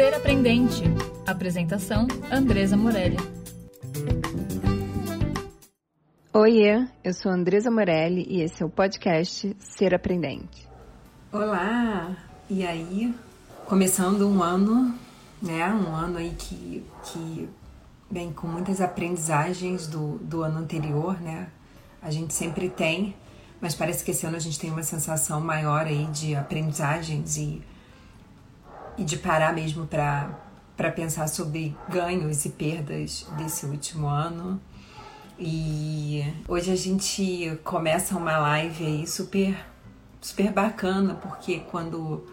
Ser 0.00 0.14
Aprendente. 0.14 0.82
Apresentação: 1.26 2.08
Andresa 2.32 2.74
Morelli. 2.74 3.18
Oiê, 6.32 6.88
eu 7.04 7.12
sou 7.12 7.30
Andresa 7.30 7.70
Morelli 7.70 8.24
e 8.26 8.40
esse 8.40 8.62
é 8.62 8.66
o 8.66 8.70
podcast 8.70 9.54
Ser 9.58 9.94
Aprendente. 9.94 10.66
Olá! 11.30 12.16
E 12.48 12.66
aí, 12.66 13.14
começando 13.66 14.26
um 14.26 14.42
ano, 14.42 14.94
né? 15.42 15.66
Um 15.68 15.94
ano 15.94 16.16
aí 16.16 16.30
que, 16.30 16.82
que 17.04 17.46
vem 18.10 18.32
com 18.32 18.46
muitas 18.46 18.80
aprendizagens 18.80 19.86
do, 19.86 20.16
do 20.20 20.42
ano 20.42 20.60
anterior, 20.60 21.20
né? 21.20 21.48
A 22.00 22.10
gente 22.10 22.32
sempre 22.32 22.70
tem, 22.70 23.14
mas 23.60 23.74
parece 23.74 24.02
que 24.02 24.12
esse 24.12 24.24
ano 24.24 24.36
a 24.36 24.40
gente 24.40 24.58
tem 24.58 24.70
uma 24.70 24.82
sensação 24.82 25.42
maior 25.42 25.84
aí 25.84 26.06
de 26.06 26.34
aprendizagens 26.34 27.36
e, 27.36 27.62
e 28.96 29.04
de 29.04 29.16
parar 29.16 29.52
mesmo 29.52 29.86
para 29.86 30.90
pensar 30.94 31.28
sobre 31.28 31.76
ganhos 31.88 32.44
e 32.44 32.50
perdas 32.50 33.26
desse 33.36 33.66
último 33.66 34.06
ano. 34.06 34.60
E 35.38 36.22
hoje 36.46 36.70
a 36.70 36.76
gente 36.76 37.58
começa 37.64 38.16
uma 38.16 38.36
live 38.38 38.84
aí 38.84 39.06
super, 39.06 39.56
super 40.20 40.52
bacana, 40.52 41.14
porque 41.14 41.60
quando, 41.70 42.26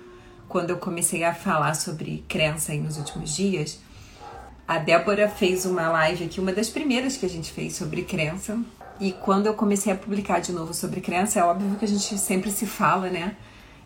quando 0.50 0.72
eu 0.72 0.78
comecei 0.78 1.24
a 1.24 1.34
falar 1.34 1.74
sobre 1.74 2.26
crença 2.28 2.74
aí 2.74 2.82
nos 2.82 2.98
últimos 2.98 3.34
dias, 3.34 3.80
a 4.68 4.78
Débora 4.78 5.30
fez 5.30 5.66
uma 5.66 5.88
live 5.88 6.26
aqui, 6.26 6.42
uma 6.42 6.52
das 6.52 6.68
primeiras 6.70 7.16
que 7.16 7.26
a 7.26 7.30
gente 7.30 7.54
fez 7.54 7.78
sobre 7.78 8.04
crença. 8.04 8.60
E 9.00 9.14
quando 9.14 9.46
eu 9.46 9.54
comecei 9.54 9.94
a 9.94 9.96
publicar 9.96 10.42
de 10.42 10.52
novo 10.52 10.74
sobre 10.74 11.00
crença, 11.00 11.40
é 11.40 11.44
óbvio 11.44 11.78
que 11.78 11.86
a 11.86 11.88
gente 11.88 12.18
sempre 12.18 12.52
se 12.52 12.66
fala, 12.66 13.10
né? 13.10 13.38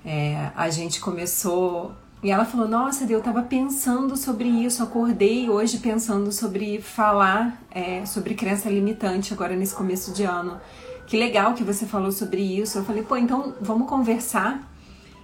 É, 0.04 0.50
a 0.56 0.70
gente 0.72 1.00
começou 1.00 1.94
e 2.24 2.30
ela 2.30 2.46
falou: 2.46 2.68
Nossa, 2.68 3.06
eu 3.06 3.22
tava 3.22 3.42
pensando 3.42 4.16
sobre 4.16 4.48
isso, 4.48 4.84
acordei 4.84 5.50
hoje 5.50 5.78
pensando 5.80 6.32
sobre 6.32 6.80
falar 6.80 7.62
é, 7.72 8.06
sobre 8.06 8.36
crença 8.36 8.70
limitante 8.70 9.34
agora 9.34 9.56
nesse 9.56 9.74
começo 9.74 10.12
de 10.14 10.24
ano. 10.24 10.60
Que 11.08 11.18
legal 11.18 11.54
que 11.54 11.64
você 11.64 11.86
falou 11.86 12.12
sobre 12.12 12.42
isso. 12.42 12.78
Eu 12.78 12.86
falei: 12.86 13.02
Pô, 13.02 13.18
então 13.18 13.56
vamos 13.60 13.90
conversar 13.90 14.72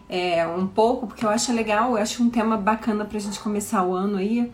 é, 0.10 0.48
um 0.48 0.66
pouco, 0.66 1.06
porque 1.08 1.24
eu 1.24 1.30
acho 1.30 1.54
legal, 1.54 1.92
eu 1.92 1.98
acho 1.98 2.24
um 2.24 2.30
tema 2.30 2.58
bacana 2.58 3.06
pra 3.06 3.20
gente 3.20 3.40
começar 3.40 3.84
o 3.84 3.94
ano 3.94 4.18
aí. 4.18 4.52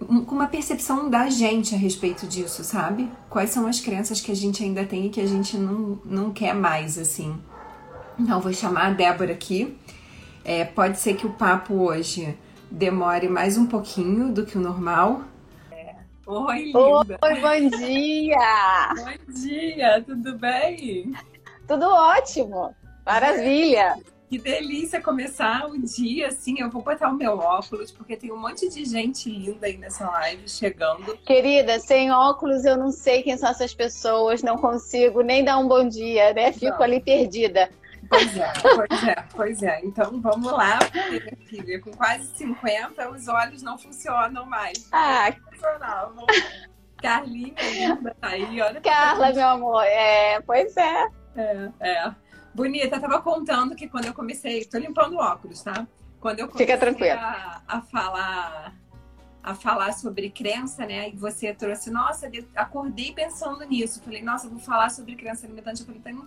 Com 0.00 0.34
uma 0.34 0.46
percepção 0.46 1.10
da 1.10 1.28
gente 1.28 1.74
a 1.74 1.78
respeito 1.78 2.26
disso, 2.26 2.64
sabe? 2.64 3.08
Quais 3.28 3.50
são 3.50 3.66
as 3.66 3.80
crenças 3.80 4.20
que 4.20 4.32
a 4.32 4.34
gente 4.34 4.64
ainda 4.64 4.82
tem 4.82 5.06
e 5.06 5.10
que 5.10 5.20
a 5.20 5.26
gente 5.26 5.56
não, 5.58 6.00
não 6.04 6.32
quer 6.32 6.54
mais, 6.54 6.98
assim. 6.98 7.38
Então, 8.18 8.40
vou 8.40 8.52
chamar 8.52 8.86
a 8.86 8.90
Débora 8.90 9.32
aqui. 9.32 9.76
É, 10.44 10.64
pode 10.64 10.98
ser 10.98 11.14
que 11.14 11.26
o 11.26 11.32
papo 11.32 11.74
hoje 11.74 12.36
demore 12.70 13.28
mais 13.28 13.58
um 13.58 13.66
pouquinho 13.66 14.32
do 14.32 14.46
que 14.46 14.56
o 14.56 14.60
normal. 14.60 15.22
É. 15.70 15.94
Oi, 16.26 16.64
linda! 16.64 17.18
Oi, 17.22 17.40
bom 17.40 17.78
dia! 17.78 18.94
bom 18.96 19.32
dia, 19.32 20.02
tudo 20.06 20.38
bem? 20.38 21.12
Tudo 21.66 21.86
ótimo! 21.86 22.74
Maravilha! 23.04 23.96
Que 24.30 24.38
delícia 24.38 25.02
começar 25.02 25.66
o 25.66 25.76
dia 25.76 26.28
assim. 26.28 26.60
Eu 26.60 26.70
vou 26.70 26.80
botar 26.80 27.08
o 27.08 27.16
meu 27.16 27.36
óculos, 27.36 27.90
porque 27.90 28.16
tem 28.16 28.30
um 28.30 28.36
monte 28.36 28.68
de 28.68 28.84
gente 28.84 29.28
linda 29.28 29.66
aí 29.66 29.76
nessa 29.76 30.08
live 30.08 30.48
chegando. 30.48 31.16
Querida, 31.26 31.80
sem 31.80 32.12
óculos 32.12 32.64
eu 32.64 32.76
não 32.76 32.92
sei 32.92 33.24
quem 33.24 33.36
são 33.36 33.50
essas 33.50 33.74
pessoas, 33.74 34.40
não 34.40 34.56
consigo 34.56 35.20
nem 35.20 35.42
dar 35.44 35.58
um 35.58 35.66
bom 35.66 35.88
dia, 35.88 36.32
né? 36.32 36.52
Fico 36.52 36.76
não. 36.76 36.82
ali 36.84 37.00
perdida. 37.00 37.68
Pois 38.10 38.36
é, 38.36 38.52
pois 38.60 39.04
é, 39.04 39.24
pois 39.36 39.62
é. 39.62 39.80
Então 39.84 40.20
vamos 40.20 40.50
lá, 40.50 40.80
porque, 40.80 41.36
filha, 41.46 41.80
com 41.80 41.92
quase 41.92 42.26
50, 42.36 43.08
os 43.08 43.28
olhos 43.28 43.62
não 43.62 43.78
funcionam 43.78 44.44
mais. 44.44 44.88
Ah, 44.90 45.32
funcionavam. 45.48 46.26
Carlinha 47.00 47.54
linda 47.72 48.14
tá 48.20 48.28
aí, 48.28 48.60
olha. 48.60 48.80
Carla, 48.80 49.32
meu 49.32 49.48
amor, 49.48 49.84
é, 49.84 50.40
pois 50.40 50.76
é. 50.76 51.08
É, 51.36 51.70
é. 51.80 52.14
Bonita, 52.52 52.96
eu 52.96 53.00
tava 53.00 53.22
contando 53.22 53.76
que 53.76 53.88
quando 53.88 54.06
eu 54.06 54.12
comecei, 54.12 54.64
tô 54.64 54.76
limpando 54.76 55.16
óculos, 55.16 55.62
tá? 55.62 55.86
Quando 56.20 56.40
eu 56.40 56.48
comecei 56.48 56.76
Fica 56.76 57.14
a, 57.14 57.62
a 57.66 57.80
falar 57.80 58.74
a 59.42 59.54
falar 59.54 59.92
sobre 59.92 60.30
crença, 60.30 60.84
né? 60.84 61.08
E 61.08 61.16
você 61.16 61.54
trouxe, 61.54 61.90
nossa, 61.90 62.30
acordei 62.54 63.12
pensando 63.12 63.64
nisso. 63.64 64.02
Falei, 64.02 64.20
nossa, 64.20 64.48
vou 64.48 64.58
falar 64.58 64.90
sobre 64.90 65.14
crença 65.16 65.46
alimentante. 65.46 65.80
Eu 65.80 65.86
falei, 65.86 66.00
tem 66.02 66.20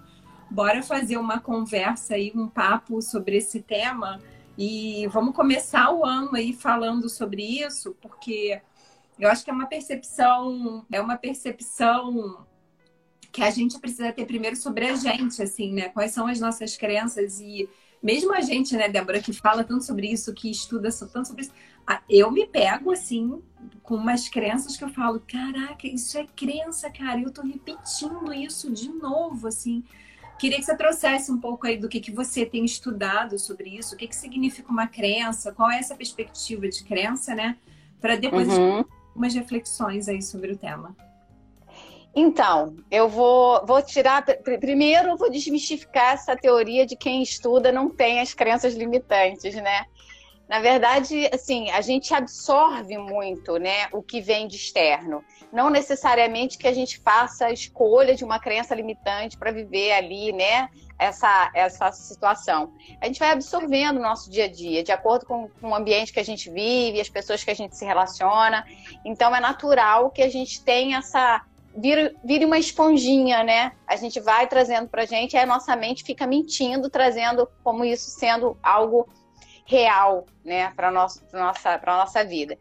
bora 0.49 0.81
fazer 0.83 1.17
uma 1.17 1.39
conversa 1.39 2.15
aí, 2.15 2.31
um 2.35 2.47
papo 2.47 3.01
sobre 3.01 3.37
esse 3.37 3.61
tema 3.61 4.21
e 4.57 5.07
vamos 5.07 5.35
começar 5.35 5.91
o 5.91 6.05
ano 6.05 6.35
aí 6.35 6.53
falando 6.53 7.09
sobre 7.09 7.43
isso, 7.43 7.95
porque 8.01 8.61
eu 9.19 9.29
acho 9.29 9.43
que 9.43 9.49
é 9.49 9.53
uma 9.53 9.65
percepção, 9.65 10.85
é 10.91 11.01
uma 11.01 11.17
percepção 11.17 12.45
que 13.31 13.41
a 13.41 13.49
gente 13.49 13.79
precisa 13.79 14.13
ter 14.13 14.25
primeiro 14.25 14.55
sobre 14.55 14.85
a 14.85 14.95
gente, 14.95 15.41
assim, 15.41 15.73
né? 15.73 15.89
Quais 15.89 16.11
são 16.11 16.27
as 16.27 16.39
nossas 16.39 16.77
crenças 16.77 17.39
e 17.39 17.67
mesmo 18.01 18.33
a 18.33 18.41
gente, 18.41 18.75
né, 18.75 18.89
Débora, 18.89 19.21
que 19.21 19.31
fala 19.31 19.63
tanto 19.63 19.85
sobre 19.85 20.11
isso, 20.11 20.33
que 20.33 20.51
estuda 20.51 20.89
tanto 20.91 21.29
sobre 21.29 21.43
isso, 21.43 21.53
eu 22.09 22.29
me 22.29 22.45
pego 22.45 22.91
assim 22.91 23.41
com 23.81 23.95
umas 23.95 24.27
crenças 24.27 24.75
que 24.75 24.83
eu 24.83 24.89
falo, 24.89 25.21
caraca, 25.25 25.87
isso 25.87 26.17
é 26.17 26.27
crença, 26.35 26.89
cara, 26.89 27.21
eu 27.21 27.31
tô 27.31 27.41
repetindo 27.41 28.33
isso 28.33 28.71
de 28.71 28.89
novo, 28.89 29.47
assim. 29.47 29.83
Queria 30.43 30.59
que 30.59 30.65
você 30.65 30.75
trouxesse 30.75 31.31
um 31.31 31.39
pouco 31.39 31.65
aí 31.65 31.77
do 31.77 31.87
que, 31.87 32.01
que 32.01 32.11
você 32.11 32.45
tem 32.45 32.65
estudado 32.65 33.39
sobre 33.39 33.77
isso, 33.77 33.95
o 33.95 33.97
que, 33.97 34.09
que 34.09 34.13
significa 34.13 34.69
uma 34.69 34.87
crença, 34.87 35.53
qual 35.53 35.71
é 35.71 35.79
essa 35.79 35.95
perspectiva 35.95 36.67
de 36.67 36.83
crença, 36.83 37.33
né? 37.33 37.55
Para 38.01 38.17
depois 38.17 38.49
uhum. 38.49 38.83
umas 39.15 39.33
reflexões 39.33 40.09
aí 40.09 40.21
sobre 40.21 40.51
o 40.51 40.57
tema. 40.57 40.93
Então, 42.13 42.75
eu 42.91 43.07
vou, 43.07 43.65
vou 43.65 43.81
tirar. 43.81 44.21
Primeiro, 44.59 45.11
eu 45.11 45.17
vou 45.17 45.31
desmistificar 45.31 46.15
essa 46.15 46.35
teoria 46.35 46.85
de 46.85 46.97
quem 46.97 47.23
estuda 47.23 47.71
não 47.71 47.89
tem 47.89 48.19
as 48.19 48.33
crenças 48.33 48.73
limitantes, 48.73 49.55
né? 49.55 49.85
Na 50.53 50.59
verdade, 50.59 51.27
assim, 51.33 51.71
a 51.71 51.81
gente 51.81 52.13
absorve 52.13 52.95
muito, 52.95 53.57
né, 53.57 53.87
o 53.91 54.03
que 54.03 54.21
vem 54.21 54.47
de 54.47 54.55
externo. 54.55 55.23
Não 55.51 55.67
necessariamente 55.67 56.59
que 56.59 56.67
a 56.67 56.73
gente 56.73 56.99
faça 56.99 57.47
a 57.47 57.51
escolha 57.51 58.13
de 58.13 58.23
uma 58.23 58.37
crença 58.37 58.75
limitante 58.75 59.35
para 59.35 59.51
viver 59.51 59.93
ali, 59.93 60.31
né, 60.31 60.69
essa, 60.99 61.49
essa 61.55 61.91
situação. 61.91 62.71
A 63.01 63.07
gente 63.07 63.17
vai 63.17 63.31
absorvendo 63.31 63.97
o 63.97 64.03
nosso 64.03 64.29
dia 64.29 64.45
a 64.45 64.47
dia, 64.47 64.83
de 64.83 64.91
acordo 64.91 65.25
com, 65.25 65.49
com 65.59 65.69
o 65.69 65.75
ambiente 65.75 66.13
que 66.13 66.19
a 66.19 66.23
gente 66.23 66.51
vive, 66.51 67.01
as 67.01 67.09
pessoas 67.09 67.43
que 67.43 67.49
a 67.49 67.55
gente 67.55 67.75
se 67.75 67.83
relaciona. 67.83 68.63
Então, 69.03 69.35
é 69.35 69.39
natural 69.39 70.11
que 70.11 70.21
a 70.21 70.29
gente 70.29 70.63
tenha 70.63 70.99
essa 70.99 71.41
vira, 71.75 72.13
vira 72.23 72.45
uma 72.45 72.59
esponjinha, 72.59 73.43
né? 73.43 73.71
A 73.87 73.95
gente 73.95 74.19
vai 74.19 74.45
trazendo 74.45 74.87
pra 74.87 75.03
gente 75.03 75.33
e 75.33 75.39
a 75.39 75.47
nossa 75.47 75.75
mente 75.75 76.03
fica 76.03 76.27
mentindo, 76.27 76.91
trazendo 76.91 77.49
como 77.63 77.83
isso 77.83 78.11
sendo 78.11 78.55
algo 78.61 79.09
real, 79.65 80.25
né, 80.43 80.71
para 80.75 80.91
nossa 80.91 81.21
para 81.79 81.97
nossa 81.97 82.23
vida. 82.23 82.57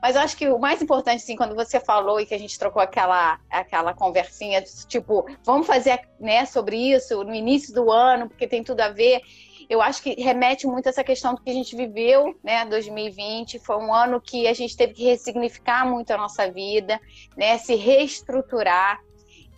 Mas 0.00 0.14
eu 0.14 0.22
acho 0.22 0.36
que 0.36 0.48
o 0.48 0.58
mais 0.58 0.80
importante, 0.82 1.22
assim, 1.22 1.36
quando 1.36 1.54
você 1.54 1.80
falou 1.80 2.20
e 2.20 2.26
que 2.26 2.34
a 2.34 2.38
gente 2.38 2.58
trocou 2.58 2.82
aquela, 2.82 3.40
aquela 3.50 3.94
conversinha, 3.94 4.62
tipo, 4.86 5.26
vamos 5.44 5.66
fazer 5.66 6.00
né, 6.20 6.44
sobre 6.44 6.76
isso 6.76 7.24
no 7.24 7.34
início 7.34 7.74
do 7.74 7.90
ano, 7.90 8.28
porque 8.28 8.46
tem 8.46 8.62
tudo 8.62 8.80
a 8.80 8.88
ver. 8.88 9.22
Eu 9.68 9.82
acho 9.82 10.00
que 10.00 10.14
remete 10.14 10.66
muito 10.66 10.86
a 10.86 10.90
essa 10.90 11.02
questão 11.02 11.34
do 11.34 11.40
que 11.40 11.50
a 11.50 11.52
gente 11.52 11.74
viveu, 11.74 12.38
né? 12.44 12.64
2020 12.66 13.58
foi 13.58 13.76
um 13.78 13.92
ano 13.92 14.20
que 14.20 14.46
a 14.46 14.52
gente 14.52 14.76
teve 14.76 14.92
que 14.94 15.04
ressignificar 15.04 15.84
muito 15.84 16.12
a 16.12 16.16
nossa 16.16 16.48
vida, 16.48 17.00
né? 17.36 17.58
Se 17.58 17.74
reestruturar, 17.74 19.00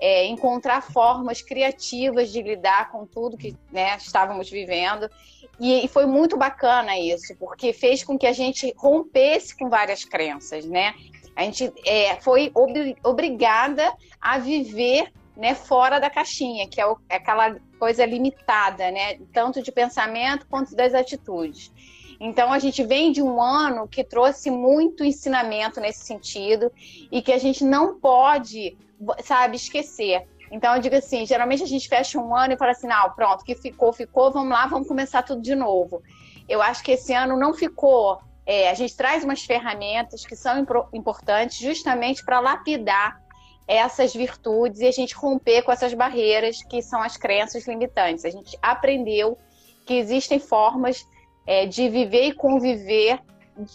é, 0.01 0.25
encontrar 0.27 0.81
formas 0.81 1.43
criativas 1.43 2.31
de 2.33 2.41
lidar 2.41 2.91
com 2.91 3.05
tudo 3.05 3.37
que 3.37 3.55
né, 3.71 3.97
estávamos 3.97 4.49
vivendo. 4.49 5.11
E, 5.61 5.89
foi 5.89 6.07
muito 6.07 6.37
bacana 6.37 6.99
isso, 6.99 7.35
porque 7.37 7.73
fez 7.73 8.05
com 8.05 8.17
que 8.17 8.27
a 8.27 8.33
gente 8.33 8.73
rompesse 8.77 9.57
com 9.57 9.69
várias 9.69 10.05
crenças, 10.05 10.65
né? 10.65 10.95
A 11.35 11.43
gente 11.45 11.73
é, 11.85 12.17
foi 12.21 12.51
ob 12.55 12.97
obrigada 13.05 13.93
a 14.21 14.39
viver 14.39 15.13
né, 15.37 15.55
fora 15.55 16.01
da 16.01 16.11
caixinha, 16.11 16.69
que 16.69 16.81
é, 16.81 16.87
o, 16.87 16.97
é 17.09 17.17
aquela 17.17 17.57
coisa 17.79 18.05
limitada, 18.05 18.91
né? 18.91 19.19
Tanto 19.33 19.63
de 19.63 19.71
pensamento 19.71 20.47
quanto 20.49 20.75
das 20.75 20.95
atitudes. 20.95 21.73
Então 22.21 22.53
a 22.53 22.59
gente 22.59 22.83
vem 22.83 23.13
de 23.13 23.23
um 23.23 23.41
ano 23.41 23.87
que 23.87 24.03
trouxe 24.03 24.51
muito 24.51 25.05
ensinamento 25.05 25.81
nesse 25.81 26.05
sentido 26.05 26.73
e 27.11 27.23
que 27.23 27.33
a 27.33 27.39
gente 27.39 27.65
não 27.65 27.99
pode, 28.01 28.77
sabe, 29.23 29.57
esquecer. 29.57 30.27
Então 30.51 30.75
eu 30.75 30.81
digo 30.81 30.97
assim, 30.97 31.27
geralmente 31.27 31.63
a 31.63 31.67
gente 31.67 31.89
fecha 31.89 32.19
um 32.19 32.35
ano 32.35 32.55
e 32.55 32.57
fala 32.57 32.73
assim, 32.73 32.87
não, 32.87 33.11
pronto, 33.11 33.45
que 33.45 33.55
ficou, 33.55 33.93
ficou, 33.93 34.33
vamos 34.33 34.51
lá, 34.51 34.67
vamos 34.67 34.89
começar 34.89 35.23
tudo 35.23 35.43
de 35.43 35.55
novo. 35.55 36.03
Eu 36.49 36.63
acho 36.63 36.83
que 36.83 36.93
esse 36.93 37.13
ano 37.13 37.37
não 37.37 37.53
ficou. 37.53 38.19
É, 38.47 38.71
a 38.71 38.75
gente 38.75 38.97
traz 38.97 39.25
umas 39.25 39.45
ferramentas 39.45 40.25
que 40.25 40.35
são 40.35 40.65
importantes 40.93 41.59
justamente 41.59 42.25
para 42.25 42.41
lapidar 42.41 43.21
essas 43.67 44.15
virtudes 44.15 44.81
e 44.81 44.87
a 44.87 44.91
gente 44.91 45.15
romper 45.15 45.63
com 45.63 45.71
essas 45.71 45.93
barreiras 45.93 46.63
que 46.63 46.81
são 46.81 47.03
as 47.03 47.19
crenças 47.19 47.69
limitantes. 47.69 48.25
A 48.25 48.31
gente 48.31 48.59
aprendeu 48.63 49.37
que 49.85 49.95
existem 49.95 50.39
formas 50.39 51.05
é, 51.47 51.67
de 51.67 51.89
viver 51.91 52.29
e 52.29 52.33
conviver 52.33 53.21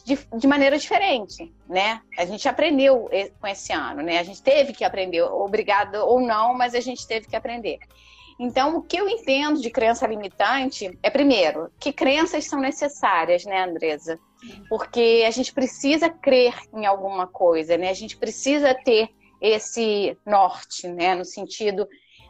de, 0.05 0.17
de, 0.37 0.47
maneira 0.47 0.77
diferente, 0.77 1.53
né? 1.67 2.01
A 2.17 2.25
gente 2.25 2.47
aprendeu 2.47 3.09
com 3.39 3.47
esse 3.47 3.73
ano, 3.73 4.01
né? 4.01 4.19
A 4.19 4.23
gente 4.23 4.41
teve 4.41 4.73
que 4.73 4.83
aprender, 4.83 5.21
obrigado 5.23 5.95
ou 5.95 6.21
não, 6.21 6.53
mas 6.53 6.73
a 6.73 6.79
gente 6.79 7.05
teve 7.05 7.27
que 7.27 7.35
aprender. 7.35 7.79
Então, 8.39 8.77
o 8.77 8.81
que 8.81 8.97
eu 8.97 9.07
entendo 9.07 9.61
de 9.61 9.69
crença 9.69 10.07
limitante 10.07 10.97
é, 11.03 11.09
primeiro, 11.09 11.71
que 11.79 11.93
crenças 11.93 12.45
são 12.45 12.59
necessárias, 12.59 13.45
né, 13.45 13.63
Andresa? 13.63 14.19
Porque 14.67 15.23
a 15.25 15.31
gente 15.31 15.53
precisa 15.53 16.09
crer 16.09 16.55
em 16.73 16.85
alguma 16.85 17.27
coisa, 17.27 17.77
né? 17.77 17.89
A 17.89 17.93
gente 17.93 18.17
precisa 18.17 18.73
ter 18.73 19.09
esse 19.39 20.17
norte, 20.25 20.87
né, 20.87 21.15
no 21.15 21.25
sentido 21.25 21.87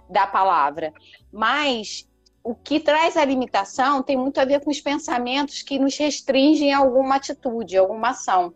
da 0.09 0.27
palavra. 0.27 0.91
Mas 1.31 2.07
o 2.43 2.53
que 2.53 2.79
traz 2.79 3.15
a 3.15 3.23
limitação 3.23 4.03
tem 4.03 4.17
muito 4.17 4.39
a 4.39 4.45
ver 4.45 4.59
com 4.61 4.69
os 4.69 4.81
pensamentos 4.81 5.61
que 5.61 5.79
nos 5.79 5.97
restringem 5.97 6.73
a 6.73 6.79
alguma 6.79 7.15
atitude, 7.15 7.77
alguma 7.77 8.09
ação. 8.09 8.53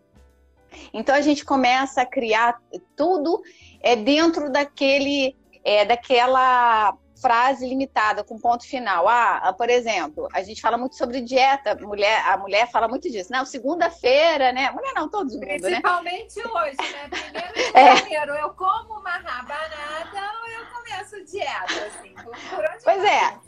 Então 0.94 1.16
a 1.16 1.22
gente 1.22 1.46
começa 1.46 2.02
a 2.02 2.06
criar 2.06 2.62
tudo 2.96 3.42
é 3.82 3.96
dentro 3.96 4.52
daquele 4.52 5.36
é, 5.64 5.86
daquela 5.86 6.94
frase 7.22 7.68
limitada 7.68 8.24
com 8.24 8.40
ponto 8.40 8.68
final. 8.68 9.08
Ah, 9.08 9.54
por 9.58 9.70
exemplo, 9.70 10.28
a 10.34 10.42
gente 10.44 10.62
fala 10.62 10.78
muito 10.78 10.96
sobre 10.96 11.22
dieta, 11.22 11.76
mulher, 11.76 12.24
a 12.28 12.38
mulher 12.38 12.70
fala 12.70 12.88
muito 12.88 13.10
disso. 13.10 13.32
Não, 13.32 13.46
segunda-feira, 13.46 14.52
né? 14.52 14.70
Mulher 14.72 14.94
não, 14.94 15.10
todo 15.10 15.30
mundo, 15.30 15.40
né? 15.40 15.60
Principalmente 15.60 16.38
né? 16.38 16.46
hoje, 16.46 16.92
né? 16.92 17.10
Primeiro 17.10 17.54
de 17.54 17.62
é. 17.78 17.98
janeiro, 17.98 18.34
eu 18.34 18.50
como 18.52 19.00
uma 19.00 19.18
rabanada 19.18 20.32
ou 20.42 20.48
eu 20.48 20.66
começo 20.68 21.26
dieta, 21.26 21.88
assim. 21.88 22.14
Por 22.14 22.60
onde 22.60 22.84
pois 22.84 23.04
é. 23.04 23.22
Né? 23.22 23.40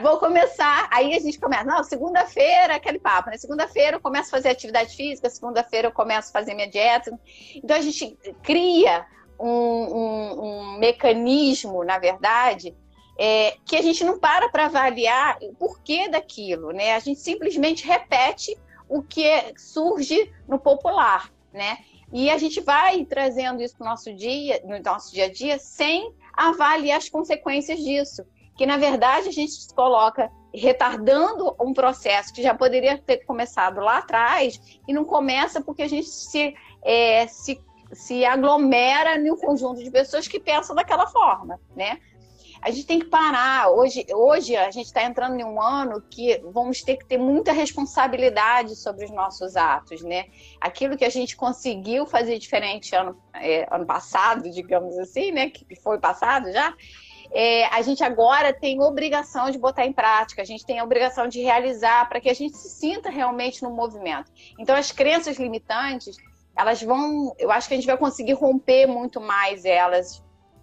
Vou 0.00 0.18
começar, 0.18 0.88
aí 0.90 1.14
a 1.14 1.20
gente 1.20 1.38
começa, 1.38 1.64
não, 1.64 1.84
segunda-feira, 1.84 2.76
aquele 2.76 2.98
papo, 2.98 3.30
né? 3.30 3.36
Segunda-feira 3.36 3.96
eu 3.96 4.00
começo 4.00 4.28
a 4.28 4.30
fazer 4.30 4.48
atividade 4.48 4.96
física, 4.96 5.28
segunda-feira 5.28 5.88
eu 5.88 5.92
começo 5.92 6.30
a 6.30 6.32
fazer 6.32 6.54
minha 6.54 6.68
dieta. 6.68 7.18
Então 7.56 7.76
a 7.76 7.80
gente 7.80 8.16
cria 8.42 9.04
um, 9.38 9.48
um, 9.48 10.44
um 10.44 10.78
mecanismo, 10.78 11.84
na 11.84 11.98
verdade, 11.98 12.74
é, 13.18 13.56
que 13.66 13.76
a 13.76 13.82
gente 13.82 14.02
não 14.04 14.18
para 14.18 14.48
para 14.48 14.66
avaliar 14.66 15.36
o 15.42 15.54
porquê 15.54 16.08
daquilo, 16.08 16.70
né? 16.70 16.94
A 16.94 16.98
gente 16.98 17.20
simplesmente 17.20 17.86
repete 17.86 18.56
o 18.88 19.02
que 19.02 19.28
surge 19.56 20.32
no 20.48 20.58
popular, 20.58 21.30
né? 21.52 21.78
E 22.12 22.30
a 22.30 22.38
gente 22.38 22.60
vai 22.60 23.04
trazendo 23.04 23.62
isso 23.62 23.76
para 23.76 23.86
o 23.86 23.88
nosso 23.88 24.12
dia, 24.14 24.60
no 24.64 24.78
nosso 24.80 25.12
dia 25.12 25.26
a 25.26 25.32
dia, 25.32 25.58
sem 25.58 26.14
avaliar 26.32 26.98
as 26.98 27.08
consequências 27.08 27.78
disso. 27.78 28.22
Que 28.56 28.66
na 28.66 28.76
verdade 28.76 29.28
a 29.28 29.32
gente 29.32 29.52
se 29.52 29.74
coloca 29.74 30.30
retardando 30.54 31.54
um 31.60 31.72
processo 31.72 32.32
que 32.32 32.42
já 32.42 32.54
poderia 32.54 32.98
ter 32.98 33.24
começado 33.24 33.80
lá 33.80 33.98
atrás 33.98 34.60
e 34.86 34.92
não 34.92 35.04
começa 35.04 35.60
porque 35.60 35.82
a 35.82 35.88
gente 35.88 36.08
se, 36.08 36.54
é, 36.82 37.26
se, 37.26 37.58
se 37.92 38.24
aglomera 38.24 39.16
em 39.16 39.30
um 39.30 39.36
conjunto 39.36 39.82
de 39.82 39.90
pessoas 39.90 40.28
que 40.28 40.38
pensam 40.38 40.76
daquela 40.76 41.06
forma, 41.06 41.58
né? 41.74 41.98
a 42.62 42.70
gente 42.70 42.86
tem 42.86 43.00
que 43.00 43.06
parar. 43.06 43.70
Hoje, 43.70 44.06
hoje 44.14 44.54
a 44.54 44.70
gente 44.70 44.86
está 44.86 45.02
entrando 45.02 45.38
em 45.38 45.44
um 45.44 45.60
ano 45.60 46.00
que 46.00 46.40
vamos 46.52 46.80
ter 46.80 46.96
que 46.96 47.04
ter 47.04 47.18
muita 47.18 47.50
responsabilidade 47.50 48.76
sobre 48.76 49.04
os 49.04 49.10
nossos 49.10 49.56
atos, 49.56 50.00
né? 50.02 50.26
Aquilo 50.60 50.96
que 50.96 51.04
a 51.04 51.10
gente 51.10 51.36
conseguiu 51.36 52.06
fazer 52.06 52.38
diferente 52.38 52.94
ano, 52.94 53.20
é, 53.34 53.66
ano 53.68 53.84
passado, 53.84 54.48
digamos 54.48 54.96
assim, 54.96 55.32
né? 55.32 55.50
Que 55.50 55.74
foi 55.74 55.98
passado 55.98 56.52
já. 56.52 56.72
É, 57.34 57.64
a 57.66 57.80
gente 57.80 58.04
agora 58.04 58.52
tem 58.52 58.80
obrigação 58.82 59.50
de 59.50 59.58
botar 59.58 59.86
em 59.86 59.92
prática, 59.92 60.42
a 60.42 60.44
gente 60.44 60.66
tem 60.66 60.78
a 60.78 60.84
obrigação 60.84 61.26
de 61.26 61.40
realizar 61.40 62.08
para 62.08 62.20
que 62.20 62.28
a 62.28 62.34
gente 62.34 62.56
se 62.56 62.68
sinta 62.68 63.08
realmente 63.08 63.62
no 63.62 63.70
movimento. 63.70 64.30
Então, 64.58 64.76
as 64.76 64.92
crenças 64.92 65.38
limitantes, 65.38 66.16
elas 66.56 66.82
vão, 66.82 67.34
eu 67.38 67.50
acho 67.50 67.68
que 67.68 67.74
a 67.74 67.76
gente 67.76 67.86
vai 67.86 67.96
conseguir 67.96 68.34
romper 68.34 68.86
muito 68.86 69.20
mais 69.20 69.64
elas 69.64 70.22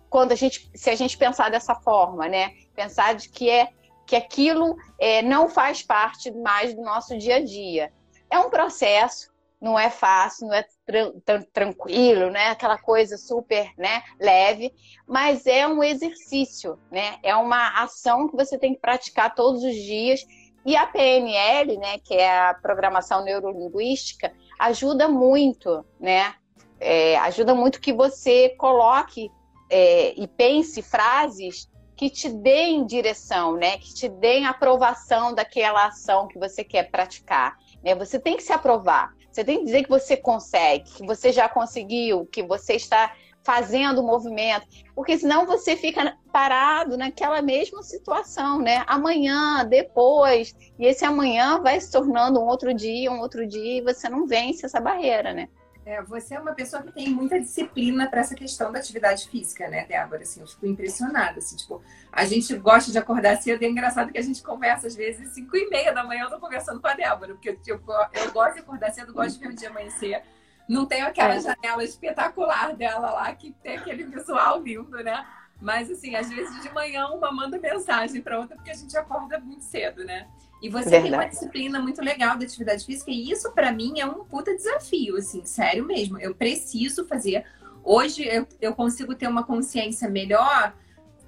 quando 0.10 0.32
a 0.32 0.36
gente, 0.36 0.70
se 0.74 0.90
a 0.90 0.96
gente 0.96 1.18
pensar 1.18 1.50
dessa 1.50 1.76
forma, 1.76 2.28
né? 2.28 2.52
Pensar 2.76 3.16
de 3.16 3.30
que 3.30 3.50
é 3.50 3.70
que 4.06 4.16
aquilo 4.16 4.76
é, 5.00 5.22
não 5.22 5.48
faz 5.48 5.84
parte 5.84 6.32
mais 6.32 6.74
do 6.74 6.82
nosso 6.82 7.16
dia 7.16 7.36
a 7.36 7.46
dia. 7.46 7.94
É 8.30 8.40
um 8.40 8.50
processo, 8.50 9.32
não 9.62 9.78
é 9.78 9.90
fácil, 9.90 10.48
não 10.48 10.54
é 10.54 10.66
tran 10.86 11.12
tranquilo, 11.52 12.30
né? 12.30 12.48
Aquela 12.48 12.78
coisa 12.78 13.18
super, 13.18 13.72
né? 13.78 14.04
Leve, 14.20 14.74
mas 15.08 15.46
é 15.46 15.68
um 15.68 15.84
exercício, 15.84 16.80
né? 16.90 17.18
É 17.22 17.36
uma 17.36 17.84
ação 17.84 18.28
que 18.30 18.36
você 18.36 18.58
tem 18.58 18.74
que 18.74 18.82
praticar 18.82 19.36
todos 19.36 19.64
os 19.64 19.76
dias. 19.76 20.26
E 20.66 20.76
a 20.76 20.86
PNL, 20.88 21.78
né? 21.78 21.98
Que 22.00 22.16
é 22.16 22.50
a 22.50 22.54
programação 22.54 23.24
neurolinguística, 23.24 24.32
ajuda 24.58 25.08
muito, 25.08 25.86
né? 26.00 26.34
É, 26.80 27.18
ajuda 27.20 27.54
muito 27.54 27.82
que 27.82 27.92
você 27.92 28.50
coloque 28.58 29.30
é, 29.70 30.14
e 30.18 30.26
pense 30.26 30.82
frases 30.82 31.70
que 31.98 32.10
te 32.10 32.30
deem 32.30 32.86
direção, 32.86 33.58
né? 33.58 33.78
Que 33.78 33.94
te 33.94 34.08
deem 34.08 34.46
aprovação 34.46 35.36
daquela 35.36 35.88
ação 35.88 36.30
que 36.30 36.40
você 36.40 36.64
quer 36.64 36.90
praticar. 36.90 37.58
Né? 37.84 37.94
Você 37.96 38.18
tem 38.18 38.38
que 38.38 38.44
se 38.44 38.54
aprovar. 38.54 39.14
Você 39.32 39.44
tem 39.44 39.60
que 39.60 39.66
dizer 39.66 39.84
que 39.84 39.90
você 39.90 40.18
consegue, 40.18 40.90
que 40.90 41.06
você 41.06 41.32
já 41.32 41.48
conseguiu, 41.48 42.26
que 42.26 42.44
você 42.44 42.74
está 42.74 43.14
fazendo 43.44 44.02
o 44.02 44.06
movimento, 44.06 44.68
porque 44.94 45.18
senão 45.18 45.46
você 45.46 45.76
fica 45.76 46.18
parado 46.32 46.98
naquela 46.98 47.42
mesma 47.42 47.82
situação, 47.82 48.60
né? 48.60 48.84
Amanhã, 48.86 49.66
depois, 49.66 50.56
e 50.78 50.86
esse 50.86 51.06
amanhã 51.06 51.60
vai 51.62 51.80
se 51.80 51.92
tornando 51.92 52.40
um 52.40 52.46
outro 52.46 52.74
dia, 52.74 53.12
um 53.12 53.20
outro 53.20 53.48
dia, 53.48 53.80
e 53.80 53.82
você 53.82 54.10
não 54.10 54.28
vence 54.28 54.66
essa 54.66 54.80
barreira, 54.80 55.34
né? 55.34 55.48
É, 55.90 56.04
você 56.04 56.36
é 56.36 56.40
uma 56.40 56.54
pessoa 56.54 56.84
que 56.84 56.92
tem 56.92 57.10
muita 57.10 57.40
disciplina 57.40 58.08
para 58.08 58.20
essa 58.20 58.36
questão 58.36 58.72
da 58.72 58.78
atividade 58.78 59.28
física, 59.28 59.68
né, 59.68 59.86
Débora? 59.86 60.22
Assim, 60.22 60.40
eu 60.40 60.46
fico 60.46 60.68
impressionada. 60.68 61.40
Assim, 61.40 61.56
tipo, 61.56 61.82
a 62.12 62.26
gente 62.26 62.56
gosta 62.58 62.92
de 62.92 63.00
acordar 63.00 63.42
cedo 63.42 63.64
e 63.64 63.66
é 63.66 63.70
engraçado 63.70 64.12
que 64.12 64.20
a 64.20 64.22
gente 64.22 64.44
conversa 64.44 64.86
às 64.86 64.96
vezes 64.96 65.34
5 65.34 65.58
e 65.58 65.68
meia 65.68 65.92
da 65.92 66.04
manhã 66.04 66.26
eu 66.26 66.30
tô 66.30 66.40
conversando 66.40 66.80
com 66.80 66.88
a 66.88 66.94
Débora, 66.94 67.34
porque 67.34 67.54
tipo, 67.54 67.92
eu 68.14 68.32
gosto 68.32 68.54
de 68.54 68.60
acordar 68.60 68.92
cedo, 68.92 69.12
gosto 69.12 69.40
de 69.40 69.48
ver 69.48 69.52
o 69.52 69.56
dia 69.56 69.70
amanhecer. 69.72 70.22
Não 70.68 70.86
tenho 70.86 71.08
aquela 71.08 71.34
é. 71.34 71.40
janela 71.40 71.84
espetacular 71.84 72.76
dela 72.76 73.10
lá 73.10 73.34
que 73.34 73.52
tem 73.64 73.78
aquele 73.78 74.04
visual 74.04 74.62
lindo, 74.62 75.04
né? 75.04 75.26
Mas 75.60 75.90
assim, 75.90 76.16
às 76.16 76.30
vezes 76.30 76.62
de 76.62 76.72
manhã 76.72 77.08
uma 77.08 77.32
manda 77.32 77.58
mensagem 77.58 78.22
para 78.22 78.40
outra 78.40 78.56
porque 78.56 78.70
a 78.70 78.76
gente 78.76 78.96
acorda 78.96 79.40
muito 79.40 79.64
cedo, 79.64 80.06
né? 80.06 80.28
E 80.62 80.70
você 80.70 80.90
Verdade. 80.90 81.04
tem 81.04 81.14
uma 81.14 81.26
disciplina 81.26 81.80
muito 81.80 82.02
legal 82.02 82.38
da 82.38 82.44
atividade 82.44 82.86
física, 82.86 83.12
e 83.12 83.32
isso 83.32 83.52
para 83.52 83.72
mim 83.72 84.00
é 84.00 84.06
um 84.06 84.26
puta 84.26 84.54
desafio, 84.56 85.16
assim, 85.16 85.46
sério 85.46 85.86
mesmo. 85.86 86.20
Eu 86.20 86.36
preciso 86.36 87.06
fazer. 87.06 87.46
Hoje 87.84 88.28
eu, 88.28 88.46
eu 88.60 88.74
consigo 88.74 89.16
ter 89.16 89.28
uma 89.28 89.44
consciência 89.44 90.10
melhor 90.10 90.74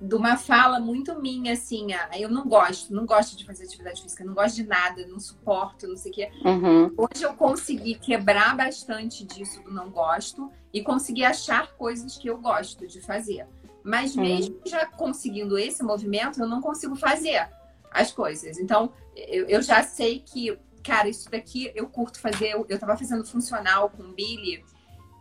de 0.01 0.15
uma 0.15 0.35
fala 0.35 0.79
muito 0.79 1.21
minha, 1.21 1.53
assim, 1.53 1.93
ah, 1.93 2.09
eu 2.17 2.27
não 2.27 2.47
gosto, 2.47 2.93
não 2.93 3.05
gosto 3.05 3.37
de 3.37 3.45
fazer 3.45 3.65
atividade 3.65 4.01
física, 4.01 4.25
não 4.25 4.33
gosto 4.33 4.55
de 4.55 4.63
nada, 4.63 5.05
não 5.07 5.19
suporto, 5.19 5.87
não 5.87 5.95
sei 5.95 6.11
o 6.11 6.15
quê. 6.15 6.31
Uhum. 6.43 6.91
Hoje 6.97 7.23
eu 7.23 7.33
consegui 7.35 7.93
quebrar 7.95 8.57
bastante 8.57 9.23
disso 9.23 9.61
do 9.61 9.71
não 9.71 9.91
gosto 9.91 10.51
e 10.73 10.81
consegui 10.81 11.23
achar 11.23 11.71
coisas 11.73 12.17
que 12.17 12.27
eu 12.27 12.37
gosto 12.39 12.87
de 12.87 12.99
fazer. 12.99 13.45
Mas 13.83 14.15
uhum. 14.15 14.23
mesmo 14.23 14.59
já 14.65 14.87
conseguindo 14.87 15.57
esse 15.57 15.83
movimento, 15.83 16.41
eu 16.41 16.47
não 16.47 16.61
consigo 16.61 16.95
fazer 16.95 17.47
as 17.91 18.11
coisas. 18.11 18.57
Então, 18.57 18.93
eu, 19.15 19.45
eu 19.47 19.61
já 19.61 19.83
sei 19.83 20.19
que, 20.19 20.57
cara, 20.83 21.09
isso 21.09 21.29
daqui 21.29 21.71
eu 21.75 21.87
curto 21.87 22.19
fazer. 22.19 22.51
Eu, 22.51 22.65
eu 22.69 22.79
tava 22.79 22.97
fazendo 22.97 23.25
funcional 23.25 23.89
com 23.89 24.03
o 24.03 24.13
Billy 24.13 24.63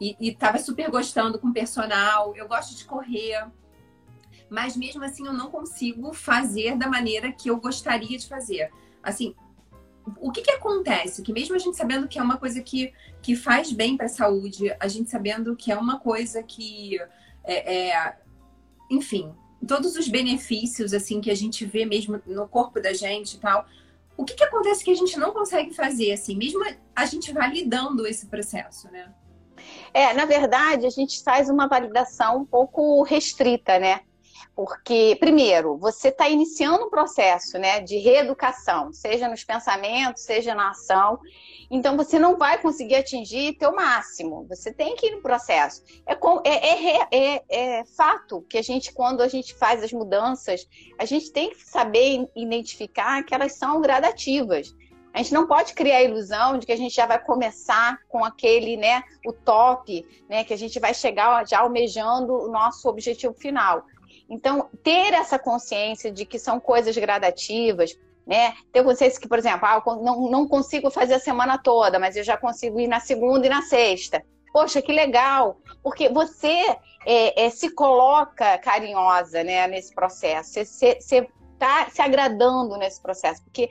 e, 0.01 0.17
e 0.21 0.35
tava 0.35 0.59
super 0.59 0.89
gostando 0.91 1.39
com 1.39 1.53
personal. 1.53 2.35
Eu 2.37 2.47
gosto 2.47 2.77
de 2.77 2.85
correr. 2.85 3.45
Mas 4.49 4.77
mesmo 4.77 5.05
assim, 5.05 5.27
eu 5.27 5.33
não 5.33 5.51
consigo 5.51 6.13
fazer 6.13 6.77
da 6.77 6.89
maneira 6.89 7.33
que 7.33 7.51
eu 7.51 7.57
gostaria 7.57 8.17
de 8.17 8.27
fazer. 8.27 8.71
Assim, 9.03 9.35
o 10.19 10.31
que, 10.31 10.43
que 10.43 10.51
acontece? 10.51 11.23
Que 11.23 11.33
mesmo 11.33 11.55
a 11.55 11.59
gente 11.59 11.77
sabendo 11.77 12.09
que 12.09 12.19
é 12.19 12.23
uma 12.23 12.37
coisa 12.37 12.61
que, 12.61 12.93
que 13.23 13.37
faz 13.37 13.73
bem 13.73 13.97
para 13.97 14.07
a 14.07 14.09
saúde, 14.09 14.75
a 14.81 14.89
gente 14.89 15.11
sabendo 15.11 15.55
que 15.55 15.71
é 15.71 15.77
uma 15.77 16.01
coisa 16.01 16.43
que, 16.43 16.99
é, 17.45 17.91
é, 17.91 18.17
enfim, 18.91 19.33
todos 19.67 19.97
os 19.97 20.09
benefícios 20.09 20.93
assim 20.93 21.21
que 21.21 21.31
a 21.31 21.35
gente 21.35 21.65
vê 21.65 21.85
mesmo 21.85 22.21
no 22.27 22.49
corpo 22.49 22.81
da 22.81 22.93
gente 22.93 23.35
e 23.35 23.39
tal. 23.39 23.67
O 24.17 24.25
que, 24.25 24.35
que 24.35 24.45
acontece 24.45 24.85
que 24.85 24.91
a 24.91 24.97
gente 24.97 25.19
não 25.19 25.33
consegue 25.33 25.73
fazer 25.73 26.13
assim, 26.13 26.37
mesmo 26.37 26.63
a 26.95 27.07
gente 27.07 27.33
validando 27.33 28.07
esse 28.07 28.27
processo, 28.27 28.91
né? 28.91 29.13
É, 29.93 30.13
na 30.13 30.25
verdade, 30.25 30.87
a 30.87 30.91
gente 30.91 31.23
faz 31.23 31.49
uma 31.49 31.67
validação 31.67 32.39
um 32.39 32.45
pouco 32.45 33.03
restrita, 33.03 33.79
né? 33.79 34.01
Porque, 34.61 35.17
primeiro, 35.19 35.79
você 35.79 36.09
está 36.09 36.29
iniciando 36.29 36.85
um 36.85 36.91
processo 36.91 37.59
né, 37.59 37.81
de 37.81 37.97
reeducação, 37.97 38.93
seja 38.93 39.27
nos 39.27 39.43
pensamentos, 39.43 40.23
seja 40.23 40.55
na 40.55 40.73
ação. 40.73 41.19
Então, 41.71 41.97
você 41.97 42.19
não 42.19 42.37
vai 42.37 42.61
conseguir 42.61 42.97
atingir 42.97 43.57
teu 43.57 43.75
máximo. 43.75 44.45
Você 44.51 44.71
tem 44.71 44.95
que 44.97 45.07
ir 45.07 45.13
no 45.13 45.23
processo. 45.23 45.83
É, 46.05 46.13
é, 46.45 46.99
é, 46.99 47.09
é, 47.11 47.79
é 47.79 47.85
fato 47.87 48.43
que 48.51 48.59
a 48.59 48.63
gente, 48.63 48.93
quando 48.93 49.23
a 49.23 49.29
gente 49.29 49.55
faz 49.55 49.83
as 49.83 49.95
mudanças, 49.95 50.69
a 50.99 51.07
gente 51.07 51.33
tem 51.33 51.49
que 51.49 51.65
saber 51.65 52.29
identificar 52.37 53.23
que 53.23 53.35
elas 53.35 53.55
são 53.55 53.81
gradativas. 53.81 54.77
A 55.15 55.23
gente 55.23 55.33
não 55.33 55.47
pode 55.47 55.73
criar 55.73 55.97
a 55.97 56.03
ilusão 56.03 56.59
de 56.59 56.67
que 56.67 56.73
a 56.73 56.77
gente 56.77 56.95
já 56.95 57.07
vai 57.07 57.19
começar 57.19 57.99
com 58.11 58.23
aquele, 58.23 58.77
né, 58.77 59.03
o 59.27 59.33
top, 59.33 60.07
né, 60.29 60.45
que 60.45 60.53
a 60.53 60.59
gente 60.59 60.79
vai 60.79 60.93
chegar 60.93 61.49
já 61.49 61.61
almejando 61.61 62.35
o 62.35 62.49
nosso 62.49 62.87
objetivo 62.91 63.33
final. 63.33 63.87
Então, 64.31 64.71
ter 64.85 65.13
essa 65.13 65.39
consciência 65.39 66.11
de 66.11 66.25
que 66.25 66.39
são 66.39 66.61
coisas 66.61 66.97
gradativas, 66.97 67.99
né? 68.25 68.55
Ter 68.73 68.85
consciência 68.85 69.21
que, 69.21 69.29
por 69.29 69.39
exemplo, 69.39 69.67
ah, 69.67 69.83
não, 70.01 70.31
não 70.31 70.47
consigo 70.47 70.89
fazer 70.89 71.15
a 71.15 71.21
semana 71.21 71.59
toda, 71.59 71.99
mas 71.99 72.15
eu 72.17 72.23
já 72.23 72.37
consigo 72.37 72.79
ir 72.79 72.87
na 72.87 73.01
segunda 73.01 73.47
e 73.47 73.51
na 73.51 73.63
sexta. 73.63 74.23
Poxa, 74.53 74.81
que 74.81 74.93
legal! 74.93 75.61
Porque 75.83 76.09
você 76.09 76.77
é, 77.05 77.47
é, 77.47 77.51
se 77.51 77.71
coloca 77.71 78.59
carinhosa 78.59 79.43
né, 79.43 79.67
nesse 79.67 79.93
processo. 79.93 80.65
Você, 80.65 81.29
está 81.61 81.91
se 81.91 82.01
agradando 82.01 82.79
nesse 82.79 83.03
processo, 83.03 83.45
porque 83.45 83.69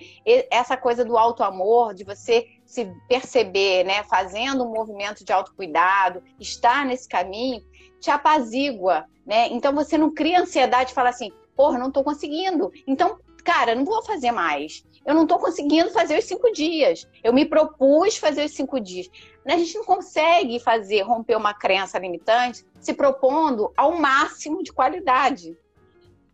essa 0.52 0.78
coisa 0.78 1.04
do 1.04 1.18
auto 1.18 1.44
amor, 1.44 1.96
de 1.96 2.04
você 2.04 2.46
se 2.64 2.86
perceber, 3.08 3.84
né, 3.84 4.04
fazendo 4.04 4.64
um 4.64 4.72
movimento 4.72 5.26
de 5.26 5.34
autocuidado, 5.34 6.22
estar 6.40 6.86
nesse 6.86 7.10
caminho, 7.10 7.64
te 8.00 8.10
apazigua, 8.10 9.06
né? 9.26 9.48
Então 9.50 9.74
você 9.74 9.98
não 9.98 10.14
cria 10.14 10.42
ansiedade 10.42 10.92
e 10.92 10.96
fala 10.96 11.10
assim, 11.10 11.32
porra, 11.56 11.78
não 11.78 11.88
estou 11.88 12.04
conseguindo. 12.04 12.72
Então, 12.88 13.18
cara, 13.44 13.76
não 13.76 13.86
vou 13.86 14.04
fazer 14.04 14.32
mais. 14.32 14.84
Eu 15.06 15.14
não 15.14 15.24
estou 15.24 15.40
conseguindo 15.40 15.90
fazer 15.92 16.18
os 16.18 16.26
cinco 16.26 16.52
dias. 16.52 17.08
Eu 17.24 17.34
me 17.34 17.46
propus 17.46 18.18
fazer 18.18 18.46
os 18.46 18.52
cinco 18.52 18.80
dias. 18.80 19.10
A 19.46 19.58
gente 19.58 19.76
não 19.76 19.84
consegue 19.84 20.60
fazer, 20.60 21.02
romper 21.02 21.36
uma 21.36 21.54
crença 21.54 21.98
limitante 21.98 22.66
se 22.80 22.94
propondo 22.94 23.72
ao 23.76 23.94
máximo 23.94 24.62
de 24.64 24.72
qualidade 24.72 25.58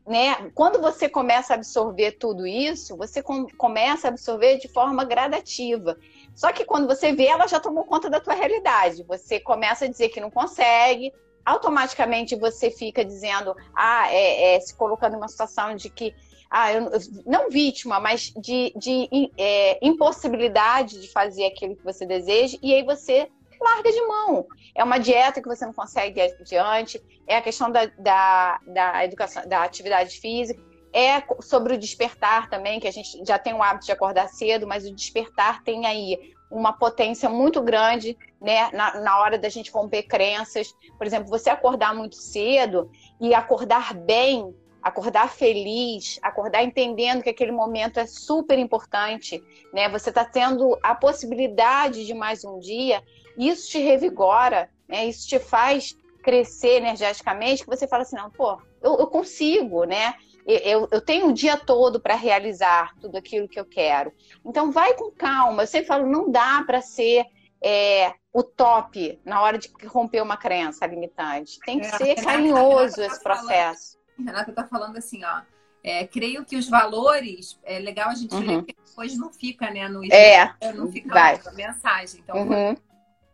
né? 0.07 0.51
Quando 0.53 0.79
você 0.79 1.09
começa 1.09 1.53
a 1.53 1.55
absorver 1.55 2.13
tudo 2.13 2.45
isso, 2.45 2.95
você 2.95 3.23
com, 3.23 3.47
começa 3.57 4.07
a 4.07 4.09
absorver 4.09 4.57
de 4.57 4.67
forma 4.67 5.03
gradativa. 5.03 5.97
Só 6.35 6.51
que 6.51 6.63
quando 6.63 6.87
você 6.87 7.11
vê, 7.13 7.25
ela 7.25 7.47
já 7.47 7.59
tomou 7.59 7.85
conta 7.85 8.09
da 8.09 8.19
tua 8.19 8.35
realidade. 8.35 9.03
Você 9.03 9.39
começa 9.39 9.85
a 9.85 9.87
dizer 9.87 10.09
que 10.09 10.21
não 10.21 10.29
consegue, 10.29 11.11
automaticamente 11.45 12.35
você 12.35 12.71
fica 12.71 13.05
dizendo, 13.05 13.55
ah, 13.75 14.11
é, 14.11 14.55
é 14.55 14.59
se 14.59 14.75
colocando 14.75 15.13
em 15.13 15.17
uma 15.17 15.27
situação 15.27 15.75
de 15.75 15.89
que, 15.89 16.15
ah, 16.49 16.73
eu, 16.73 16.89
não 17.25 17.49
vítima, 17.49 17.99
mas 17.99 18.33
de, 18.35 18.73
de 18.75 19.31
é, 19.37 19.77
impossibilidade 19.85 20.99
de 20.99 21.07
fazer 21.07 21.45
aquilo 21.45 21.75
que 21.75 21.83
você 21.83 22.05
deseja, 22.05 22.57
e 22.61 22.73
aí 22.73 22.83
você 22.83 23.29
larga 23.61 23.91
de 23.91 24.01
mão. 24.01 24.47
É 24.73 24.83
uma 24.83 24.97
dieta 24.97 25.41
que 25.41 25.47
você 25.47 25.65
não 25.65 25.73
consegue 25.73 26.19
ir 26.19 26.35
adiante, 26.39 27.01
é 27.27 27.37
a 27.37 27.41
questão 27.41 27.71
da, 27.71 27.85
da, 27.97 28.59
da 28.67 29.05
educação, 29.05 29.47
da 29.47 29.63
atividade 29.63 30.19
física, 30.19 30.61
é 30.93 31.21
sobre 31.41 31.73
o 31.73 31.77
despertar 31.77 32.49
também, 32.49 32.79
que 32.79 32.87
a 32.87 32.91
gente 32.91 33.23
já 33.25 33.37
tem 33.37 33.53
o 33.53 33.61
hábito 33.61 33.85
de 33.85 33.91
acordar 33.91 34.29
cedo, 34.29 34.65
mas 34.65 34.85
o 34.85 34.95
despertar 34.95 35.61
tem 35.61 35.85
aí 35.85 36.33
uma 36.55 36.73
potência 36.73 37.29
muito 37.29 37.61
grande, 37.61 38.17
né, 38.41 38.69
na, 38.71 39.01
na 39.01 39.19
hora 39.19 39.37
da 39.37 39.49
gente 39.49 39.71
romper 39.71 40.03
crenças. 40.03 40.73
Por 40.97 41.05
exemplo, 41.05 41.29
você 41.29 41.49
acordar 41.49 41.93
muito 41.93 42.15
cedo 42.15 42.89
e 43.19 43.33
acordar 43.33 43.93
bem, 43.93 44.55
acordar 44.81 45.29
feliz, 45.29 46.19
acordar 46.21 46.63
entendendo 46.63 47.23
que 47.23 47.29
aquele 47.29 47.51
momento 47.51 47.99
é 47.99 48.05
super 48.05 48.57
importante, 48.57 49.43
né? 49.73 49.89
Você 49.89 50.09
está 50.09 50.23
tendo 50.23 50.77
a 50.83 50.93
possibilidade 50.93 52.05
de 52.05 52.13
mais 52.13 52.45
um 52.45 52.59
dia 52.59 53.01
isso 53.37 53.69
te 53.69 53.79
revigora, 53.79 54.69
né? 54.87 55.05
Isso 55.05 55.27
te 55.27 55.39
faz 55.39 55.95
crescer 56.23 56.77
energeticamente, 56.77 57.63
que 57.63 57.69
você 57.69 57.87
fala 57.87 58.01
assim, 58.01 58.15
não, 58.15 58.31
pô, 58.31 58.57
eu, 58.81 58.97
eu 58.97 59.07
consigo, 59.07 59.83
né? 59.83 60.15
Eu, 60.45 60.87
eu, 60.91 61.01
tenho 61.01 61.29
o 61.29 61.33
dia 61.33 61.57
todo 61.57 61.99
para 61.99 62.13
realizar 62.13 62.93
tudo 63.01 63.17
aquilo 63.17 63.47
que 63.47 63.59
eu 63.59 63.65
quero. 63.65 64.13
Então, 64.45 64.71
vai 64.71 64.93
com 64.93 65.09
calma. 65.09 65.63
Eu 65.63 65.67
sempre 65.67 65.87
falo, 65.87 66.05
não 66.05 66.29
dá 66.29 66.63
para 66.65 66.81
ser 66.81 67.25
é, 67.61 68.13
o 68.31 68.43
top 68.43 69.19
na 69.25 69.41
hora 69.41 69.57
de 69.57 69.71
romper 69.87 70.21
uma 70.21 70.37
crença 70.37 70.85
limitante. 70.85 71.59
Tem 71.65 71.79
que 71.79 71.87
é, 71.87 71.97
ser 71.97 72.15
carinhoso 72.23 72.97
tá 72.97 73.05
esse 73.07 73.23
processo. 73.23 73.97
Falando, 74.15 74.27
Renata 74.27 74.49
está 74.51 74.63
falando 74.67 74.97
assim, 74.97 75.23
ó. 75.23 75.41
É, 75.83 76.05
creio 76.05 76.43
que 76.45 76.57
os 76.57 76.67
valores, 76.67 77.59
é 77.63 77.79
legal 77.79 78.09
a 78.09 78.15
gente 78.15 78.33
uhum. 78.33 78.41
ler, 78.41 78.57
porque 78.57 78.75
depois 78.85 79.17
não 79.17 79.31
fica, 79.31 79.69
né? 79.69 79.87
No 79.87 80.03
é, 80.11 80.53
não 80.73 80.91
fica 80.91 81.13
vai. 81.13 81.39
a 81.43 81.51
mensagem. 81.51 82.21
Então, 82.21 82.37
uhum. 82.37 82.75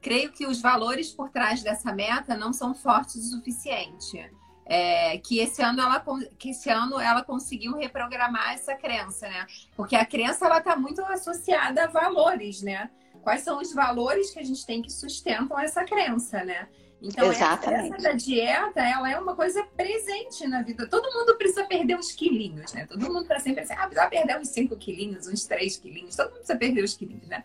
Creio 0.01 0.32
que 0.32 0.48
os 0.48 0.60
valores 0.60 1.12
por 1.12 1.30
trás 1.30 1.62
dessa 1.62 1.94
meta 1.94 2.36
não 2.36 2.51
são 2.51 2.74
fortes 2.74 3.15
o 3.18 3.38
suficiente. 3.38 4.32
É, 4.65 5.18
que 5.18 5.39
esse 5.39 5.62
ano 5.62 5.82
ela 5.82 6.03
que 6.38 6.51
esse 6.51 6.70
ano 6.70 7.00
ela 7.00 7.24
conseguiu 7.24 7.75
reprogramar 7.75 8.53
essa 8.53 8.75
crença, 8.75 9.27
né? 9.27 9.46
Porque 9.75 9.96
a 9.96 10.06
crença 10.06 10.46
ela 10.46 10.60
está 10.60 10.75
muito 10.75 11.03
associada 11.03 11.84
a 11.84 11.88
valores, 11.88 12.62
né? 12.62 12.89
Quais 13.22 13.41
são 13.41 13.60
os 13.60 13.74
valores 13.74 14.32
que 14.32 14.39
a 14.39 14.44
gente 14.44 14.65
tem 14.65 14.82
que 14.82 14.91
sustentam 14.91 15.60
essa 15.60 15.84
crença, 15.84 16.44
né? 16.44 16.68
Então 17.01 17.32
Exatamente. 17.32 17.96
essa 17.96 18.03
da 18.03 18.13
dieta, 18.13 18.80
ela 18.80 19.12
é 19.12 19.18
uma 19.18 19.36
coisa 19.36 19.63
presente 19.75 20.48
na 20.48 20.62
vida. 20.62 20.88
Todo 20.88 21.12
mundo 21.12 21.36
precisa 21.36 21.63
perder 21.65 21.98
uns 21.98 22.12
quilinhos, 22.12 22.72
né? 22.74 22.86
Todo 22.86 23.12
mundo 23.12 23.25
para 23.25 23.39
sempre 23.39 23.62
assim, 23.62 23.74
ah, 23.74 23.88
precisa 23.88 24.08
perder 24.08 24.39
uns 24.39 24.50
5 24.50 24.77
quilinhos, 24.77 25.27
uns 25.27 25.46
3 25.46 25.77
quilinhos. 25.77 26.15
Todo 26.15 26.27
mundo 26.27 26.38
precisa 26.38 26.58
perder 26.60 26.84
os 26.84 26.94
quilinhos, 26.94 27.27
né? 27.27 27.44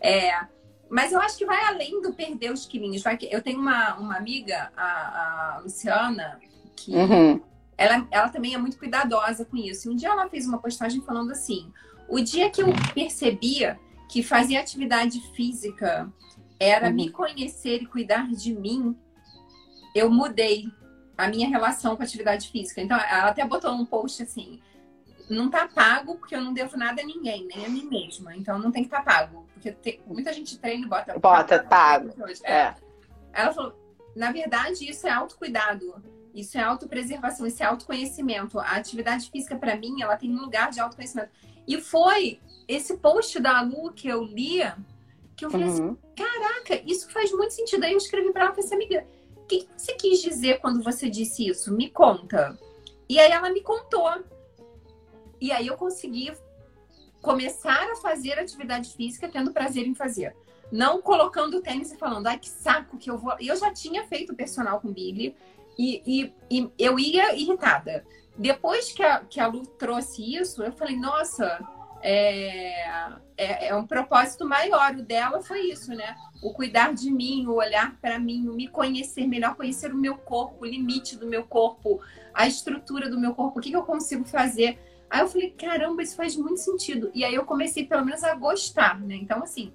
É, 0.00 0.46
mas 0.90 1.12
eu 1.12 1.20
acho 1.20 1.38
que 1.38 1.46
vai 1.46 1.64
além 1.66 2.02
do 2.02 2.12
perder 2.14 2.52
os 2.52 2.66
quilinhos. 2.66 3.02
Vai 3.02 3.16
que... 3.16 3.32
Eu 3.32 3.40
tenho 3.40 3.60
uma, 3.60 3.94
uma 3.94 4.16
amiga, 4.16 4.72
a, 4.76 5.56
a 5.56 5.58
Luciana, 5.60 6.40
que 6.76 6.94
uhum. 6.94 7.40
ela, 7.76 8.06
ela 8.10 8.28
também 8.28 8.54
é 8.54 8.58
muito 8.58 8.78
cuidadosa 8.78 9.44
com 9.44 9.56
isso. 9.56 9.88
E 9.88 9.92
um 9.92 9.96
dia 9.96 10.10
ela 10.10 10.28
fez 10.28 10.46
uma 10.46 10.58
postagem 10.58 11.00
falando 11.00 11.32
assim: 11.32 11.72
o 12.08 12.20
dia 12.20 12.50
que 12.50 12.62
eu 12.62 12.68
percebia 12.94 13.78
que 14.08 14.22
fazer 14.22 14.56
atividade 14.56 15.20
física 15.34 16.12
era 16.60 16.88
uhum. 16.88 16.94
me 16.94 17.10
conhecer 17.10 17.82
e 17.82 17.86
cuidar 17.86 18.30
de 18.30 18.54
mim, 18.54 18.96
eu 19.94 20.10
mudei 20.10 20.66
a 21.16 21.28
minha 21.28 21.48
relação 21.48 21.96
com 21.96 22.02
a 22.02 22.04
atividade 22.04 22.48
física. 22.50 22.80
Então, 22.80 22.96
ela 22.98 23.30
até 23.30 23.44
botou 23.44 23.72
um 23.72 23.84
post 23.84 24.22
assim: 24.22 24.60
não 25.28 25.50
tá 25.50 25.66
pago 25.66 26.16
porque 26.16 26.34
eu 26.34 26.40
não 26.40 26.52
devo 26.52 26.76
nada 26.76 27.02
a 27.02 27.04
ninguém, 27.04 27.46
nem 27.46 27.66
a 27.66 27.68
mim 27.68 27.86
mesma. 27.86 28.36
Então 28.36 28.58
não 28.58 28.70
tem 28.70 28.82
que 28.82 28.88
estar 28.88 29.02
tá 29.02 29.12
pago. 29.12 29.46
Porque 29.54 29.72
tem, 29.72 30.00
muita 30.06 30.32
gente 30.32 30.58
treina 30.58 30.86
e 30.86 30.88
bota. 30.88 31.18
Bota 31.18 31.62
pago. 31.62 32.12
É. 32.44 32.52
é. 32.52 32.74
Ela 33.32 33.52
falou: 33.52 33.74
na 34.14 34.30
verdade, 34.30 34.88
isso 34.88 35.06
é 35.06 35.10
autocuidado. 35.10 36.02
Isso 36.36 36.58
é 36.58 36.60
autopreservação, 36.60 37.46
isso 37.46 37.62
é 37.62 37.66
autoconhecimento. 37.66 38.60
A 38.60 38.72
atividade 38.72 39.30
física, 39.30 39.56
para 39.56 39.74
mim, 39.74 40.02
ela 40.02 40.16
tem 40.16 40.30
um 40.30 40.38
lugar 40.38 40.70
de 40.70 40.78
autoconhecimento. 40.78 41.30
E 41.66 41.80
foi 41.80 42.38
esse 42.68 42.98
post 42.98 43.40
da 43.40 43.62
Lu 43.62 43.90
que 43.92 44.06
eu 44.06 44.22
lia 44.22 44.76
que 45.34 45.44
eu 45.44 45.50
falei 45.50 45.68
assim, 45.68 45.82
uhum. 45.82 45.92
assim: 45.92 46.24
caraca, 46.24 46.82
isso 46.86 47.10
faz 47.10 47.32
muito 47.32 47.52
sentido. 47.52 47.84
Aí 47.84 47.92
eu 47.92 47.98
escrevi 47.98 48.32
para 48.32 48.42
ela 48.42 48.52
e 48.52 48.54
falei 48.54 48.66
assim, 48.66 48.74
amiga, 48.74 49.06
o 49.36 49.46
que 49.46 49.68
você 49.76 49.94
quis 49.94 50.20
dizer 50.20 50.60
quando 50.60 50.82
você 50.82 51.08
disse 51.08 51.46
isso? 51.48 51.72
Me 51.72 51.90
conta. 51.90 52.58
E 53.08 53.18
aí 53.18 53.30
ela 53.30 53.50
me 53.50 53.62
contou. 53.62 54.10
E 55.40 55.52
aí 55.52 55.66
eu 55.66 55.76
consegui 55.76 56.32
começar 57.22 57.92
a 57.92 57.96
fazer 57.96 58.38
atividade 58.38 58.94
física 58.94 59.28
tendo 59.28 59.52
prazer 59.52 59.86
em 59.86 59.94
fazer. 59.94 60.34
Não 60.70 61.00
colocando 61.00 61.58
o 61.58 61.62
tênis 61.62 61.92
e 61.92 61.96
falando, 61.96 62.26
ai 62.26 62.38
que 62.38 62.48
saco 62.48 62.98
que 62.98 63.10
eu 63.10 63.16
vou. 63.16 63.36
Eu 63.38 63.56
já 63.56 63.72
tinha 63.72 64.06
feito 64.06 64.34
personal 64.34 64.80
com 64.80 64.92
Billy 64.92 65.36
e, 65.78 66.02
e, 66.06 66.34
e 66.50 66.70
eu 66.78 66.98
ia 66.98 67.34
irritada. 67.34 68.04
Depois 68.36 68.92
que 68.92 69.02
a, 69.02 69.20
que 69.20 69.40
a 69.40 69.46
Lu 69.46 69.66
trouxe 69.66 70.36
isso, 70.36 70.62
eu 70.62 70.72
falei, 70.72 70.96
nossa, 70.96 71.60
é, 72.02 73.18
é, 73.36 73.68
é, 73.68 73.74
um 73.74 73.86
propósito 73.86 74.46
maior. 74.46 74.94
O 74.94 75.02
dela 75.02 75.42
foi 75.42 75.70
isso, 75.70 75.92
né? 75.92 76.14
O 76.42 76.52
cuidar 76.52 76.92
de 76.92 77.10
mim, 77.10 77.46
o 77.46 77.54
olhar 77.54 77.98
para 78.00 78.18
mim, 78.18 78.48
o 78.48 78.52
me 78.52 78.68
conhecer 78.68 79.26
melhor, 79.26 79.54
conhecer 79.56 79.92
o 79.92 79.96
meu 79.96 80.16
corpo, 80.16 80.64
o 80.64 80.66
limite 80.66 81.16
do 81.16 81.26
meu 81.26 81.44
corpo, 81.44 82.00
a 82.34 82.46
estrutura 82.46 83.08
do 83.08 83.18
meu 83.18 83.34
corpo, 83.34 83.58
o 83.58 83.62
que, 83.62 83.70
que 83.70 83.76
eu 83.76 83.84
consigo 83.84 84.24
fazer 84.24 84.78
Aí 85.08 85.20
eu 85.20 85.28
falei, 85.28 85.50
caramba, 85.50 86.02
isso 86.02 86.16
faz 86.16 86.36
muito 86.36 86.58
sentido. 86.58 87.10
E 87.14 87.24
aí 87.24 87.34
eu 87.34 87.44
comecei, 87.44 87.86
pelo 87.86 88.04
menos, 88.04 88.24
a 88.24 88.34
gostar, 88.34 89.00
né? 89.00 89.14
Então, 89.14 89.42
assim, 89.42 89.72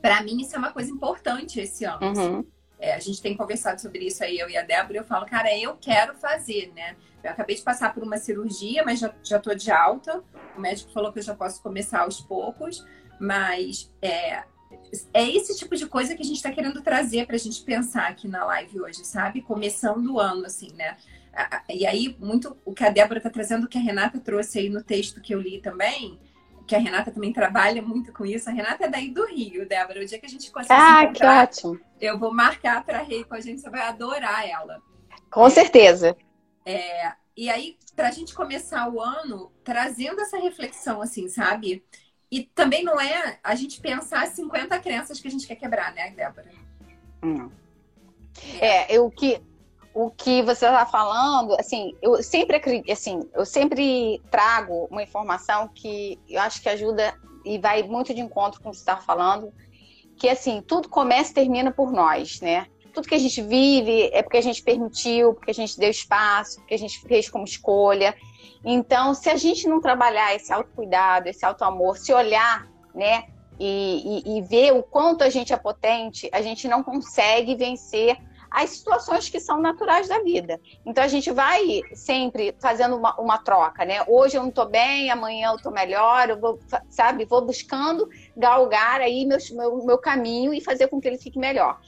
para 0.00 0.22
mim 0.22 0.40
isso 0.40 0.54
é 0.54 0.58
uma 0.58 0.72
coisa 0.72 0.90
importante 0.90 1.58
esse 1.58 1.84
ano. 1.84 1.98
Uhum. 2.02 2.10
Assim. 2.10 2.46
É, 2.78 2.94
a 2.94 2.98
gente 2.98 3.22
tem 3.22 3.36
conversado 3.36 3.80
sobre 3.80 4.06
isso 4.06 4.22
aí, 4.22 4.38
eu 4.38 4.50
e 4.50 4.56
a 4.56 4.62
Débora, 4.62 4.98
eu 4.98 5.04
falo, 5.04 5.26
cara, 5.26 5.56
eu 5.56 5.76
quero 5.76 6.14
fazer, 6.14 6.72
né? 6.74 6.96
Eu 7.24 7.30
acabei 7.30 7.56
de 7.56 7.62
passar 7.62 7.92
por 7.94 8.02
uma 8.02 8.18
cirurgia, 8.18 8.84
mas 8.84 9.00
já, 9.00 9.14
já 9.22 9.38
tô 9.38 9.54
de 9.54 9.70
alta. 9.70 10.22
O 10.56 10.60
médico 10.60 10.92
falou 10.92 11.12
que 11.12 11.18
eu 11.18 11.22
já 11.22 11.34
posso 11.34 11.62
começar 11.62 12.00
aos 12.00 12.20
poucos, 12.20 12.84
mas 13.18 13.92
é, 14.02 14.44
é 15.12 15.28
esse 15.28 15.56
tipo 15.56 15.74
de 15.74 15.86
coisa 15.86 16.14
que 16.14 16.22
a 16.22 16.24
gente 16.24 16.36
está 16.36 16.50
querendo 16.50 16.82
trazer 16.82 17.26
para 17.26 17.36
a 17.36 17.38
gente 17.38 17.62
pensar 17.62 18.08
aqui 18.08 18.28
na 18.28 18.44
live 18.44 18.80
hoje, 18.80 19.04
sabe? 19.04 19.40
Começando 19.40 20.14
o 20.14 20.20
ano, 20.20 20.44
assim, 20.46 20.72
né? 20.74 20.96
E 21.68 21.86
aí, 21.86 22.16
muito 22.18 22.56
o 22.64 22.72
que 22.72 22.84
a 22.84 22.90
Débora 22.90 23.18
está 23.18 23.28
trazendo, 23.28 23.64
o 23.64 23.68
que 23.68 23.76
a 23.76 23.80
Renata 23.80 24.18
trouxe 24.18 24.58
aí 24.58 24.70
no 24.70 24.82
texto 24.82 25.20
que 25.20 25.34
eu 25.34 25.40
li 25.40 25.60
também, 25.60 26.18
que 26.66 26.74
a 26.74 26.78
Renata 26.78 27.10
também 27.10 27.32
trabalha 27.32 27.80
muito 27.80 28.12
com 28.12 28.26
isso. 28.26 28.48
A 28.48 28.52
Renata 28.52 28.84
é 28.84 28.88
daí 28.88 29.10
do 29.10 29.24
Rio, 29.26 29.68
Débora. 29.68 30.02
O 30.02 30.06
dia 30.06 30.18
que 30.18 30.26
a 30.26 30.28
gente 30.28 30.50
conseguir 30.50 30.74
ah, 30.74 31.06
que 31.12 31.24
ótimo. 31.24 31.80
eu 32.00 32.18
vou 32.18 32.32
marcar 32.32 32.84
para 32.84 33.02
Rei 33.02 33.24
com 33.24 33.34
a 33.34 33.40
gente, 33.40 33.60
você 33.60 33.70
vai 33.70 33.82
adorar 33.82 34.48
ela. 34.48 34.82
Com 35.30 35.48
certeza. 35.48 36.16
É, 36.64 37.12
e 37.36 37.48
aí, 37.48 37.76
para 37.94 38.08
a 38.08 38.10
gente 38.10 38.34
começar 38.34 38.88
o 38.88 39.00
ano 39.00 39.52
trazendo 39.62 40.20
essa 40.20 40.38
reflexão, 40.38 41.00
assim, 41.00 41.28
sabe? 41.28 41.84
e 42.30 42.42
também 42.42 42.82
não 42.82 43.00
é 43.00 43.38
a 43.42 43.54
gente 43.54 43.80
pensar 43.80 44.26
50 44.26 44.78
crenças 44.80 45.20
que 45.20 45.28
a 45.28 45.30
gente 45.30 45.46
quer 45.46 45.56
quebrar, 45.56 45.94
né, 45.94 46.10
Débora? 46.10 46.50
Não. 47.22 47.50
É, 48.60 48.98
o 49.00 49.10
que 49.10 49.40
o 49.98 50.10
que 50.10 50.42
você 50.42 50.66
está 50.66 50.84
falando, 50.84 51.58
assim, 51.58 51.96
eu 52.02 52.22
sempre 52.22 52.56
acredito, 52.56 52.92
assim, 52.92 53.18
eu 53.32 53.46
sempre 53.46 54.20
trago 54.30 54.86
uma 54.90 55.02
informação 55.02 55.70
que 55.74 56.20
eu 56.28 56.38
acho 56.42 56.60
que 56.60 56.68
ajuda 56.68 57.18
e 57.46 57.56
vai 57.56 57.82
muito 57.82 58.12
de 58.12 58.20
encontro 58.20 58.60
com 58.60 58.68
o 58.68 58.72
que 58.72 58.76
você 58.76 58.82
está 58.82 58.98
falando, 58.98 59.50
que 60.18 60.28
assim, 60.28 60.60
tudo 60.60 60.90
começa 60.90 61.30
e 61.30 61.34
termina 61.34 61.72
por 61.72 61.90
nós, 61.90 62.42
né? 62.42 62.66
Tudo 62.92 63.08
que 63.08 63.14
a 63.14 63.18
gente 63.18 63.40
vive 63.40 64.10
é 64.12 64.22
porque 64.22 64.36
a 64.36 64.42
gente 64.42 64.62
permitiu, 64.62 65.32
porque 65.32 65.50
a 65.50 65.54
gente 65.54 65.78
deu 65.78 65.88
espaço, 65.88 66.58
porque 66.58 66.74
a 66.74 66.78
gente 66.78 67.00
fez 67.00 67.30
como 67.30 67.46
escolha. 67.46 68.14
Então, 68.62 69.14
se 69.14 69.30
a 69.30 69.36
gente 69.36 69.66
não 69.66 69.80
trabalhar 69.80 70.34
esse 70.34 70.52
autocuidado, 70.52 71.30
esse 71.30 71.44
autoamor, 71.44 71.96
se 71.96 72.12
olhar, 72.12 72.68
né, 72.94 73.24
e, 73.58 74.22
e, 74.26 74.38
e 74.38 74.42
ver 74.42 74.74
o 74.74 74.82
quanto 74.82 75.24
a 75.24 75.30
gente 75.30 75.54
é 75.54 75.56
potente, 75.56 76.28
a 76.32 76.42
gente 76.42 76.68
não 76.68 76.82
consegue 76.82 77.54
vencer 77.54 78.18
as 78.56 78.70
situações 78.70 79.28
que 79.28 79.38
são 79.38 79.60
naturais 79.60 80.08
da 80.08 80.20
vida. 80.20 80.58
Então 80.86 81.04
a 81.04 81.08
gente 81.08 81.30
vai 81.30 81.82
sempre 81.92 82.56
fazendo 82.58 82.96
uma, 82.96 83.14
uma 83.20 83.36
troca, 83.36 83.84
né? 83.84 84.02
Hoje 84.08 84.38
eu 84.38 84.42
não 84.42 84.48
estou 84.48 84.64
bem, 84.64 85.10
amanhã 85.10 85.50
eu 85.50 85.56
estou 85.56 85.70
melhor, 85.70 86.30
eu 86.30 86.40
vou, 86.40 86.58
sabe, 86.88 87.26
vou 87.26 87.44
buscando 87.44 88.08
galgar 88.34 89.02
aí 89.02 89.26
meu, 89.26 89.36
meu, 89.52 89.84
meu 89.84 89.98
caminho 89.98 90.54
e 90.54 90.62
fazer 90.62 90.88
com 90.88 90.98
que 90.98 91.06
ele 91.06 91.18
fique 91.18 91.38
melhor. 91.38 91.78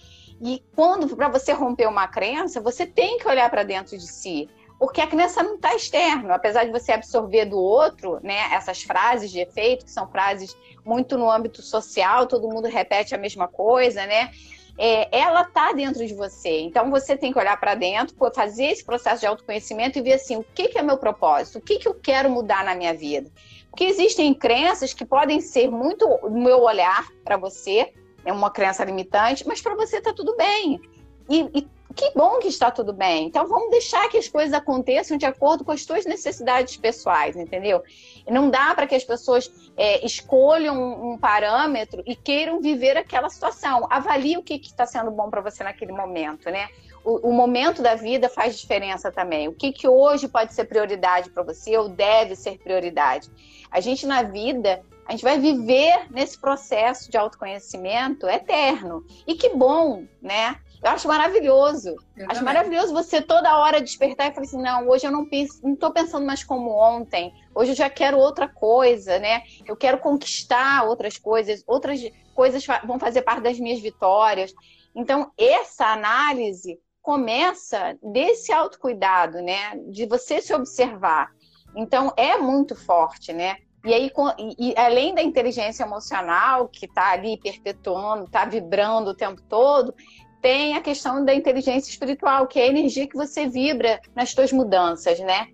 E 0.42 0.62
quando, 0.76 1.16
para 1.16 1.30
você 1.30 1.52
romper 1.52 1.88
uma 1.88 2.06
crença, 2.06 2.60
você 2.60 2.86
tem 2.86 3.16
que 3.18 3.26
olhar 3.26 3.48
para 3.48 3.62
dentro 3.62 3.96
de 3.96 4.06
si. 4.06 4.46
Porque 4.78 5.00
a 5.00 5.06
crença 5.06 5.42
não 5.42 5.54
está 5.54 5.74
externa, 5.74 6.34
apesar 6.34 6.64
de 6.64 6.70
você 6.70 6.92
absorver 6.92 7.46
do 7.46 7.58
outro, 7.58 8.20
né? 8.22 8.52
Essas 8.52 8.82
frases 8.82 9.30
de 9.30 9.40
efeito, 9.40 9.86
que 9.86 9.90
são 9.90 10.06
frases 10.06 10.54
muito 10.84 11.16
no 11.16 11.30
âmbito 11.30 11.62
social, 11.62 12.26
todo 12.26 12.46
mundo 12.46 12.68
repete 12.68 13.14
a 13.14 13.18
mesma 13.18 13.48
coisa, 13.48 14.06
né? 14.06 14.30
É, 14.78 15.08
ela 15.10 15.42
está 15.42 15.72
dentro 15.72 16.06
de 16.06 16.14
você. 16.14 16.60
Então 16.60 16.88
você 16.90 17.16
tem 17.16 17.32
que 17.32 17.38
olhar 17.38 17.58
para 17.58 17.74
dentro, 17.74 18.14
fazer 18.32 18.66
esse 18.66 18.84
processo 18.84 19.20
de 19.20 19.26
autoconhecimento 19.26 19.98
e 19.98 20.02
ver 20.02 20.12
assim, 20.12 20.36
o 20.36 20.44
que, 20.54 20.68
que 20.68 20.78
é 20.78 20.82
meu 20.82 20.96
propósito, 20.96 21.58
o 21.58 21.60
que, 21.60 21.78
que 21.78 21.88
eu 21.88 21.94
quero 21.94 22.30
mudar 22.30 22.64
na 22.64 22.76
minha 22.76 22.94
vida. 22.94 23.28
Porque 23.68 23.84
existem 23.84 24.32
crenças 24.32 24.94
que 24.94 25.04
podem 25.04 25.40
ser 25.40 25.68
muito 25.68 26.06
o 26.06 26.30
meu 26.30 26.62
olhar 26.62 27.08
para 27.24 27.36
você, 27.36 27.92
é 28.24 28.32
uma 28.32 28.50
crença 28.50 28.84
limitante, 28.84 29.46
mas 29.46 29.60
para 29.60 29.74
você 29.74 29.98
está 29.98 30.12
tudo 30.12 30.36
bem. 30.36 30.80
E, 31.28 31.40
e 31.58 31.66
que 31.98 32.12
bom 32.14 32.38
que 32.38 32.46
está 32.46 32.70
tudo 32.70 32.92
bem. 32.92 33.26
Então 33.26 33.44
vamos 33.48 33.72
deixar 33.72 34.08
que 34.08 34.16
as 34.16 34.28
coisas 34.28 34.54
aconteçam 34.54 35.16
de 35.16 35.26
acordo 35.26 35.64
com 35.64 35.72
as 35.72 35.82
suas 35.82 36.06
necessidades 36.06 36.76
pessoais, 36.76 37.34
entendeu? 37.34 37.82
Não 38.28 38.48
dá 38.48 38.72
para 38.72 38.86
que 38.86 38.94
as 38.94 39.02
pessoas 39.02 39.50
é, 39.76 40.06
escolham 40.06 40.76
um, 40.76 41.12
um, 41.12 41.18
parâmetro 41.18 42.00
e 42.06 42.14
queiram 42.14 42.60
viver 42.60 42.96
aquela 42.96 43.28
situação. 43.28 43.84
Avalie 43.90 44.36
o 44.36 44.44
que 44.44 44.54
está 44.54 44.86
sendo 44.86 45.10
bom 45.10 45.28
para 45.28 45.40
você 45.40 45.64
naquele 45.64 45.90
momento, 45.90 46.48
né? 46.50 46.68
O, 47.04 47.30
o, 47.30 47.32
momento 47.32 47.82
da 47.82 47.96
vida 47.96 48.28
faz 48.28 48.56
diferença 48.56 49.10
também. 49.10 49.48
O 49.48 49.52
que, 49.52 49.72
que 49.72 49.88
hoje 49.88 50.28
pode 50.28 50.54
ser 50.54 50.66
prioridade 50.66 51.30
para 51.30 51.42
você 51.42 51.76
ou 51.76 51.88
deve 51.88 52.36
ser 52.36 52.58
prioridade? 52.58 53.28
A 53.72 53.80
gente 53.80 54.06
na 54.06 54.22
vida 54.22 54.84
a 55.04 55.12
gente 55.12 55.24
vai 55.24 55.40
viver 55.40 56.06
nesse 56.10 56.38
processo 56.38 57.10
de 57.10 57.16
autoconhecimento 57.16 58.28
eterno. 58.28 59.04
E 59.26 59.34
que 59.34 59.48
bom, 59.48 60.04
né? 60.20 60.56
Eu 60.82 60.90
acho 60.90 61.08
maravilhoso. 61.08 61.90
Eu 62.16 62.26
acho 62.26 62.40
também. 62.40 62.44
maravilhoso 62.44 62.92
você 62.92 63.20
toda 63.20 63.58
hora 63.58 63.80
despertar 63.80 64.30
e 64.30 64.34
falar 64.34 64.46
assim: 64.46 64.62
não, 64.62 64.88
hoje 64.88 65.06
eu 65.06 65.10
não 65.10 65.28
penso, 65.28 65.60
não 65.62 65.74
estou 65.74 65.92
pensando 65.92 66.24
mais 66.24 66.44
como 66.44 66.70
ontem. 66.70 67.32
Hoje 67.54 67.72
eu 67.72 67.76
já 67.76 67.90
quero 67.90 68.18
outra 68.18 68.48
coisa, 68.48 69.18
né? 69.18 69.42
Eu 69.66 69.76
quero 69.76 69.98
conquistar 69.98 70.84
outras 70.84 71.18
coisas, 71.18 71.64
outras 71.66 72.00
coisas 72.34 72.64
vão 72.84 72.98
fazer 72.98 73.22
parte 73.22 73.42
das 73.42 73.58
minhas 73.58 73.80
vitórias. 73.80 74.54
Então, 74.94 75.32
essa 75.36 75.86
análise 75.86 76.78
começa 77.02 77.96
desse 78.02 78.52
autocuidado, 78.52 79.40
né? 79.42 79.76
De 79.88 80.06
você 80.06 80.40
se 80.40 80.54
observar. 80.54 81.30
Então, 81.74 82.12
é 82.16 82.36
muito 82.36 82.74
forte, 82.76 83.32
né? 83.32 83.56
E 83.84 83.94
aí, 83.94 84.10
e, 84.58 84.74
além 84.76 85.14
da 85.14 85.22
inteligência 85.22 85.84
emocional, 85.84 86.68
que 86.68 86.86
está 86.86 87.12
ali 87.12 87.38
perpetuando, 87.38 88.24
está 88.24 88.44
vibrando 88.44 89.10
o 89.10 89.14
tempo 89.14 89.40
todo, 89.42 89.94
tem 90.40 90.76
a 90.76 90.80
questão 90.80 91.24
da 91.24 91.34
inteligência 91.34 91.90
espiritual, 91.90 92.46
que 92.46 92.60
é 92.60 92.64
a 92.64 92.68
energia 92.68 93.08
que 93.08 93.16
você 93.16 93.46
vibra 93.46 94.00
nas 94.14 94.30
suas 94.30 94.52
mudanças, 94.52 95.18
né? 95.20 95.48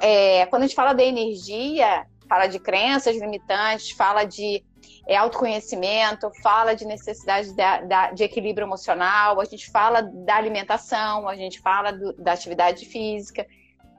É, 0.00 0.46
quando 0.46 0.62
a 0.62 0.66
gente 0.66 0.76
fala 0.76 0.92
da 0.92 1.02
energia, 1.02 2.06
fala 2.28 2.46
de 2.46 2.58
crenças 2.58 3.16
limitantes, 3.16 3.90
fala 3.92 4.24
de 4.24 4.62
é, 5.06 5.16
autoconhecimento, 5.16 6.30
fala 6.42 6.74
de 6.74 6.84
necessidade 6.84 7.54
da, 7.54 7.80
da, 7.80 8.10
de 8.12 8.22
equilíbrio 8.22 8.66
emocional, 8.66 9.40
a 9.40 9.44
gente 9.44 9.70
fala 9.70 10.02
da 10.02 10.36
alimentação, 10.36 11.28
a 11.28 11.34
gente 11.34 11.60
fala 11.60 11.90
do, 11.90 12.12
da 12.12 12.32
atividade 12.32 12.84
física. 12.84 13.46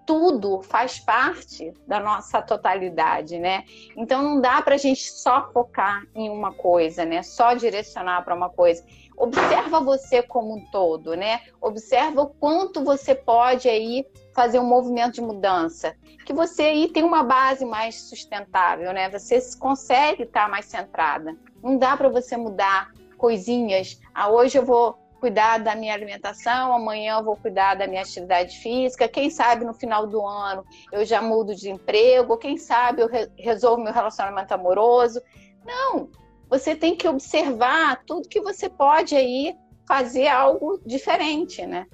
Tudo 0.06 0.62
faz 0.62 1.00
parte 1.00 1.74
da 1.88 2.00
nossa 2.00 2.42
totalidade, 2.42 3.40
né? 3.40 3.64
Então 3.96 4.22
não 4.22 4.42
dá 4.42 4.62
para 4.62 4.76
a 4.76 4.78
gente 4.78 5.12
só 5.12 5.52
focar 5.52 6.04
em 6.14 6.30
uma 6.30 6.54
coisa, 6.54 7.06
né? 7.06 7.24
Só 7.24 7.54
direcionar 7.54 8.24
para 8.24 8.36
uma 8.36 8.50
coisa 8.50 8.84
observa 9.22 9.80
você 9.80 10.24
como 10.24 10.56
um 10.56 10.66
todo, 10.72 11.16
né? 11.16 11.42
Observa 11.62 12.24
o 12.24 12.28
quanto 12.28 12.84
você 12.84 13.14
pode 13.14 13.70
aí 13.70 14.06
fazer 14.34 14.60
um 14.60 14.66
movimento 14.66 15.14
de 15.14 15.22
mudança, 15.22 15.96
que 16.26 16.34
você 16.34 16.64
aí 16.64 16.88
tem 16.88 17.04
uma 17.04 17.24
base 17.24 17.64
mais 17.64 17.96
sustentável, 17.96 18.92
né? 18.92 19.10
Você 19.12 19.40
consegue 19.60 20.24
estar 20.24 20.50
mais 20.50 20.66
centrada. 20.66 21.38
Não 21.62 21.78
dá 21.78 21.96
para 21.96 22.10
você 22.10 22.36
mudar 22.36 22.90
coisinhas. 23.18 24.00
Ah, 24.14 24.32
hoje 24.32 24.58
eu 24.58 24.66
vou 24.66 24.98
cuidar 25.20 25.60
da 25.60 25.76
minha 25.76 25.94
alimentação, 25.94 26.74
amanhã 26.74 27.20
eu 27.20 27.24
vou 27.24 27.36
cuidar 27.36 27.76
da 27.76 27.86
minha 27.86 28.02
atividade 28.02 28.58
física, 28.58 29.08
quem 29.08 29.30
sabe 29.30 29.64
no 29.64 29.74
final 29.76 30.08
do 30.08 30.26
ano 30.26 30.66
eu 30.92 31.06
já 31.06 31.22
mudo 31.22 31.54
de 31.54 31.70
emprego, 31.70 32.40
quem 32.40 32.58
sabe 32.58 33.04
eu 33.04 33.08
re 33.08 33.30
resolvo 33.38 33.84
meu 33.84 33.94
relacionamento 33.94 34.52
amoroso. 34.52 35.22
Não, 35.64 36.10
você 36.52 36.76
tem 36.76 36.98
que 36.98 37.08
observar 37.08 38.04
tudo 38.06 38.28
que 38.28 38.42
você 38.42 38.70
pode 38.70 39.16
aí 39.16 39.56
fazer 39.88 40.28
algo 40.28 40.82
diferente, 40.86 41.66
né? 41.66 41.88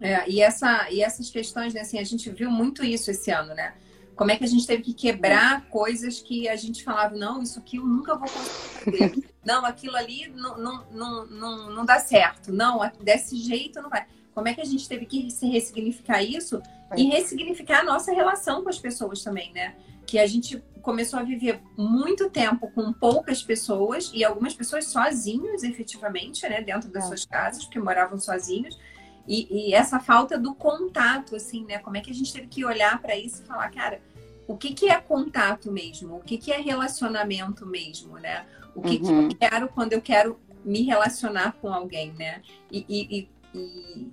É, 0.00 0.28
e, 0.28 0.42
essa, 0.42 0.90
e 0.90 1.00
essas 1.00 1.30
questões, 1.30 1.72
né, 1.72 1.82
assim, 1.82 2.00
a 2.00 2.04
gente 2.04 2.28
viu 2.30 2.50
muito 2.50 2.84
isso 2.84 3.12
esse 3.12 3.30
ano, 3.30 3.54
né? 3.54 3.74
Como 4.16 4.30
é 4.32 4.36
que 4.36 4.42
a 4.42 4.48
gente 4.48 4.66
teve 4.66 4.82
que 4.82 4.92
quebrar 4.92 5.62
é. 5.62 5.70
coisas 5.70 6.20
que 6.20 6.48
a 6.48 6.56
gente 6.56 6.82
falava, 6.82 7.14
não, 7.14 7.42
isso 7.42 7.60
aqui 7.60 7.76
eu 7.76 7.86
nunca 7.86 8.16
vou 8.16 8.28
conseguir 8.28 8.84
fazer. 8.84 9.24
não, 9.46 9.64
aquilo 9.64 9.96
ali 9.96 10.28
não, 10.34 10.58
não, 10.58 10.86
não, 10.90 11.26
não, 11.26 11.70
não 11.70 11.84
dá 11.84 12.00
certo. 12.00 12.52
Não, 12.52 12.80
desse 13.00 13.36
jeito 13.36 13.80
não 13.80 13.88
vai. 13.88 14.04
Como 14.34 14.48
é 14.48 14.54
que 14.54 14.60
a 14.60 14.64
gente 14.64 14.88
teve 14.88 15.06
que 15.06 15.30
se 15.30 15.46
ressignificar 15.46 16.22
isso 16.22 16.60
e 16.96 17.04
ressignificar 17.04 17.80
a 17.80 17.84
nossa 17.84 18.12
relação 18.12 18.64
com 18.64 18.68
as 18.68 18.78
pessoas 18.78 19.22
também, 19.22 19.52
né? 19.52 19.76
Que 20.06 20.18
a 20.18 20.26
gente 20.26 20.62
começou 20.82 21.18
a 21.18 21.22
viver 21.22 21.60
muito 21.78 22.28
tempo 22.28 22.70
com 22.72 22.92
poucas 22.92 23.42
pessoas 23.42 24.10
e 24.12 24.22
algumas 24.22 24.54
pessoas 24.54 24.86
sozinhos, 24.86 25.62
efetivamente, 25.62 26.46
né, 26.46 26.60
dentro 26.60 26.90
das 26.90 27.04
é. 27.04 27.06
suas 27.08 27.24
casas, 27.24 27.64
porque 27.64 27.78
moravam 27.78 28.18
sozinhos. 28.18 28.78
E, 29.26 29.70
e, 29.70 29.74
essa 29.74 29.98
falta 29.98 30.38
do 30.38 30.54
contato, 30.54 31.34
assim, 31.34 31.64
né? 31.64 31.78
Como 31.78 31.96
é 31.96 32.00
que 32.00 32.10
a 32.10 32.14
gente 32.14 32.30
teve 32.30 32.46
que 32.46 32.64
olhar 32.64 33.00
para 33.00 33.16
isso 33.16 33.42
e 33.42 33.46
falar, 33.46 33.70
cara, 33.70 34.00
o 34.46 34.56
que, 34.56 34.74
que 34.74 34.90
é 34.90 35.00
contato 35.00 35.72
mesmo? 35.72 36.16
O 36.16 36.20
que, 36.20 36.36
que 36.36 36.52
é 36.52 36.60
relacionamento 36.60 37.64
mesmo, 37.64 38.18
né? 38.18 38.44
O 38.74 38.82
que, 38.82 38.96
uhum. 38.96 39.02
que 39.02 39.08
eu 39.08 39.16
uhum. 39.16 39.28
quero 39.30 39.68
quando 39.68 39.94
eu 39.94 40.02
quero 40.02 40.38
me 40.62 40.82
relacionar 40.82 41.52
com 41.60 41.72
alguém, 41.72 42.12
né? 42.12 42.42
E, 42.70 42.84
e, 42.86 43.28
e, 43.54 44.10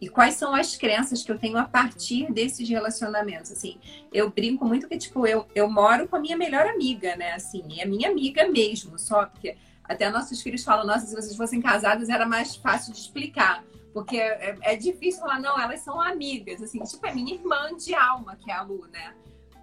e 0.00 0.08
quais 0.08 0.34
são 0.34 0.54
as 0.54 0.76
crenças 0.76 1.22
que 1.22 1.32
eu 1.32 1.38
tenho 1.38 1.58
a 1.58 1.64
partir 1.64 2.32
desses 2.32 2.68
relacionamentos, 2.68 3.50
assim. 3.50 3.78
Eu 4.12 4.30
brinco 4.30 4.64
muito 4.64 4.88
que, 4.88 4.96
tipo, 4.96 5.26
eu, 5.26 5.46
eu 5.54 5.68
moro 5.68 6.08
com 6.08 6.16
a 6.16 6.20
minha 6.20 6.36
melhor 6.36 6.66
amiga, 6.66 7.16
né, 7.16 7.32
assim, 7.32 7.80
é 7.80 7.84
minha 7.84 8.08
amiga 8.08 8.48
mesmo, 8.48 8.98
só 8.98 9.26
que 9.26 9.56
até 9.84 10.08
nossos 10.10 10.40
filhos 10.42 10.62
falam, 10.62 10.86
nossa, 10.86 11.06
se 11.06 11.14
vocês 11.14 11.36
fossem 11.36 11.60
casados 11.60 12.08
era 12.08 12.26
mais 12.26 12.54
fácil 12.56 12.92
de 12.92 13.00
explicar, 13.00 13.64
porque 13.92 14.18
é, 14.18 14.56
é 14.60 14.76
difícil 14.76 15.20
falar, 15.20 15.40
não, 15.40 15.58
elas 15.58 15.80
são 15.80 16.00
amigas, 16.00 16.62
assim, 16.62 16.78
tipo, 16.80 17.04
é 17.06 17.14
minha 17.14 17.34
irmã 17.34 17.74
de 17.76 17.94
alma, 17.94 18.36
que 18.36 18.50
é 18.50 18.54
a 18.54 18.62
Lu, 18.62 18.86
né. 18.92 19.14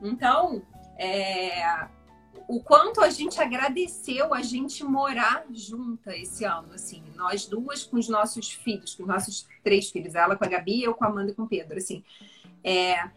Então, 0.01 0.61
é, 0.97 1.87
o 2.47 2.61
quanto 2.61 3.01
a 3.01 3.09
gente 3.09 3.41
agradeceu 3.41 4.33
a 4.33 4.41
gente 4.41 4.83
morar 4.83 5.45
junta 5.51 6.15
esse 6.15 6.43
ano, 6.43 6.73
assim, 6.73 7.03
nós 7.15 7.45
duas 7.45 7.83
com 7.83 7.97
os 7.97 8.07
nossos 8.07 8.51
filhos, 8.51 8.95
com 8.95 9.03
os 9.03 9.09
nossos 9.09 9.47
três 9.63 9.89
filhos, 9.89 10.15
ela 10.15 10.35
com 10.35 10.43
a 10.43 10.47
Gabi, 10.47 10.83
eu 10.83 10.93
com 10.93 11.03
a 11.03 11.07
Amanda 11.07 11.31
e 11.31 11.35
com 11.35 11.43
o 11.43 11.47
Pedro, 11.47 11.77
assim. 11.77 12.03
É, 12.63 13.09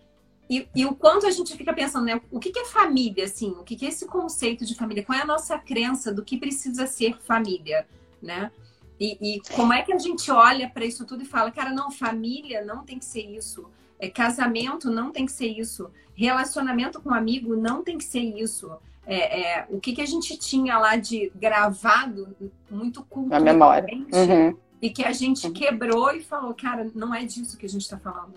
e, 0.49 0.67
e, 0.75 0.87
o 0.87 0.95
quanto 0.95 1.27
a 1.27 1.31
gente 1.31 1.55
fica 1.57 1.75
pensando, 1.75 2.07
né? 2.07 2.21
O 2.31 2.41
que, 2.41 2.51
que 2.51 2.59
é 2.59 2.65
família, 2.65 3.25
assim? 3.25 3.51
O 3.51 3.65
que, 3.65 3.77
que 3.77 3.85
é 3.85 3.89
esse 3.89 4.07
conceito 4.07 4.65
de 4.65 4.75
família? 4.75 5.05
Qual 5.05 5.19
é 5.19 5.23
a 5.23 5.27
nossa 5.27 5.59
crença 5.59 6.13
do 6.13 6.25
que 6.25 6.39
precisa 6.39 6.87
ser 6.87 7.19
família, 7.19 7.87
né? 8.23 8.51
E, 8.99 9.19
e 9.21 9.41
como 9.55 9.73
é 9.73 9.83
que 9.83 9.93
a 9.93 9.99
gente 9.99 10.31
olha 10.31 10.69
para 10.69 10.85
isso 10.85 11.05
tudo 11.05 11.23
e 11.23 11.27
fala, 11.27 11.51
cara, 11.51 11.71
não, 11.71 11.91
família 11.91 12.65
não 12.65 12.83
tem 12.83 12.99
que 12.99 13.05
ser 13.05 13.23
isso. 13.23 13.71
É, 13.99 14.09
casamento 14.09 14.91
não 14.91 15.13
tem 15.13 15.27
que 15.27 15.33
ser 15.33 15.49
isso. 15.49 15.91
Relacionamento 16.15 17.01
com 17.01 17.13
amigo 17.13 17.55
não 17.55 17.85
tem 17.85 17.99
que 17.99 18.05
ser 18.05 18.21
isso. 18.21 18.73
É, 19.11 19.41
é, 19.41 19.67
o 19.71 19.81
que, 19.81 19.95
que 19.95 20.03
a 20.03 20.07
gente 20.07 20.37
tinha 20.37 20.79
lá 20.79 20.97
de 20.97 21.33
gravado, 21.35 22.37
muito 22.71 23.03
culturalmente, 23.05 23.45
Na 23.45 23.53
memória. 23.53 23.95
Uhum. 23.95 24.55
e 24.83 24.91
que 24.91 25.03
a 25.03 25.13
gente 25.13 25.47
uhum. 25.47 25.53
quebrou 25.55 26.15
e 26.15 26.21
falou, 26.21 26.53
cara, 26.53 26.91
não 26.95 27.15
é 27.15 27.25
disso 27.25 27.57
que 27.57 27.65
a 27.65 27.69
gente 27.69 27.81
está 27.81 27.97
falando. 27.99 28.35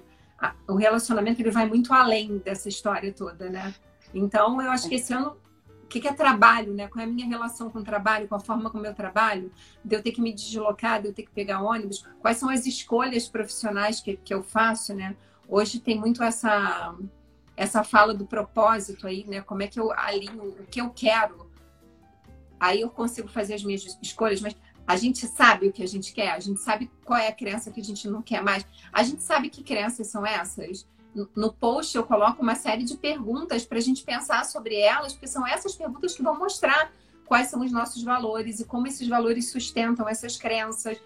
O 0.66 0.76
relacionamento 0.76 1.42
ele 1.42 1.52
vai 1.52 1.68
muito 1.68 1.94
além 1.94 2.38
dessa 2.38 2.70
história 2.70 3.12
toda, 3.12 3.50
né? 3.50 3.76
Então, 4.14 4.62
eu 4.62 4.72
acho 4.72 4.88
que 4.88 4.96
esse 4.96 5.14
ano 5.14 5.36
que, 5.90 6.00
que 6.00 6.08
é 6.08 6.14
trabalho, 6.14 6.74
né? 6.74 6.88
Qual 6.88 7.04
é 7.04 7.06
a 7.06 7.12
minha 7.12 7.28
relação 7.28 7.70
com 7.70 7.80
o 7.80 7.84
trabalho, 7.84 8.30
com 8.30 8.36
a 8.36 8.40
forma 8.40 8.70
como 8.70 8.86
eu 8.86 8.96
trabalho, 8.96 9.52
de 9.84 9.94
eu 9.94 10.02
ter 10.02 10.14
que 10.14 10.22
me 10.22 10.32
deslocar, 10.32 11.02
de 11.02 11.10
eu 11.10 11.14
ter 11.14 11.24
que 11.24 11.32
pegar 11.32 11.62
ônibus, 11.62 12.08
quais 12.22 12.38
são 12.38 12.50
as 12.50 12.66
escolhas 12.66 13.28
profissionais 13.28 14.00
que, 14.00 14.16
que 14.16 14.34
eu 14.34 14.42
faço, 14.42 14.94
né? 14.96 15.18
Hoje 15.50 15.82
tem 15.82 16.00
muito 16.00 16.24
essa 16.24 16.96
essa 17.56 17.84
fala 17.84 18.14
do 18.14 18.26
propósito 18.26 19.08
aí, 19.08 19.26
né? 19.28 19.42
Como 19.42 19.62
é 19.62 19.68
que 19.68 19.80
eu 19.80 19.92
alinho 19.92 20.44
o 20.44 20.66
que 20.66 20.82
eu 20.82 20.90
quero. 20.90 21.50
Aí 22.60 22.82
eu 22.82 22.90
consigo 22.90 23.28
fazer 23.28 23.56
as 23.56 23.64
minhas 23.64 23.98
escolhas, 24.02 24.40
mas 24.42 24.56
a 24.86 24.96
gente 24.96 25.26
sabe 25.28 25.68
o 25.68 25.72
que 25.72 25.84
a 25.84 25.88
gente 25.88 26.14
quer, 26.14 26.32
a 26.32 26.40
gente 26.40 26.60
sabe 26.60 26.92
qual 27.04 27.20
é 27.20 27.28
a 27.28 27.32
crença 27.34 27.72
que 27.72 27.82
a 27.82 27.84
gente 27.84 28.08
não 28.08 28.22
quer 28.22 28.44
mais. 28.44 28.66
A 28.92 29.04
gente 29.04 29.24
sabe 29.24 29.50
que 29.50 29.64
crenças 29.64 30.08
são 30.08 30.26
essas 30.26 30.86
no 31.36 31.52
post 31.52 31.96
eu 31.96 32.04
coloco 32.04 32.42
uma 32.42 32.56
série 32.56 32.84
de 32.84 32.96
perguntas 32.96 33.66
para 33.66 33.78
a 33.78 33.82
gente 33.82 34.04
pensar 34.04 34.46
sobre 34.46 34.76
elas, 34.76 35.14
porque 35.14 35.28
são 35.28 35.46
essas 35.46 35.76
perguntas 35.76 36.16
que 36.16 36.24
vão 36.24 36.38
mostrar 36.38 36.92
quais 37.26 37.48
são 37.48 37.62
os 37.62 37.72
nossos 37.72 38.04
valores 38.04 38.60
e 38.60 38.66
como 38.66 38.88
esses 38.88 39.08
valores 39.08 39.50
sustentam 39.50 40.08
essas 40.08 40.38
crenças, 40.38 40.98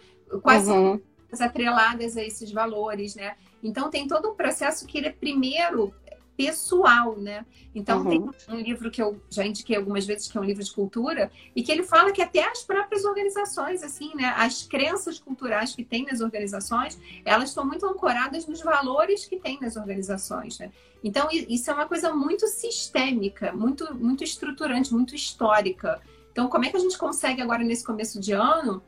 quais 0.42 0.68
uhum. 0.68 0.74
são 0.74 1.02
as 1.32 1.42
atreladas 1.42 2.18
a 2.18 2.24
esses 2.24 2.52
valores, 2.52 3.16
né? 3.16 3.36
Então 3.64 3.90
tem 3.90 4.08
todo 4.08 4.30
um 4.30 4.36
processo 4.36 4.86
que 4.86 4.98
ele 4.98 5.08
é 5.08 5.12
primeiro 5.12 5.94
pessoal, 6.36 7.16
né? 7.18 7.46
Então 7.74 8.04
uhum. 8.04 8.32
tem 8.32 8.56
um 8.56 8.60
livro 8.60 8.92
que 8.92 9.02
eu 9.02 9.20
já 9.30 9.46
indiquei 9.46 9.76
algumas 9.76 10.06
vezes 10.06 10.28
que 10.28 10.38
é 10.38 10.42
um 10.42 10.44
livro 10.44 10.64
de 10.64 10.72
cultura 10.72 11.32
e 11.56 11.64
que 11.64 11.72
ele 11.72 11.84
fala 11.84 12.12
que 12.12 12.22
até 12.22 12.44
as 12.50 12.64
próprias 12.64 13.06
organizações, 13.06 13.84
assim, 13.84 14.14
né? 14.16 14.34
As 14.38 14.64
crenças 14.64 15.20
culturais 15.20 15.76
que 15.76 15.84
tem 15.84 16.06
nas 16.06 16.22
organizações, 16.22 17.00
elas 17.24 17.50
estão 17.50 17.66
muito 17.66 17.86
ancoradas 17.86 18.46
nos 18.48 18.62
valores 18.62 19.26
que 19.26 19.38
tem 19.38 19.60
nas 19.60 19.76
organizações, 19.76 20.60
né? 20.60 20.72
Então 21.04 21.28
isso 21.32 21.70
é 21.70 21.74
uma 21.74 21.86
coisa 21.86 22.14
muito 22.14 22.48
sistêmica, 22.48 23.52
muito 23.52 23.94
muito 23.96 24.24
estruturante, 24.24 24.94
muito 24.94 25.16
histórica. 25.16 26.02
Então 26.32 26.48
como 26.48 26.66
é 26.66 26.70
que 26.70 26.78
a 26.78 26.82
gente 26.82 26.98
consegue 26.98 27.42
agora 27.42 27.64
nesse 27.64 27.84
começo 27.84 28.20
de 28.20 28.34
ano 28.34 28.82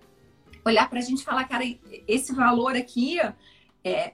olhar 0.66 0.90
para 0.90 1.00
a 1.00 1.02
gente 1.02 1.22
e 1.22 1.24
falar, 1.24 1.46
cara, 1.46 1.64
esse 2.08 2.34
valor 2.34 2.76
aqui 2.76 3.20
é, 3.20 3.34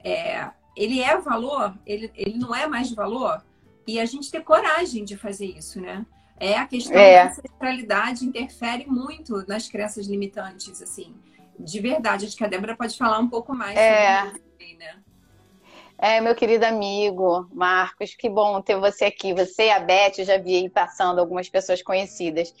é 0.08 0.50
ele 0.76 1.00
é 1.00 1.16
valor, 1.18 1.74
ele, 1.86 2.10
ele 2.14 2.38
não 2.38 2.54
é 2.54 2.66
mais 2.66 2.90
valor, 2.92 3.42
e 3.86 4.00
a 4.00 4.04
gente 4.04 4.30
ter 4.30 4.42
coragem 4.42 5.04
de 5.04 5.16
fazer 5.16 5.46
isso, 5.46 5.80
né? 5.80 6.04
É 6.38 6.56
a 6.58 6.66
questão 6.66 6.96
é. 6.96 7.24
da 7.24 7.30
ancestralidade 7.30 8.24
interfere 8.24 8.86
muito 8.86 9.46
nas 9.46 9.68
crenças 9.68 10.06
limitantes, 10.06 10.82
assim. 10.82 11.14
De 11.58 11.80
verdade, 11.80 12.26
acho 12.26 12.36
que 12.36 12.44
a 12.44 12.48
Débora 12.48 12.76
pode 12.76 12.96
falar 12.96 13.18
um 13.18 13.28
pouco 13.28 13.54
mais 13.54 13.78
é. 13.78 14.24
sobre 14.24 14.42
isso, 14.58 14.78
né? 14.78 14.96
É, 15.96 16.20
meu 16.20 16.34
querido 16.34 16.66
amigo 16.66 17.48
Marcos, 17.52 18.14
que 18.14 18.28
bom 18.28 18.60
ter 18.60 18.76
você 18.76 19.04
aqui. 19.04 19.32
Você 19.32 19.66
e 19.66 19.70
a 19.70 19.78
Beth, 19.78 20.14
eu 20.18 20.24
já 20.24 20.38
vi 20.38 20.56
aí 20.56 20.68
passando 20.68 21.20
algumas 21.20 21.48
pessoas 21.48 21.82
conhecidas. 21.82 22.52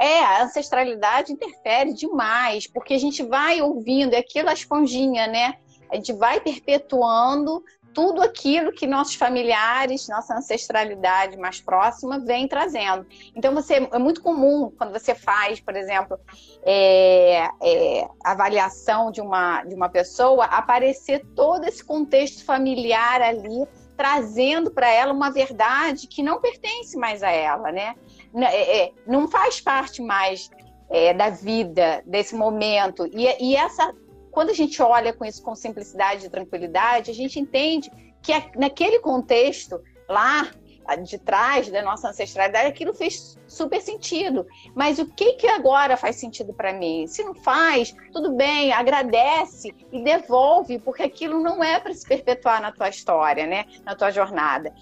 É, 0.00 0.20
a 0.20 0.44
ancestralidade 0.44 1.30
interfere 1.30 1.92
demais, 1.92 2.66
porque 2.66 2.94
a 2.94 2.98
gente 2.98 3.22
vai 3.22 3.60
ouvindo, 3.60 4.14
é 4.14 4.18
aquilo 4.18 4.48
a 4.48 4.54
esponjinha, 4.54 5.26
né? 5.26 5.58
A 5.90 5.96
gente 5.96 6.12
vai 6.12 6.40
perpetuando 6.40 7.62
tudo 7.92 8.22
aquilo 8.22 8.72
que 8.72 8.86
nossos 8.86 9.14
familiares, 9.14 10.08
nossa 10.08 10.36
ancestralidade 10.36 11.36
mais 11.36 11.60
próxima 11.60 12.18
vem 12.18 12.46
trazendo. 12.46 13.06
Então 13.34 13.54
você 13.54 13.88
é 13.90 13.98
muito 13.98 14.22
comum 14.22 14.72
quando 14.76 14.92
você 14.92 15.14
faz, 15.14 15.60
por 15.60 15.76
exemplo, 15.76 16.18
é, 16.62 17.48
é, 17.60 18.08
avaliação 18.24 19.10
de 19.10 19.20
uma 19.20 19.64
de 19.64 19.74
uma 19.74 19.88
pessoa, 19.88 20.44
aparecer 20.44 21.24
todo 21.34 21.64
esse 21.64 21.84
contexto 21.84 22.44
familiar 22.44 23.20
ali 23.20 23.66
trazendo 23.96 24.70
para 24.70 24.90
ela 24.90 25.12
uma 25.12 25.30
verdade 25.30 26.06
que 26.06 26.22
não 26.22 26.40
pertence 26.40 26.96
mais 26.96 27.22
a 27.22 27.30
ela, 27.30 27.70
né? 27.70 27.94
É, 28.34 28.84
é, 28.84 28.92
não 29.06 29.28
faz 29.28 29.60
parte 29.60 30.00
mais 30.00 30.50
é, 30.88 31.12
da 31.12 31.28
vida 31.28 32.02
desse 32.06 32.34
momento 32.34 33.06
e, 33.12 33.26
e 33.38 33.56
essa 33.56 33.92
quando 34.30 34.50
a 34.50 34.54
gente 34.54 34.80
olha 34.82 35.12
com 35.12 35.24
isso 35.24 35.42
com 35.42 35.54
simplicidade 35.54 36.26
e 36.26 36.30
tranquilidade, 36.30 37.10
a 37.10 37.14
gente 37.14 37.38
entende 37.38 37.90
que 38.22 38.32
naquele 38.56 39.00
contexto 39.00 39.80
lá 40.08 40.50
de 40.96 41.18
trás 41.18 41.70
da 41.70 41.82
nossa 41.82 42.08
ancestralidade, 42.08 42.66
aquilo 42.66 42.92
fez 42.94 43.38
super 43.46 43.80
sentido. 43.80 44.46
Mas 44.74 44.98
o 44.98 45.06
que 45.06 45.34
que 45.34 45.46
agora 45.46 45.96
faz 45.96 46.16
sentido 46.16 46.52
para 46.52 46.72
mim? 46.72 47.06
Se 47.06 47.22
não 47.22 47.34
faz, 47.34 47.94
tudo 48.12 48.32
bem, 48.32 48.72
agradece 48.72 49.74
e 49.92 50.02
devolve, 50.02 50.78
porque 50.78 51.02
aquilo 51.02 51.40
não 51.40 51.62
é 51.62 51.78
para 51.78 51.94
se 51.94 52.06
perpetuar 52.06 52.60
na 52.60 52.72
tua 52.72 52.88
história, 52.88 53.46
né? 53.46 53.66
Na 53.84 53.94
tua 53.94 54.10
jornada. 54.10 54.74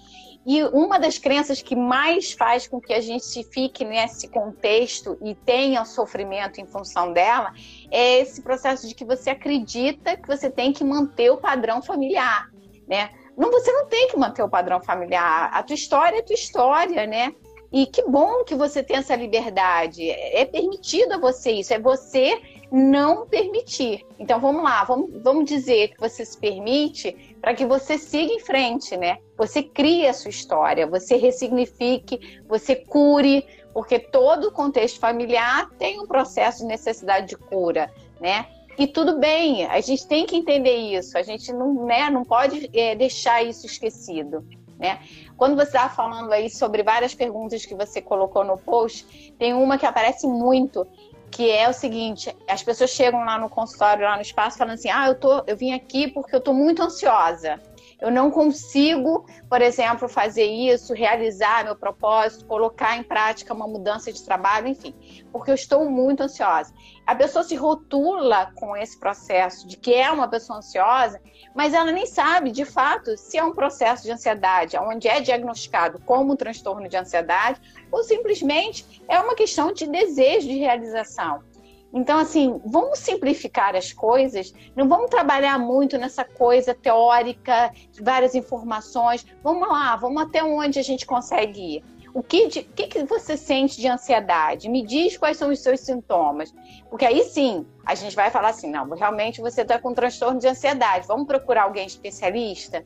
E 0.51 0.63
uma 0.63 0.97
das 0.97 1.19
crenças 1.19 1.61
que 1.61 1.75
mais 1.75 2.31
faz 2.31 2.67
com 2.67 2.81
que 2.81 2.91
a 2.91 2.99
gente 2.99 3.43
fique 3.53 3.85
nesse 3.85 4.27
contexto 4.27 5.15
e 5.21 5.35
tenha 5.35 5.85
sofrimento 5.85 6.59
em 6.59 6.65
função 6.65 7.13
dela 7.13 7.53
é 7.91 8.21
esse 8.21 8.41
processo 8.41 8.87
de 8.87 8.95
que 8.95 9.05
você 9.05 9.29
acredita 9.29 10.17
que 10.17 10.27
você 10.27 10.49
tem 10.49 10.73
que 10.73 10.83
manter 10.83 11.29
o 11.29 11.37
padrão 11.37 11.83
familiar, 11.83 12.49
né? 12.87 13.11
Não, 13.37 13.51
você 13.51 13.71
não 13.71 13.85
tem 13.85 14.07
que 14.07 14.17
manter 14.17 14.41
o 14.41 14.49
padrão 14.49 14.81
familiar. 14.81 15.51
A 15.53 15.61
tua 15.61 15.75
história 15.75 16.17
é 16.17 16.23
tua 16.23 16.33
história, 16.33 17.05
né? 17.05 17.31
E 17.71 17.85
que 17.85 18.01
bom 18.09 18.43
que 18.43 18.55
você 18.55 18.81
tem 18.81 18.97
essa 18.97 19.15
liberdade. 19.15 20.09
É 20.09 20.45
permitido 20.45 21.11
a 21.11 21.19
você 21.19 21.51
isso, 21.51 21.75
é 21.75 21.79
você 21.79 22.41
não 22.71 23.27
permitir. 23.27 24.03
Então 24.17 24.39
vamos 24.39 24.63
lá, 24.63 24.83
vamos, 24.83 25.11
vamos 25.21 25.45
dizer 25.45 25.89
que 25.89 25.99
você 25.99 26.25
se 26.25 26.37
permite 26.37 27.28
para 27.41 27.53
que 27.53 27.65
você 27.65 27.97
siga 27.97 28.33
em 28.33 28.39
frente, 28.39 28.95
né? 28.97 29.17
Você 29.37 29.63
crie 29.63 30.07
a 30.07 30.13
sua 30.13 30.29
história, 30.29 30.85
você 30.87 31.15
ressignifique, 31.15 32.41
você 32.47 32.75
cure, 32.75 33.45
porque 33.73 33.99
todo 33.99 34.51
contexto 34.51 34.99
familiar 34.99 35.69
tem 35.77 35.99
um 35.99 36.07
processo 36.07 36.59
de 36.59 36.65
necessidade 36.65 37.27
de 37.27 37.37
cura, 37.37 37.91
né? 38.19 38.45
E 38.77 38.87
tudo 38.87 39.19
bem, 39.19 39.65
a 39.65 39.81
gente 39.81 40.07
tem 40.07 40.25
que 40.25 40.37
entender 40.37 40.75
isso, 40.75 41.17
a 41.17 41.21
gente 41.21 41.51
não, 41.51 41.85
né, 41.85 42.09
não 42.09 42.23
pode 42.23 42.69
é, 42.73 42.95
deixar 42.95 43.43
isso 43.43 43.65
esquecido. 43.65 44.45
Né? 44.79 45.01
Quando 45.35 45.57
você 45.57 45.67
estava 45.67 45.93
falando 45.93 46.31
aí 46.31 46.49
sobre 46.49 46.81
várias 46.81 47.13
perguntas 47.13 47.65
que 47.65 47.75
você 47.75 48.01
colocou 48.01 48.45
no 48.45 48.57
post, 48.57 49.33
tem 49.37 49.53
uma 49.53 49.77
que 49.77 49.85
aparece 49.85 50.25
muito, 50.25 50.87
que 51.31 51.49
é 51.49 51.69
o 51.69 51.73
seguinte: 51.73 52.35
as 52.47 52.63
pessoas 52.63 52.89
chegam 52.89 53.23
lá 53.23 53.37
no 53.37 53.49
consultório, 53.49 54.03
lá 54.03 54.15
no 54.15 54.21
espaço, 54.21 54.57
falando 54.57 54.73
assim: 54.75 54.89
ah, 54.89 55.07
eu, 55.07 55.15
tô, 55.15 55.43
eu 55.47 55.55
vim 55.55 55.73
aqui 55.73 56.07
porque 56.07 56.35
eu 56.35 56.39
estou 56.39 56.53
muito 56.53 56.81
ansiosa. 56.81 57.61
Eu 58.01 58.09
não 58.09 58.31
consigo, 58.31 59.25
por 59.49 59.61
exemplo, 59.61 60.07
fazer 60.07 60.45
isso, 60.45 60.93
realizar 60.93 61.65
meu 61.65 61.75
propósito, 61.75 62.45
colocar 62.45 62.95
em 62.95 63.03
prática 63.03 63.53
uma 63.53 63.67
mudança 63.67 64.11
de 64.11 64.23
trabalho, 64.23 64.69
enfim, 64.69 64.95
porque 65.33 65.51
eu 65.51 65.55
estou 65.55 65.89
muito 65.89 66.21
ansiosa. 66.21 66.73
A 67.05 67.13
pessoa 67.13 67.43
se 67.43 67.55
rotula 67.55 68.51
com 68.55 68.75
esse 68.77 68.97
processo 68.97 69.67
de 69.67 69.75
que 69.75 69.93
é 69.93 70.09
uma 70.09 70.29
pessoa 70.29 70.59
ansiosa, 70.59 71.19
mas 71.53 71.73
ela 71.73 71.91
nem 71.91 72.05
sabe, 72.05 72.51
de 72.51 72.63
fato, 72.63 73.17
se 73.17 73.37
é 73.37 73.43
um 73.43 73.53
processo 73.53 74.03
de 74.03 74.11
ansiedade, 74.11 74.77
onde 74.77 75.09
é 75.09 75.19
diagnosticado 75.19 75.99
como 76.05 76.33
um 76.33 76.35
transtorno 76.37 76.87
de 76.87 76.95
ansiedade, 76.95 77.59
ou 77.91 78.01
simplesmente 78.03 79.03
é 79.09 79.19
uma 79.19 79.35
questão 79.35 79.73
de 79.73 79.85
desejo 79.85 80.47
de 80.47 80.57
realização. 80.57 81.43
Então, 81.91 82.19
assim, 82.19 82.61
vamos 82.65 82.99
simplificar 82.99 83.75
as 83.75 83.91
coisas, 83.91 84.53
não 84.75 84.87
vamos 84.87 85.09
trabalhar 85.09 85.57
muito 85.57 85.97
nessa 85.97 86.23
coisa 86.23 86.73
teórica, 86.73 87.71
várias 87.99 88.35
informações. 88.35 89.25
Vamos 89.43 89.67
lá, 89.67 89.95
vamos 89.95 90.21
até 90.21 90.43
onde 90.43 90.77
a 90.77 90.83
gente 90.83 91.05
consegue 91.05 91.77
ir. 91.77 91.83
O 92.13 92.23
que, 92.23 92.47
de, 92.47 92.63
que, 92.63 92.87
que 92.87 93.03
você 93.03 93.37
sente 93.37 93.79
de 93.79 93.87
ansiedade? 93.87 94.69
Me 94.69 94.85
diz 94.85 95.17
quais 95.17 95.37
são 95.37 95.51
os 95.51 95.59
seus 95.59 95.79
sintomas. 95.79 96.53
Porque 96.89 97.05
aí 97.05 97.23
sim, 97.23 97.65
a 97.85 97.95
gente 97.95 98.15
vai 98.15 98.29
falar 98.29 98.49
assim: 98.49 98.69
não, 98.69 98.87
realmente 98.89 99.41
você 99.41 99.61
está 99.61 99.79
com 99.79 99.93
transtorno 99.93 100.39
de 100.39 100.47
ansiedade, 100.47 101.07
vamos 101.07 101.27
procurar 101.27 101.63
alguém 101.63 101.85
especialista? 101.85 102.83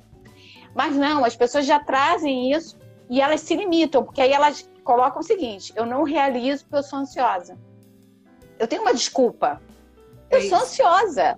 Mas 0.76 0.96
não, 0.96 1.24
as 1.24 1.36
pessoas 1.36 1.66
já 1.66 1.80
trazem 1.80 2.52
isso 2.52 2.78
e 3.10 3.22
elas 3.22 3.42
se 3.42 3.56
limitam, 3.56 4.04
porque 4.04 4.22
aí 4.22 4.32
elas 4.32 4.70
colocam 4.84 5.22
o 5.22 5.24
seguinte: 5.24 5.74
eu 5.76 5.86
não 5.86 6.04
realizo 6.04 6.64
porque 6.64 6.78
eu 6.78 6.84
sou 6.84 7.00
ansiosa 7.00 7.58
eu 8.64 8.68
tenho 8.68 8.82
uma 8.82 8.94
desculpa. 8.94 9.62
Eu 10.30 10.40
é 10.40 10.42
sou 10.44 10.58
ansiosa. 10.58 11.36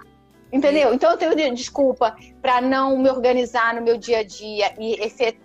Entendeu? 0.54 0.94
Então 0.94 1.12
eu 1.12 1.18
tenho 1.18 1.54
desculpa 1.54 2.16
para 2.42 2.62
não 2.62 2.98
me 2.98 3.10
organizar 3.10 3.74
no 3.74 3.82
meu 3.82 3.98
dia 3.98 4.20
a 4.20 4.24
dia 4.24 4.74
e 4.80 4.98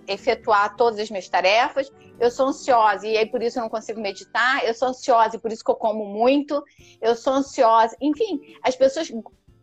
efetuar 0.07 0.77
todas 0.77 1.01
as 1.01 1.11
minhas 1.11 1.29
tarefas. 1.29 1.91
Eu 2.21 2.31
sou 2.31 2.49
ansiosa 2.49 3.09
e 3.09 3.17
aí 3.17 3.27
por 3.27 3.43
isso 3.43 3.59
eu 3.59 3.63
não 3.63 3.69
consigo 3.69 4.01
meditar. 4.01 4.63
Eu 4.65 4.75
sou 4.75 4.89
ansiosa 4.89 5.37
e 5.37 5.39
por 5.39 5.51
isso 5.51 5.65
que 5.65 5.71
eu 5.71 5.75
como 5.75 6.05
muito. 6.05 6.63
Eu 7.01 7.17
sou 7.17 7.33
ansiosa. 7.33 7.97
Enfim, 8.01 8.41
as 8.63 8.77
pessoas 8.77 9.11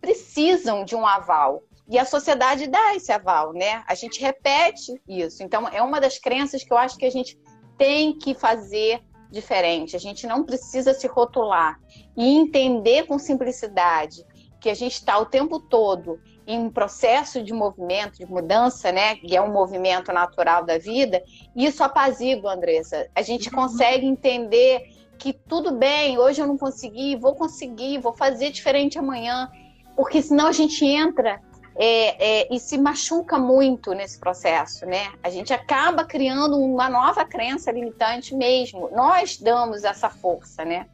precisam 0.01 0.83
de 0.83 0.95
um 0.95 1.05
aval. 1.05 1.63
E 1.89 1.97
a 1.97 2.03
sociedade 2.03 2.67
dá 2.67 2.95
esse 2.95 3.11
aval, 3.11 3.53
né? 3.53 3.83
A 3.87 3.95
gente 3.95 4.19
repete 4.19 5.01
isso. 5.07 5.41
Então, 5.41 5.69
é 5.69 5.81
uma 5.81 6.01
das 6.01 6.17
crenças 6.19 6.61
que 6.61 6.73
eu 6.73 6.77
acho 6.77 6.97
que 6.97 7.05
a 7.05 7.11
gente 7.11 7.39
tem 7.77 8.17
que 8.17 8.33
fazer 8.33 9.01
diferente. 9.31 9.95
A 9.95 9.99
gente 9.99 10.25
não 10.25 10.43
precisa 10.43 10.93
se 10.93 11.07
rotular 11.07 11.79
e 12.15 12.37
entender 12.37 13.05
com 13.05 13.19
simplicidade 13.19 14.25
que 14.59 14.69
a 14.69 14.73
gente 14.73 14.93
está 14.93 15.17
o 15.19 15.25
tempo 15.25 15.59
todo 15.59 16.19
em 16.45 16.59
um 16.59 16.69
processo 16.69 17.43
de 17.43 17.53
movimento, 17.53 18.17
de 18.17 18.25
mudança, 18.25 18.91
né? 18.91 19.15
Que 19.15 19.35
é 19.35 19.41
um 19.41 19.51
movimento 19.51 20.11
natural 20.11 20.65
da 20.65 20.77
vida. 20.77 21.21
Isso 21.55 21.83
apazigua, 21.83 22.53
Andressa. 22.53 23.07
A 23.13 23.21
gente 23.21 23.49
uhum. 23.49 23.55
consegue 23.55 24.05
entender 24.05 24.89
que 25.17 25.33
tudo 25.33 25.71
bem, 25.71 26.17
hoje 26.17 26.41
eu 26.41 26.47
não 26.47 26.57
consegui, 26.57 27.15
vou 27.15 27.35
conseguir, 27.35 27.97
vou 27.99 28.13
fazer 28.13 28.51
diferente 28.51 28.97
amanhã, 28.97 29.49
porque 29.95 30.21
senão 30.21 30.47
a 30.47 30.51
gente 30.51 30.85
entra 30.85 31.41
é, 31.77 32.41
é, 32.41 32.55
e 32.55 32.59
se 32.59 32.77
machuca 32.77 33.37
muito 33.37 33.93
nesse 33.93 34.19
processo, 34.19 34.85
né? 34.85 35.13
A 35.21 35.29
gente 35.29 35.53
acaba 35.53 36.03
criando 36.03 36.57
uma 36.57 36.89
nova 36.89 37.23
crença 37.23 37.71
limitante 37.71 38.35
mesmo. 38.35 38.89
Nós 38.91 39.37
damos 39.37 39.83
essa 39.83 40.09
força, 40.09 40.65
né? 40.65 40.87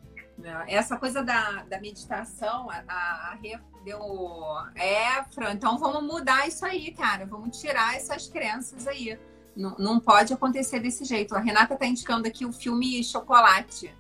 É, 0.44 0.76
essa 0.76 0.98
coisa 0.98 1.24
da, 1.24 1.64
da 1.64 1.80
meditação, 1.80 2.70
a, 2.70 2.84
a 2.88 3.38
deu. 3.84 4.00
É, 4.76 5.24
Fran, 5.32 5.54
então 5.54 5.78
vamos 5.78 6.04
mudar 6.04 6.48
isso 6.48 6.66
aí, 6.66 6.92
cara. 6.92 7.26
Vamos 7.26 7.60
tirar 7.60 7.96
essas 7.96 8.28
crenças 8.28 8.86
aí. 8.86 9.18
Não, 9.56 9.76
não 9.78 10.00
pode 10.00 10.34
acontecer 10.34 10.80
desse 10.80 11.06
jeito. 11.06 11.36
A 11.36 11.40
Renata 11.40 11.78
tá 11.78 11.86
indicando 11.86 12.28
aqui 12.28 12.46
o 12.46 12.52
filme 12.52 13.04
Chocolate. 13.04 13.94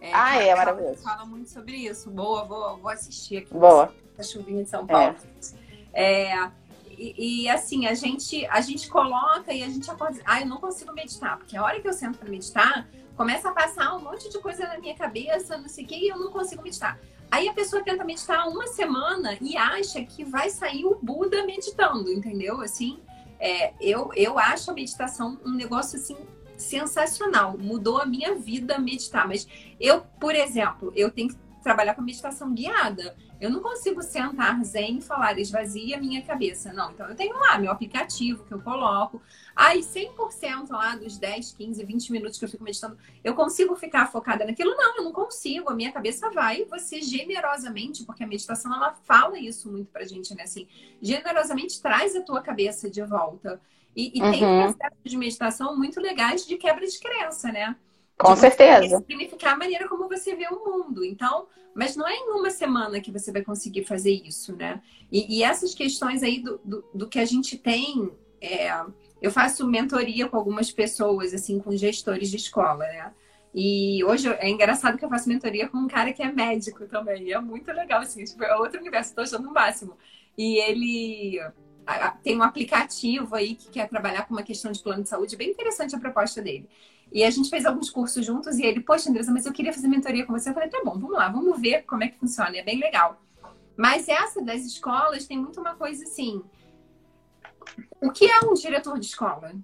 É, 0.00 0.10
ah, 0.12 0.36
é, 0.36 0.54
maravilhoso. 0.54 1.02
Fala 1.02 1.24
muito 1.24 1.48
sobre 1.48 1.76
isso. 1.76 2.10
Boa, 2.10 2.44
vou, 2.44 2.78
vou 2.78 2.90
assistir 2.90 3.38
aqui. 3.38 3.54
Boa. 3.54 3.92
A 4.18 4.22
chuvinha 4.22 4.64
de 4.64 4.70
São 4.70 4.86
Paulo. 4.86 5.16
É. 5.16 5.67
É, 5.98 6.48
e, 6.96 7.42
e, 7.42 7.48
assim, 7.48 7.86
a 7.86 7.94
gente, 7.94 8.46
a 8.46 8.60
gente 8.60 8.88
coloca 8.88 9.52
e 9.52 9.64
a 9.64 9.68
gente 9.68 9.90
acorda. 9.90 10.20
Ah, 10.24 10.40
eu 10.40 10.46
não 10.46 10.58
consigo 10.58 10.92
meditar, 10.92 11.36
porque 11.36 11.56
a 11.56 11.62
hora 11.64 11.80
que 11.80 11.88
eu 11.88 11.92
sento 11.92 12.18
para 12.18 12.30
meditar, 12.30 12.88
começa 13.16 13.48
a 13.48 13.52
passar 13.52 13.96
um 13.96 14.00
monte 14.00 14.30
de 14.30 14.38
coisa 14.38 14.64
na 14.68 14.78
minha 14.78 14.94
cabeça, 14.94 15.58
não 15.58 15.68
sei 15.68 15.84
o 15.84 15.88
que, 15.88 15.96
e 15.96 16.08
eu 16.08 16.16
não 16.16 16.30
consigo 16.30 16.62
meditar. 16.62 17.00
Aí 17.28 17.48
a 17.48 17.52
pessoa 17.52 17.82
tenta 17.82 18.04
meditar 18.04 18.46
uma 18.46 18.68
semana 18.68 19.36
e 19.40 19.56
acha 19.56 20.04
que 20.04 20.24
vai 20.24 20.50
sair 20.50 20.84
o 20.84 20.94
Buda 21.02 21.44
meditando, 21.44 22.12
entendeu? 22.12 22.60
Assim, 22.60 23.00
é, 23.40 23.74
eu, 23.80 24.12
eu 24.14 24.38
acho 24.38 24.70
a 24.70 24.74
meditação 24.74 25.36
um 25.44 25.50
negócio 25.50 25.98
assim 25.98 26.16
sensacional. 26.56 27.58
Mudou 27.58 28.00
a 28.00 28.06
minha 28.06 28.36
vida 28.36 28.78
meditar. 28.78 29.26
Mas 29.26 29.48
eu, 29.80 30.02
por 30.20 30.34
exemplo, 30.34 30.92
eu 30.94 31.10
tenho 31.10 31.28
que 31.28 31.36
trabalhar 31.62 31.94
com 31.94 32.02
meditação 32.02 32.54
guiada. 32.54 33.16
Eu 33.40 33.50
não 33.50 33.60
consigo 33.60 34.02
sentar 34.02 34.62
zen 34.64 34.98
e 34.98 35.00
falar, 35.02 35.38
esvazia 35.38 35.98
minha 35.98 36.22
cabeça. 36.22 36.72
Não, 36.72 36.90
então 36.90 37.08
eu 37.08 37.14
tenho 37.14 37.36
lá 37.38 37.58
meu 37.58 37.70
aplicativo 37.70 38.44
que 38.44 38.52
eu 38.52 38.60
coloco. 38.60 39.22
Aí 39.54 39.80
100% 39.80 40.70
lá 40.70 40.96
dos 40.96 41.18
10, 41.18 41.52
15, 41.52 41.84
20 41.84 42.12
minutos 42.12 42.38
que 42.38 42.44
eu 42.44 42.48
fico 42.48 42.64
meditando, 42.64 42.98
eu 43.22 43.34
consigo 43.34 43.76
ficar 43.76 44.06
focada 44.06 44.44
naquilo? 44.44 44.74
Não, 44.76 44.96
eu 44.96 45.04
não 45.04 45.12
consigo. 45.12 45.70
A 45.70 45.74
minha 45.74 45.92
cabeça 45.92 46.30
vai 46.30 46.64
você 46.64 47.00
generosamente, 47.00 48.04
porque 48.04 48.24
a 48.24 48.26
meditação 48.26 48.74
ela 48.74 48.94
fala 49.04 49.38
isso 49.38 49.70
muito 49.70 49.90
pra 49.90 50.04
gente, 50.04 50.34
né? 50.34 50.42
Assim, 50.42 50.66
generosamente 51.00 51.80
traz 51.80 52.16
a 52.16 52.22
tua 52.22 52.42
cabeça 52.42 52.90
de 52.90 53.02
volta. 53.02 53.60
E, 53.94 54.18
e 54.18 54.22
uhum. 54.22 54.30
tem 54.30 54.40
processos 54.40 55.04
de 55.04 55.16
meditação 55.16 55.76
muito 55.76 56.00
legais 56.00 56.46
de 56.46 56.56
quebra 56.56 56.86
de 56.86 56.98
crença, 56.98 57.50
né? 57.50 57.76
Com 58.18 58.34
certeza. 58.34 58.98
Significar 58.98 59.54
a 59.54 59.56
maneira 59.56 59.88
como 59.88 60.08
você 60.08 60.34
vê 60.34 60.48
o 60.48 60.64
mundo. 60.64 61.04
Então, 61.04 61.46
mas 61.72 61.94
não 61.94 62.06
é 62.06 62.14
em 62.14 62.30
uma 62.30 62.50
semana 62.50 63.00
que 63.00 63.12
você 63.12 63.30
vai 63.30 63.42
conseguir 63.42 63.84
fazer 63.84 64.10
isso, 64.10 64.56
né? 64.56 64.82
E, 65.10 65.38
e 65.38 65.42
essas 65.44 65.74
questões 65.74 66.24
aí 66.24 66.40
do, 66.40 66.60
do, 66.64 66.84
do, 66.92 67.08
que 67.08 67.20
a 67.20 67.24
gente 67.24 67.56
tem. 67.56 68.10
É, 68.40 68.68
eu 69.22 69.30
faço 69.30 69.66
mentoria 69.66 70.28
com 70.28 70.36
algumas 70.36 70.72
pessoas, 70.72 71.32
assim, 71.32 71.60
com 71.60 71.76
gestores 71.76 72.28
de 72.30 72.36
escola, 72.36 72.84
né? 72.84 73.12
E 73.54 74.04
hoje 74.04 74.28
é 74.28 74.48
engraçado 74.48 74.98
que 74.98 75.04
eu 75.04 75.08
faço 75.08 75.28
mentoria 75.28 75.68
com 75.68 75.78
um 75.78 75.88
cara 75.88 76.12
que 76.12 76.22
é 76.22 76.30
médico 76.30 76.86
também. 76.86 77.24
E 77.28 77.32
é 77.32 77.40
muito 77.40 77.70
legal, 77.72 78.00
assim, 78.00 78.24
tipo, 78.24 78.42
é 78.42 78.56
outro 78.56 78.80
universo, 78.80 79.10
estou 79.10 79.22
achando 79.22 79.48
o 79.48 79.54
máximo. 79.54 79.96
E 80.36 80.58
ele 80.58 81.40
tem 82.22 82.36
um 82.36 82.42
aplicativo 82.42 83.34
aí 83.34 83.54
que 83.54 83.70
quer 83.70 83.88
trabalhar 83.88 84.26
com 84.26 84.34
uma 84.34 84.42
questão 84.42 84.70
de 84.70 84.82
plano 84.82 85.02
de 85.02 85.08
saúde, 85.08 85.36
bem 85.36 85.50
interessante 85.50 85.94
a 85.94 86.00
proposta 86.00 86.42
dele. 86.42 86.68
E 87.10 87.24
a 87.24 87.30
gente 87.30 87.48
fez 87.48 87.64
alguns 87.64 87.90
cursos 87.90 88.24
juntos 88.24 88.58
e 88.58 88.64
ele, 88.64 88.80
poxa, 88.80 89.08
Andressa, 89.08 89.32
mas 89.32 89.46
eu 89.46 89.52
queria 89.52 89.72
fazer 89.72 89.88
mentoria 89.88 90.26
com 90.26 90.32
você. 90.32 90.50
Eu 90.50 90.54
falei, 90.54 90.68
tá 90.68 90.80
bom, 90.84 90.92
vamos 90.92 91.12
lá, 91.12 91.28
vamos 91.28 91.58
ver 91.60 91.82
como 91.82 92.04
é 92.04 92.08
que 92.08 92.18
funciona. 92.18 92.56
É 92.56 92.62
bem 92.62 92.78
legal. 92.78 93.20
Mas 93.76 94.08
essa 94.08 94.42
das 94.42 94.64
escolas 94.64 95.26
tem 95.26 95.38
muito 95.38 95.60
uma 95.60 95.74
coisa 95.74 96.04
assim. 96.04 96.42
O 98.00 98.10
que 98.10 98.26
é 98.26 98.40
um 98.44 98.54
diretor 98.54 98.98
de 98.98 99.06
escola? 99.06 99.54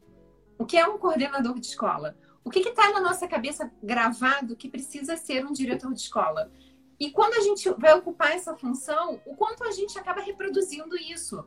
O 0.59 0.65
que 0.65 0.79
é 0.79 0.87
um 0.87 0.99
coordenador 0.99 1.59
de 1.59 1.67
escola? 1.67 2.17
O 2.43 2.51
que 2.51 2.61
está 2.61 2.91
na 2.91 3.01
nossa 3.01 3.27
cabeça 3.27 3.71
gravado 3.83 4.57
que 4.57 4.69
precisa 4.69 5.17
ser 5.17 5.45
um 5.45 5.53
diretor 5.53 5.93
de 5.93 6.01
escola? 6.01 6.51
E 6.99 7.11
quando 7.11 7.35
a 7.35 7.41
gente 7.41 7.69
vai 7.73 7.93
ocupar 7.95 8.33
essa 8.33 8.55
função, 8.55 9.21
o 9.27 9.35
quanto 9.35 9.65
a 9.65 9.73
gente 9.73 9.99
acaba 9.99 10.21
reproduzindo 10.21 10.97
isso? 10.97 11.45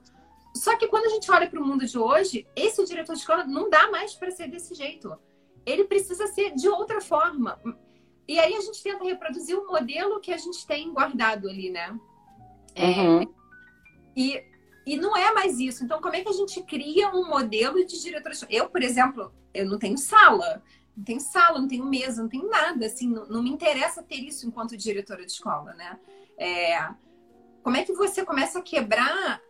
Só 0.56 0.76
que 0.76 0.88
quando 0.88 1.06
a 1.06 1.10
gente 1.10 1.32
olha 1.32 1.50
para 1.50 1.62
o 1.62 1.66
mundo 1.66 1.86
de 1.86 1.98
hoje, 1.98 2.48
esse 2.56 2.84
diretor 2.84 3.14
de 3.14 3.20
escola 3.20 3.46
não 3.46 3.70
dá 3.70 3.90
mais 3.90 4.14
para 4.14 4.32
ser 4.32 4.50
desse 4.50 4.76
jeito 4.76 5.18
ele 5.67 5.84
precisa 5.84 6.27
ser 6.27 6.56
de 6.56 6.69
outra 6.69 7.01
forma. 7.01 7.60
E 8.25 8.39
aí 8.39 8.56
a 8.56 8.62
gente 8.62 8.82
tenta 8.82 9.03
reproduzir 9.03 9.58
o 9.58 9.67
modelo 9.67 10.21
que 10.21 10.34
a 10.34 10.38
gente 10.38 10.65
tem 10.65 10.93
guardado 10.93 11.49
ali, 11.49 11.69
né? 11.69 11.99
É, 12.73 12.88
uhum. 12.88 13.21
É, 13.21 13.27
e, 14.15 14.43
e 14.86 14.97
não 14.97 15.15
é 15.15 15.34
mais 15.34 15.60
isso. 15.60 15.84
Então, 15.84 15.99
como 15.99 16.15
é 16.15 16.21
que 16.21 16.30
a 16.30 16.34
gente 16.34 16.63
cria 16.63 17.10
um 17.10 17.27
modelo 17.27 17.86
de 17.86 18.01
diretor? 18.01 18.32
Eu, 18.49 18.69
por 18.69 18.82
exemplo, 18.82 19.34
eu 19.53 19.65
não 19.65 19.77
tenho 19.77 19.97
sala. 19.97 20.63
Não 20.95 21.03
tenho 21.03 21.19
sala, 21.19 21.60
não 21.60 21.67
tenho 21.67 21.86
mesa, 21.86 22.21
não 22.21 22.30
tenho 22.30 22.49
nada. 22.49 22.86
Assim, 22.86 23.10
não, 23.10 23.27
não 23.27 23.43
me 23.43 23.49
interessa 23.49 24.01
ter 24.01 24.15
isso 24.15 24.47
enquanto 24.47 24.77
diretora 24.77 25.25
de 25.25 25.32
escola, 25.34 25.73
né? 25.73 25.99
É, 26.38 26.89
como 27.62 27.75
é 27.75 27.84
que 27.84 27.91
você 27.91 28.23
começa 28.23 28.60
a 28.60 28.62
quebrar 28.62 29.41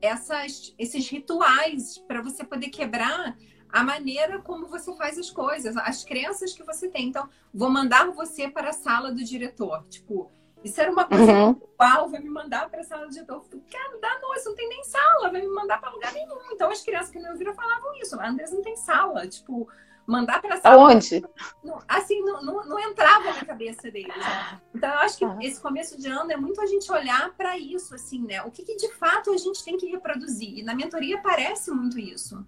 essas, 0.00 0.72
esses 0.78 1.08
rituais 1.08 1.98
para 1.98 2.22
você 2.22 2.44
poder 2.44 2.68
quebrar 2.68 3.36
a 3.70 3.82
maneira 3.82 4.38
como 4.40 4.66
você 4.66 4.94
faz 4.94 5.18
as 5.18 5.30
coisas, 5.30 5.76
as 5.76 6.04
crenças 6.04 6.52
que 6.52 6.62
você 6.62 6.88
tem. 6.88 7.08
Então, 7.08 7.28
vou 7.52 7.70
mandar 7.70 8.10
você 8.10 8.48
para 8.48 8.70
a 8.70 8.72
sala 8.72 9.12
do 9.12 9.22
diretor. 9.22 9.84
Tipo, 9.88 10.30
isso 10.64 10.80
era 10.80 10.90
uma 10.90 11.04
coisa 11.04 11.32
uhum. 11.32 12.08
vai 12.08 12.20
me 12.20 12.30
mandar 12.30 12.68
para 12.68 12.80
a 12.80 12.84
sala 12.84 13.06
do 13.06 13.12
diretor. 13.12 13.44
Cara, 13.70 13.98
dá 14.00 14.18
não, 14.20 14.34
isso 14.34 14.48
não 14.48 14.56
tem 14.56 14.68
nem 14.68 14.82
sala, 14.84 15.30
vai 15.30 15.40
me 15.40 15.48
mandar 15.48 15.80
para 15.80 15.90
lugar 15.90 16.12
nenhum. 16.12 16.38
Então, 16.52 16.70
as 16.70 16.82
crianças 16.82 17.10
que 17.10 17.18
me 17.18 17.28
ouviram 17.30 17.54
falavam 17.54 17.94
isso. 17.96 18.18
A 18.18 18.28
Andressa 18.28 18.54
não 18.54 18.62
tem 18.62 18.76
sala. 18.76 19.28
Tipo, 19.28 19.68
mandar 20.06 20.40
para 20.40 20.54
a 20.54 20.60
sala. 20.60 20.74
Aonde? 20.74 21.22
Não, 21.62 21.80
assim, 21.86 22.20
não, 22.22 22.42
não, 22.42 22.66
não, 22.66 22.78
entrava 22.80 23.32
na 23.32 23.44
cabeça 23.44 23.90
deles. 23.90 24.16
Né? 24.16 24.60
Então, 24.74 24.90
eu 24.90 24.98
acho 25.00 25.18
que 25.18 25.24
ah. 25.24 25.36
esse 25.42 25.60
começo 25.60 26.00
de 26.00 26.08
ano 26.08 26.32
é 26.32 26.36
muito 26.36 26.60
a 26.60 26.66
gente 26.66 26.90
olhar 26.90 27.32
para 27.36 27.56
isso, 27.58 27.94
assim, 27.94 28.20
né? 28.26 28.42
O 28.42 28.50
que, 28.50 28.64
que 28.64 28.76
de 28.76 28.88
fato 28.94 29.30
a 29.30 29.36
gente 29.36 29.62
tem 29.62 29.76
que 29.76 29.86
reproduzir. 29.86 30.58
E 30.58 30.62
na 30.62 30.74
mentoria 30.74 31.18
aparece 31.18 31.70
muito 31.70 31.98
isso 31.98 32.44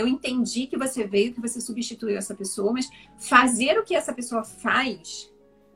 eu 0.00 0.08
entendi 0.08 0.66
que 0.66 0.76
você 0.76 1.06
veio, 1.06 1.32
que 1.32 1.40
você 1.40 1.60
substituiu 1.60 2.16
essa 2.16 2.34
pessoa, 2.34 2.72
mas 2.72 2.90
fazer 3.18 3.78
o 3.78 3.84
que 3.84 3.94
essa 3.94 4.12
pessoa 4.12 4.44
faz 4.44 5.30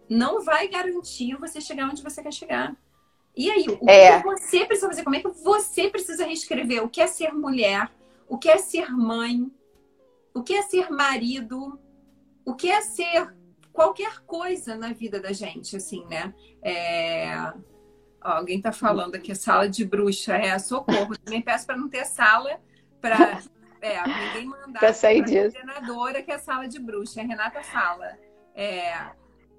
não 0.08 0.42
vai 0.42 0.68
garantir 0.68 1.36
você 1.36 1.60
chegar 1.60 1.88
onde 1.88 2.02
você 2.02 2.22
quer 2.22 2.32
chegar. 2.32 2.76
E 3.36 3.50
aí, 3.50 3.66
o 3.68 3.90
é. 3.90 4.20
que 4.20 4.24
você 4.24 4.64
precisa 4.64 4.88
fazer? 4.88 5.02
Como 5.02 5.16
é 5.16 5.20
que 5.20 5.28
você 5.28 5.88
precisa 5.88 6.24
reescrever 6.24 6.84
o 6.84 6.88
que 6.88 7.00
é 7.00 7.06
ser 7.06 7.32
mulher, 7.32 7.90
o 8.28 8.38
que 8.38 8.48
é 8.48 8.58
ser 8.58 8.90
mãe, 8.90 9.50
o 10.32 10.42
que 10.42 10.54
é 10.54 10.62
ser 10.62 10.90
marido, 10.90 11.78
o 12.44 12.54
que 12.54 12.70
é 12.70 12.80
ser 12.80 13.34
qualquer 13.72 14.20
coisa 14.20 14.76
na 14.76 14.92
vida 14.92 15.18
da 15.20 15.32
gente, 15.32 15.76
assim, 15.76 16.04
né? 16.06 16.32
É... 16.62 17.34
Ó, 18.22 18.28
alguém 18.30 18.60
tá 18.60 18.72
falando 18.72 19.16
aqui, 19.16 19.34
sala 19.34 19.68
de 19.68 19.84
bruxa, 19.84 20.36
é 20.36 20.58
socorro. 20.58 21.18
Também 21.18 21.42
peço 21.42 21.66
para 21.66 21.76
não 21.76 21.88
ter 21.88 22.04
sala 22.04 22.60
para 23.00 23.42
é, 23.84 24.02
ninguém 24.02 24.46
mandar 24.46 24.80
para 24.80 24.94
sair 24.94 25.22
disso. 25.22 25.52
coordenadora 25.52 26.22
que 26.22 26.30
é 26.30 26.36
a 26.36 26.38
sala 26.38 26.66
de 26.66 26.78
bruxa. 26.78 27.20
A 27.20 27.24
Renata 27.24 27.62
fala. 27.62 28.18
É, 28.54 29.10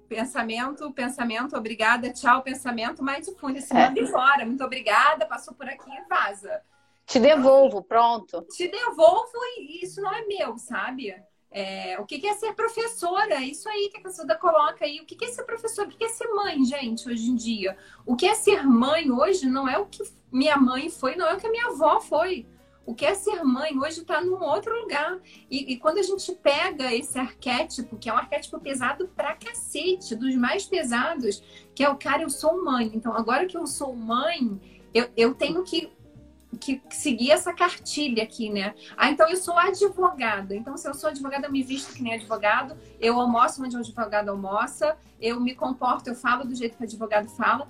pensamento, 0.08 0.92
pensamento, 0.92 1.56
obrigada, 1.56 2.12
tchau, 2.12 2.42
pensamento, 2.42 3.04
mindfulness, 3.04 3.66
se 3.66 3.76
é. 3.76 3.86
manda 3.86 4.00
embora. 4.00 4.44
Muito 4.44 4.64
obrigada, 4.64 5.26
passou 5.26 5.54
por 5.54 5.68
aqui 5.68 5.88
e 5.88 6.08
vaza. 6.08 6.60
Te 7.06 7.20
devolvo, 7.20 7.84
pronto. 7.84 8.42
Te 8.50 8.66
devolvo 8.68 9.38
e 9.58 9.84
isso 9.84 10.00
não 10.02 10.12
é 10.12 10.26
meu, 10.26 10.58
sabe? 10.58 11.14
É, 11.48 11.96
o 12.00 12.04
que 12.04 12.26
é 12.26 12.34
ser 12.34 12.52
professora? 12.54 13.36
Isso 13.36 13.68
aí 13.68 13.88
que 13.90 13.98
a 13.98 14.02
Cassuda 14.02 14.34
coloca 14.34 14.84
aí. 14.84 15.00
O 15.00 15.06
que 15.06 15.24
é 15.24 15.28
ser 15.28 15.44
professora? 15.44 15.88
O 15.88 15.92
que 15.92 16.04
é 16.04 16.08
ser 16.08 16.26
mãe, 16.28 16.64
gente, 16.64 17.08
hoje 17.08 17.30
em 17.30 17.36
dia? 17.36 17.78
O 18.04 18.16
que 18.16 18.26
é 18.26 18.34
ser 18.34 18.64
mãe 18.64 19.08
hoje 19.08 19.46
não 19.46 19.68
é 19.68 19.78
o 19.78 19.86
que 19.86 20.02
minha 20.32 20.56
mãe 20.56 20.90
foi, 20.90 21.14
não 21.14 21.28
é 21.28 21.34
o 21.34 21.38
que 21.38 21.46
a 21.46 21.50
minha 21.50 21.68
avó 21.68 22.00
foi. 22.00 22.44
O 22.86 22.94
que 22.94 23.04
é 23.04 23.14
ser 23.14 23.42
mãe 23.42 23.76
hoje 23.76 24.00
está 24.00 24.20
num 24.20 24.40
outro 24.40 24.72
lugar. 24.80 25.18
E, 25.50 25.72
e, 25.72 25.76
quando 25.76 25.98
a 25.98 26.02
gente 26.02 26.32
pega 26.36 26.94
esse 26.94 27.18
arquétipo, 27.18 27.96
que 27.96 28.08
é 28.08 28.14
um 28.14 28.16
arquétipo 28.16 28.60
pesado 28.60 29.08
pra 29.08 29.34
cacete, 29.34 30.14
dos 30.14 30.36
mais 30.36 30.64
pesados, 30.64 31.42
que 31.74 31.82
é 31.82 31.88
o 31.90 31.96
cara, 31.96 32.22
eu 32.22 32.30
sou 32.30 32.64
mãe. 32.64 32.90
Então, 32.94 33.12
agora 33.12 33.46
que 33.46 33.56
eu 33.56 33.66
sou 33.66 33.94
mãe, 33.94 34.60
eu, 34.94 35.08
eu 35.16 35.34
tenho 35.34 35.64
que 35.64 35.90
que 36.56 36.80
seguir 36.90 37.30
essa 37.30 37.52
cartilha 37.52 38.22
aqui, 38.22 38.48
né? 38.48 38.74
Ah, 38.96 39.10
então 39.10 39.28
eu 39.28 39.36
sou 39.36 39.58
advogada. 39.58 40.54
Então, 40.54 40.76
se 40.76 40.88
eu 40.88 40.94
sou 40.94 41.10
advogada, 41.10 41.46
eu 41.46 41.52
me 41.52 41.62
visto 41.62 41.92
que 41.92 42.02
nem 42.02 42.14
advogado, 42.14 42.76
eu 42.98 43.20
almoço 43.20 43.62
onde 43.62 43.76
o 43.76 43.80
advogado 43.80 44.30
almoça, 44.30 44.96
eu 45.20 45.40
me 45.40 45.54
comporto, 45.54 46.08
eu 46.08 46.14
falo 46.14 46.44
do 46.44 46.54
jeito 46.54 46.76
que 46.76 46.82
o 46.82 46.86
advogado 46.86 47.28
fala. 47.28 47.68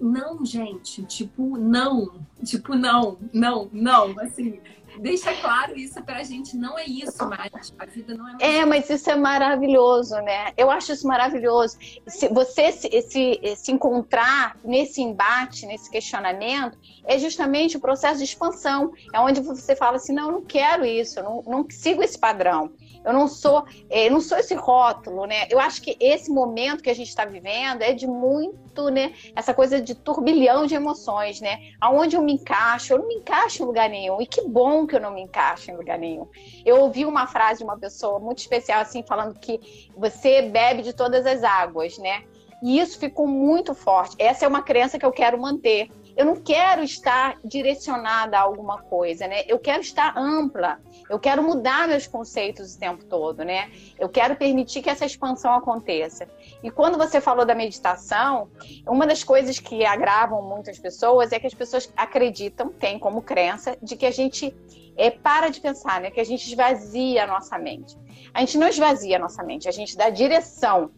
Não, 0.00 0.44
gente, 0.44 1.02
tipo, 1.04 1.56
não. 1.56 2.20
Tipo, 2.44 2.74
não, 2.74 3.18
não, 3.32 3.68
não. 3.72 4.18
Assim, 4.20 4.60
deixa 5.00 5.34
claro 5.34 5.76
isso 5.76 6.02
pra 6.02 6.22
gente. 6.22 6.56
Não 6.56 6.78
é 6.78 6.84
isso 6.84 7.28
mais. 7.28 7.74
A 7.78 7.84
vida 7.84 8.14
não 8.14 8.28
é 8.28 8.32
mais. 8.32 8.42
É, 8.42 8.64
mas 8.64 8.90
isso 8.90 9.10
é 9.10 9.16
maravilhoso, 9.16 10.14
né? 10.16 10.52
Eu 10.56 10.70
acho 10.70 10.92
isso 10.92 11.06
maravilhoso. 11.06 11.76
Se 12.06 12.28
você 12.28 12.70
se, 12.72 12.88
se, 13.02 13.40
se 13.56 13.72
encontrar 13.72 14.56
nesse 14.64 15.02
embate, 15.02 15.66
nesse 15.66 15.90
questionamento, 15.90 16.78
é 17.04 17.18
justamente 17.18 17.76
o 17.76 17.80
processo 17.80 18.18
de 18.18 18.24
expansão. 18.24 18.92
É 19.12 19.20
onde 19.20 19.40
você 19.40 19.74
fala 19.74 19.96
assim: 19.96 20.12
não, 20.12 20.26
eu 20.26 20.32
não 20.32 20.42
quero 20.44 20.84
isso, 20.84 21.18
eu 21.18 21.24
não, 21.24 21.42
não 21.46 21.66
sigo 21.70 22.02
esse 22.02 22.18
padrão. 22.18 22.70
Eu 23.04 23.12
não 23.12 23.28
sou, 23.28 23.64
eu 23.90 24.10
não 24.10 24.20
sou 24.20 24.38
esse 24.38 24.54
rótulo, 24.54 25.26
né? 25.26 25.46
Eu 25.50 25.58
acho 25.58 25.82
que 25.82 25.96
esse 26.00 26.30
momento 26.30 26.82
que 26.82 26.90
a 26.90 26.94
gente 26.94 27.08
está 27.08 27.24
vivendo 27.24 27.82
é 27.82 27.92
de 27.92 28.06
muito, 28.06 28.88
né? 28.88 29.14
Essa 29.34 29.54
coisa 29.54 29.80
de 29.80 29.94
turbilhão 29.94 30.66
de 30.66 30.74
emoções, 30.74 31.40
né? 31.40 31.58
Aonde 31.80 32.16
eu 32.16 32.22
me 32.22 32.34
encaixo, 32.34 32.92
eu 32.92 32.98
não 32.98 33.08
me 33.08 33.14
encaixo 33.16 33.62
em 33.62 33.66
lugar 33.66 33.88
nenhum. 33.88 34.20
E 34.20 34.26
que 34.26 34.42
bom 34.42 34.86
que 34.86 34.96
eu 34.96 35.00
não 35.00 35.12
me 35.12 35.22
encaixo 35.22 35.70
em 35.70 35.76
lugar 35.76 35.98
nenhum. 35.98 36.26
Eu 36.64 36.80
ouvi 36.80 37.04
uma 37.04 37.26
frase 37.26 37.58
de 37.58 37.64
uma 37.64 37.78
pessoa 37.78 38.18
muito 38.18 38.38
especial, 38.38 38.80
assim, 38.80 39.02
falando 39.02 39.38
que 39.38 39.90
você 39.96 40.42
bebe 40.42 40.82
de 40.82 40.92
todas 40.92 41.26
as 41.26 41.42
águas, 41.42 41.98
né? 41.98 42.24
E 42.62 42.80
isso 42.80 42.98
ficou 42.98 43.26
muito 43.26 43.74
forte. 43.74 44.16
Essa 44.18 44.44
é 44.44 44.48
uma 44.48 44.62
crença 44.62 44.98
que 44.98 45.06
eu 45.06 45.12
quero 45.12 45.40
manter. 45.40 45.90
Eu 46.18 46.24
não 46.24 46.34
quero 46.34 46.82
estar 46.82 47.38
direcionada 47.44 48.36
a 48.36 48.40
alguma 48.40 48.82
coisa, 48.82 49.28
né? 49.28 49.44
Eu 49.46 49.56
quero 49.56 49.82
estar 49.82 50.18
ampla. 50.18 50.80
Eu 51.08 51.16
quero 51.16 51.44
mudar 51.44 51.86
meus 51.86 52.08
conceitos 52.08 52.74
o 52.74 52.78
tempo 52.80 53.04
todo, 53.04 53.44
né? 53.44 53.70
Eu 53.96 54.08
quero 54.08 54.34
permitir 54.34 54.82
que 54.82 54.90
essa 54.90 55.06
expansão 55.06 55.54
aconteça. 55.54 56.26
E 56.60 56.72
quando 56.72 56.98
você 56.98 57.20
falou 57.20 57.46
da 57.46 57.54
meditação, 57.54 58.50
uma 58.84 59.06
das 59.06 59.22
coisas 59.22 59.60
que 59.60 59.84
agravam 59.84 60.42
muitas 60.42 60.76
pessoas 60.76 61.30
é 61.30 61.38
que 61.38 61.46
as 61.46 61.54
pessoas 61.54 61.88
acreditam, 61.96 62.68
têm 62.72 62.98
como 62.98 63.22
crença, 63.22 63.78
de 63.80 63.94
que 63.94 64.04
a 64.04 64.10
gente 64.10 64.52
é, 64.96 65.12
para 65.12 65.50
de 65.50 65.60
pensar, 65.60 66.00
né? 66.00 66.10
Que 66.10 66.18
a 66.20 66.24
gente 66.24 66.48
esvazia 66.48 67.22
a 67.22 67.26
nossa 67.28 67.56
mente. 67.56 67.96
A 68.34 68.40
gente 68.40 68.58
não 68.58 68.66
esvazia 68.66 69.18
a 69.18 69.20
nossa 69.20 69.44
mente, 69.44 69.68
a 69.68 69.72
gente 69.72 69.96
dá 69.96 70.10
direção 70.10 70.90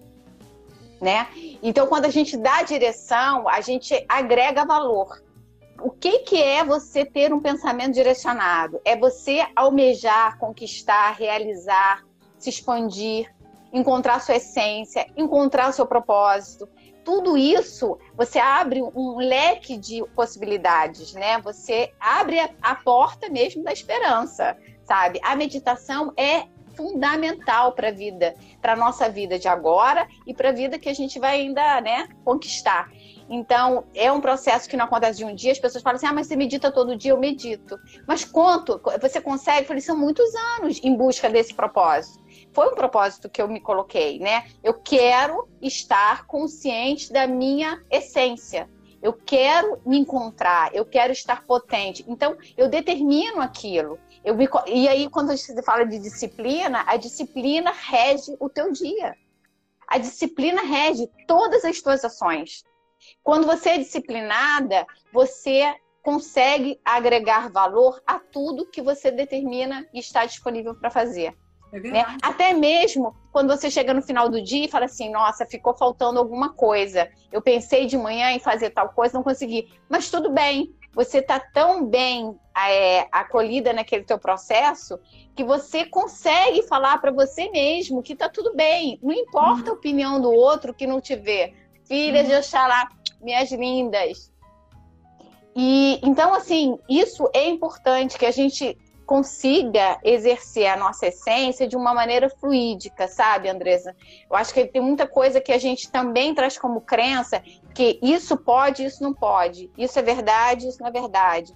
né? 1.00 1.28
Então, 1.62 1.86
quando 1.86 2.04
a 2.04 2.10
gente 2.10 2.36
dá 2.36 2.62
direção, 2.62 3.48
a 3.48 3.60
gente 3.60 4.04
agrega 4.08 4.64
valor. 4.64 5.22
O 5.82 5.90
que, 5.90 6.20
que 6.20 6.42
é 6.42 6.62
você 6.62 7.04
ter 7.04 7.32
um 7.32 7.40
pensamento 7.40 7.94
direcionado? 7.94 8.80
É 8.84 8.96
você 8.96 9.46
almejar, 9.56 10.38
conquistar, 10.38 11.12
realizar, 11.12 12.04
se 12.38 12.50
expandir, 12.50 13.34
encontrar 13.72 14.20
sua 14.20 14.36
essência, 14.36 15.06
encontrar 15.16 15.72
seu 15.72 15.86
propósito. 15.86 16.68
Tudo 17.02 17.36
isso, 17.36 17.98
você 18.14 18.38
abre 18.38 18.82
um 18.82 19.16
leque 19.16 19.78
de 19.78 20.04
possibilidades, 20.14 21.14
né? 21.14 21.40
Você 21.40 21.92
abre 21.98 22.38
a 22.60 22.74
porta 22.74 23.30
mesmo 23.30 23.64
da 23.64 23.72
esperança, 23.72 24.56
sabe? 24.84 25.18
A 25.22 25.34
meditação 25.34 26.12
é 26.14 26.44
fundamental 26.80 27.72
para 27.72 27.88
a 27.88 27.92
vida, 27.92 28.34
para 28.60 28.72
a 28.72 28.76
nossa 28.76 29.08
vida 29.08 29.38
de 29.38 29.48
agora 29.48 30.08
e 30.26 30.32
para 30.32 30.48
a 30.48 30.52
vida 30.52 30.78
que 30.78 30.88
a 30.88 30.94
gente 30.94 31.18
vai 31.18 31.40
ainda 31.40 31.80
né, 31.82 32.08
conquistar. 32.24 32.90
Então, 33.28 33.84
é 33.94 34.10
um 34.10 34.20
processo 34.20 34.68
que 34.68 34.76
não 34.76 34.86
acontece 34.86 35.18
de 35.18 35.24
um 35.24 35.34
dia. 35.34 35.52
As 35.52 35.58
pessoas 35.58 35.84
falam 35.84 35.96
assim: 35.96 36.06
ah, 36.06 36.12
mas 36.12 36.26
você 36.26 36.34
medita 36.34 36.72
todo 36.72 36.96
dia? 36.96 37.12
Eu 37.12 37.18
medito. 37.18 37.78
Mas 38.06 38.24
quanto 38.24 38.80
você 39.00 39.20
consegue? 39.20 39.60
Eu 39.60 39.66
falei: 39.66 39.80
são 39.80 39.96
muitos 39.96 40.34
anos 40.56 40.80
em 40.82 40.96
busca 40.96 41.28
desse 41.28 41.54
propósito. 41.54 42.18
Foi 42.52 42.72
um 42.72 42.74
propósito 42.74 43.28
que 43.28 43.40
eu 43.40 43.46
me 43.46 43.60
coloquei, 43.60 44.18
né? 44.18 44.46
Eu 44.64 44.74
quero 44.74 45.48
estar 45.62 46.26
consciente 46.26 47.12
da 47.12 47.26
minha 47.26 47.80
essência. 47.88 48.68
Eu 49.02 49.14
quero 49.14 49.80
me 49.86 49.98
encontrar, 49.98 50.74
eu 50.74 50.84
quero 50.84 51.12
estar 51.12 51.46
potente. 51.46 52.04
Então, 52.06 52.36
eu 52.56 52.68
determino 52.68 53.40
aquilo. 53.40 53.98
Eu 54.24 54.36
e 54.66 54.88
aí, 54.88 55.08
quando 55.08 55.36
você 55.36 55.62
fala 55.62 55.84
de 55.84 55.98
disciplina, 55.98 56.84
a 56.86 56.96
disciplina 56.96 57.72
rege 57.72 58.36
o 58.38 58.48
teu 58.48 58.70
dia. 58.70 59.16
A 59.88 59.98
disciplina 59.98 60.62
rege 60.62 61.08
todas 61.26 61.64
as 61.64 61.80
tuas 61.80 62.04
ações. 62.04 62.64
Quando 63.22 63.46
você 63.46 63.70
é 63.70 63.78
disciplinada, 63.78 64.86
você 65.12 65.74
consegue 66.02 66.78
agregar 66.84 67.50
valor 67.50 68.00
a 68.06 68.18
tudo 68.18 68.66
que 68.66 68.82
você 68.82 69.10
determina 69.10 69.86
e 69.92 69.98
está 69.98 70.24
disponível 70.24 70.74
para 70.74 70.90
fazer. 70.90 71.34
É 71.72 71.78
né? 71.78 72.04
Até 72.22 72.52
mesmo 72.52 73.14
quando 73.32 73.48
você 73.48 73.70
chega 73.70 73.94
no 73.94 74.02
final 74.02 74.28
do 74.28 74.42
dia 74.42 74.64
e 74.64 74.70
fala 74.70 74.86
assim: 74.86 75.10
nossa, 75.10 75.46
ficou 75.46 75.74
faltando 75.76 76.18
alguma 76.18 76.52
coisa. 76.52 77.08
Eu 77.32 77.40
pensei 77.40 77.86
de 77.86 77.96
manhã 77.96 78.32
em 78.32 78.40
fazer 78.40 78.70
tal 78.70 78.90
coisa, 78.90 79.14
não 79.14 79.22
consegui. 79.22 79.72
Mas 79.88 80.10
tudo 80.10 80.30
bem, 80.30 80.74
você 80.92 81.18
está 81.18 81.38
tão 81.38 81.86
bem 81.86 82.38
é, 82.56 83.06
acolhida 83.12 83.72
naquele 83.72 84.04
teu 84.04 84.18
processo 84.18 84.98
que 85.34 85.44
você 85.44 85.84
consegue 85.84 86.62
falar 86.62 86.98
para 86.98 87.12
você 87.12 87.48
mesmo 87.50 88.02
que 88.02 88.12
está 88.12 88.28
tudo 88.28 88.54
bem. 88.54 88.98
Não 89.02 89.12
importa 89.12 89.70
a 89.70 89.74
opinião 89.74 90.20
do 90.20 90.32
outro 90.32 90.74
que 90.74 90.86
não 90.86 91.00
te 91.00 91.14
vê. 91.14 91.54
Filhas 91.84 92.24
uhum. 92.24 92.30
de 92.30 92.38
Oxalá, 92.38 92.88
minhas 93.20 93.50
lindas. 93.52 94.32
E 95.54 96.00
então, 96.02 96.34
assim, 96.34 96.78
isso 96.88 97.28
é 97.34 97.48
importante 97.48 98.18
que 98.18 98.26
a 98.26 98.30
gente 98.30 98.76
consiga 99.10 99.98
exercer 100.04 100.68
a 100.68 100.76
nossa 100.76 101.08
essência 101.08 101.66
de 101.66 101.76
uma 101.76 101.92
maneira 101.92 102.30
fluídica, 102.30 103.08
sabe, 103.08 103.48
Andresa? 103.48 103.92
Eu 104.30 104.36
acho 104.36 104.54
que 104.54 104.64
tem 104.64 104.80
muita 104.80 105.04
coisa 105.04 105.40
que 105.40 105.50
a 105.50 105.58
gente 105.58 105.90
também 105.90 106.32
traz 106.32 106.56
como 106.56 106.80
crença 106.80 107.42
que 107.74 107.98
isso 108.00 108.36
pode, 108.36 108.84
isso 108.84 109.02
não 109.02 109.12
pode, 109.12 109.68
isso 109.76 109.98
é 109.98 110.02
verdade, 110.02 110.68
isso 110.68 110.80
não 110.80 110.86
é 110.86 110.92
verdade. 110.92 111.52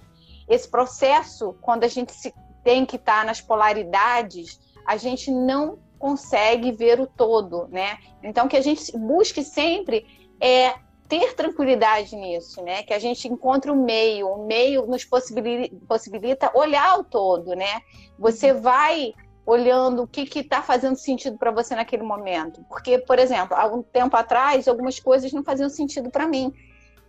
Esse 0.48 0.68
processo, 0.68 1.54
quando 1.60 1.84
a 1.84 1.88
gente 1.88 2.10
se 2.10 2.34
tem 2.64 2.84
que 2.84 2.96
estar 2.96 3.24
nas 3.24 3.40
polaridades, 3.40 4.58
a 4.84 4.96
gente 4.96 5.30
não 5.30 5.78
consegue 5.96 6.72
ver 6.72 6.98
o 6.98 7.06
todo, 7.06 7.68
né? 7.68 7.98
Então 8.20 8.48
que 8.48 8.56
a 8.56 8.62
gente 8.62 8.90
busque 8.98 9.44
sempre 9.44 10.04
é 10.40 10.74
ter 11.08 11.34
tranquilidade 11.34 12.16
nisso, 12.16 12.62
né? 12.62 12.82
Que 12.82 12.94
a 12.94 12.98
gente 12.98 13.28
encontre 13.28 13.70
o 13.70 13.76
meio, 13.76 14.28
o 14.28 14.46
meio 14.46 14.86
nos 14.86 15.04
possibilita, 15.04 15.76
possibilita 15.86 16.50
olhar 16.54 16.98
o 16.98 17.04
todo, 17.04 17.54
né? 17.54 17.82
Você 18.18 18.52
vai 18.52 19.14
olhando 19.46 20.02
o 20.02 20.06
que 20.06 20.22
está 20.38 20.62
fazendo 20.62 20.96
sentido 20.96 21.36
para 21.36 21.50
você 21.50 21.74
naquele 21.74 22.02
momento. 22.02 22.64
Porque, 22.64 22.98
por 22.98 23.18
exemplo, 23.18 23.54
há 23.56 23.66
um 23.66 23.82
tempo 23.82 24.16
atrás, 24.16 24.66
algumas 24.66 24.98
coisas 24.98 25.32
não 25.32 25.44
faziam 25.44 25.68
sentido 25.68 26.10
para 26.10 26.26
mim. 26.26 26.52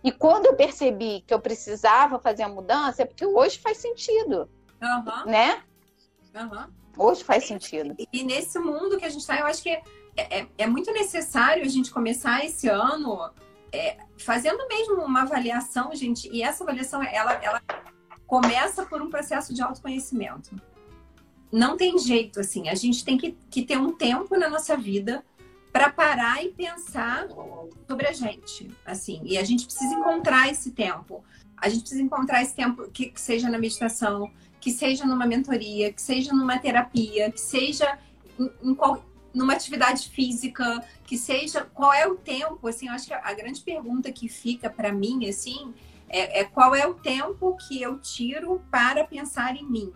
E 0.04 0.12
quando 0.12 0.46
eu 0.46 0.54
percebi 0.54 1.22
que 1.26 1.32
eu 1.32 1.40
precisava 1.40 2.18
fazer 2.18 2.42
a 2.42 2.48
mudança, 2.48 3.02
é 3.02 3.06
porque 3.06 3.24
hoje 3.24 3.58
faz 3.58 3.78
sentido. 3.78 4.48
Uhum. 4.82 5.30
Né? 5.30 5.62
Uhum. 6.34 6.66
Hoje 6.98 7.24
faz 7.24 7.46
sentido. 7.46 7.94
E, 7.98 8.06
e, 8.12 8.22
nesse 8.22 8.58
mundo 8.58 8.98
que 8.98 9.04
a 9.06 9.08
gente 9.08 9.22
está, 9.22 9.38
eu 9.40 9.46
acho 9.46 9.62
que 9.62 9.70
é, 9.70 9.82
é, 10.16 10.46
é 10.58 10.66
muito 10.66 10.92
necessário 10.92 11.64
a 11.64 11.68
gente 11.68 11.90
começar 11.90 12.44
esse 12.44 12.68
ano 12.68 13.30
é, 13.76 13.98
fazendo 14.18 14.66
mesmo 14.68 15.02
uma 15.02 15.22
avaliação, 15.22 15.94
gente, 15.94 16.28
e 16.32 16.42
essa 16.42 16.64
avaliação 16.64 17.02
ela, 17.02 17.32
ela 17.42 17.62
começa 18.26 18.84
por 18.86 19.02
um 19.02 19.10
processo 19.10 19.54
de 19.54 19.62
autoconhecimento. 19.62 20.54
Não 21.52 21.76
tem 21.76 21.98
jeito, 21.98 22.40
assim, 22.40 22.68
a 22.68 22.74
gente 22.74 23.04
tem 23.04 23.16
que, 23.16 23.36
que 23.50 23.62
ter 23.62 23.78
um 23.78 23.92
tempo 23.92 24.36
na 24.36 24.48
nossa 24.48 24.76
vida 24.76 25.24
para 25.72 25.90
parar 25.90 26.42
e 26.42 26.48
pensar 26.48 27.28
sobre 27.86 28.06
a 28.06 28.12
gente, 28.12 28.70
assim, 28.84 29.20
e 29.24 29.36
a 29.36 29.44
gente 29.44 29.66
precisa 29.66 29.94
encontrar 29.94 30.50
esse 30.50 30.70
tempo. 30.70 31.22
A 31.56 31.68
gente 31.68 31.80
precisa 31.80 32.02
encontrar 32.02 32.42
esse 32.42 32.54
tempo 32.54 32.90
que, 32.90 33.06
que 33.10 33.20
seja 33.20 33.48
na 33.48 33.58
meditação, 33.58 34.30
que 34.60 34.70
seja 34.72 35.04
numa 35.04 35.26
mentoria, 35.26 35.92
que 35.92 36.02
seja 36.02 36.32
numa 36.32 36.58
terapia, 36.58 37.30
que 37.30 37.40
seja 37.40 37.98
em, 38.38 38.50
em 38.62 38.74
qual, 38.74 39.04
numa 39.36 39.52
atividade 39.52 40.08
física, 40.08 40.82
que 41.04 41.18
seja 41.18 41.62
qual 41.74 41.92
é 41.92 42.06
o 42.06 42.16
tempo, 42.16 42.66
assim, 42.66 42.88
eu 42.88 42.94
acho 42.94 43.06
que 43.06 43.12
a 43.12 43.34
grande 43.34 43.60
pergunta 43.60 44.10
que 44.10 44.30
fica 44.30 44.70
para 44.70 44.90
mim, 44.90 45.28
assim, 45.28 45.74
é, 46.08 46.40
é, 46.40 46.44
qual 46.44 46.74
é 46.74 46.86
o 46.86 46.94
tempo 46.94 47.54
que 47.68 47.82
eu 47.82 47.98
tiro 47.98 48.62
para 48.70 49.04
pensar 49.04 49.54
em 49.54 49.68
mim? 49.68 49.92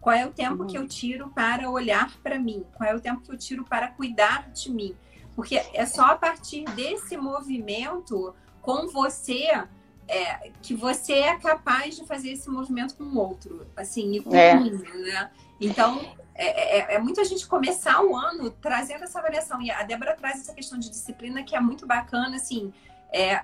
Qual 0.00 0.14
é 0.14 0.24
o 0.24 0.30
tempo 0.30 0.62
uhum. 0.62 0.66
que 0.68 0.78
eu 0.78 0.86
tiro 0.86 1.30
para 1.30 1.68
olhar 1.68 2.16
para 2.22 2.38
mim? 2.38 2.64
Qual 2.76 2.88
é 2.88 2.94
o 2.94 3.00
tempo 3.00 3.22
que 3.22 3.32
eu 3.32 3.36
tiro 3.36 3.64
para 3.64 3.88
cuidar 3.88 4.52
de 4.52 4.70
mim? 4.70 4.94
Porque 5.34 5.56
é 5.56 5.84
só 5.84 6.04
a 6.12 6.16
partir 6.16 6.64
desse 6.76 7.16
movimento 7.16 8.32
com 8.62 8.86
você 8.86 9.66
é, 10.08 10.50
que 10.62 10.74
você 10.74 11.14
é 11.14 11.36
capaz 11.36 11.96
de 11.96 12.04
fazer 12.04 12.30
esse 12.30 12.48
movimento 12.48 12.94
com 12.96 13.04
o 13.04 13.18
outro, 13.18 13.66
assim, 13.76 14.12
e 14.12 14.20
com 14.20 14.34
é. 14.34 14.54
o 14.54 14.60
mundo, 14.60 14.84
né? 15.00 15.30
Então, 15.60 16.00
é, 16.34 16.78
é, 16.78 16.94
é 16.94 16.98
muito 16.98 17.20
a 17.20 17.24
gente 17.24 17.46
começar 17.46 18.02
o 18.02 18.16
ano 18.16 18.50
trazendo 18.50 19.04
essa 19.04 19.18
avaliação. 19.18 19.60
E 19.62 19.70
a 19.70 19.82
Débora 19.82 20.14
traz 20.14 20.40
essa 20.40 20.54
questão 20.54 20.78
de 20.78 20.90
disciplina 20.90 21.42
que 21.42 21.56
é 21.56 21.60
muito 21.60 21.86
bacana, 21.86 22.36
assim. 22.36 22.72
É, 23.12 23.42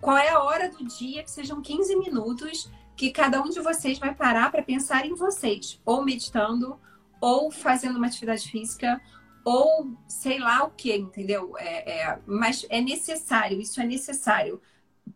qual 0.00 0.16
é 0.16 0.30
a 0.30 0.42
hora 0.42 0.68
do 0.68 0.84
dia 0.84 1.22
que 1.22 1.30
sejam 1.30 1.60
15 1.60 1.96
minutos 1.96 2.70
que 2.96 3.10
cada 3.10 3.40
um 3.40 3.48
de 3.48 3.60
vocês 3.60 3.98
vai 3.98 4.14
parar 4.14 4.50
para 4.50 4.62
pensar 4.62 5.04
em 5.04 5.14
vocês, 5.14 5.80
ou 5.84 6.04
meditando, 6.04 6.78
ou 7.20 7.50
fazendo 7.50 7.96
uma 7.96 8.06
atividade 8.06 8.48
física, 8.48 9.00
ou 9.44 9.90
sei 10.06 10.38
lá 10.38 10.64
o 10.64 10.70
que, 10.70 10.94
entendeu? 10.94 11.54
É, 11.58 12.02
é, 12.02 12.18
mas 12.26 12.64
é 12.70 12.80
necessário, 12.80 13.60
isso 13.60 13.80
é 13.80 13.84
necessário, 13.84 14.60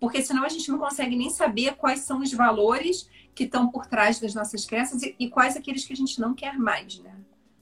porque 0.01 0.22
senão 0.22 0.45
a 0.45 0.49
gente 0.49 0.70
não 0.70 0.78
consegue 0.78 1.16
nem 1.16 1.30
saber 1.30 1.76
quais 1.76 2.01
são 2.01 2.20
os 2.20 2.32
valores 2.32 3.09
que 3.34 3.45
estão 3.45 3.68
por 3.68 3.86
trás 3.86 4.18
das 4.20 4.34
nossas 4.34 4.64
crenças 4.64 5.03
e, 5.03 5.14
e 5.18 5.28
quais 5.30 5.57
aqueles 5.57 5.84
que 5.84 5.93
a 5.93 5.97
gente 5.97 6.20
não 6.20 6.34
quer 6.34 6.59
mais, 6.59 6.99
né? 7.01 7.14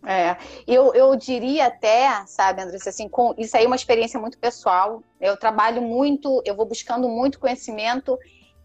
É, 0.08 0.36
eu, 0.68 0.94
eu 0.94 1.16
diria 1.16 1.66
até, 1.66 2.24
sabe, 2.26 2.62
Andressa, 2.62 2.90
assim, 2.90 3.08
com, 3.08 3.34
isso 3.36 3.56
aí 3.56 3.64
é 3.64 3.66
uma 3.66 3.74
experiência 3.74 4.20
muito 4.20 4.38
pessoal. 4.38 5.02
Eu 5.20 5.36
trabalho 5.36 5.82
muito, 5.82 6.40
eu 6.44 6.54
vou 6.54 6.64
buscando 6.64 7.08
muito 7.08 7.40
conhecimento 7.40 8.16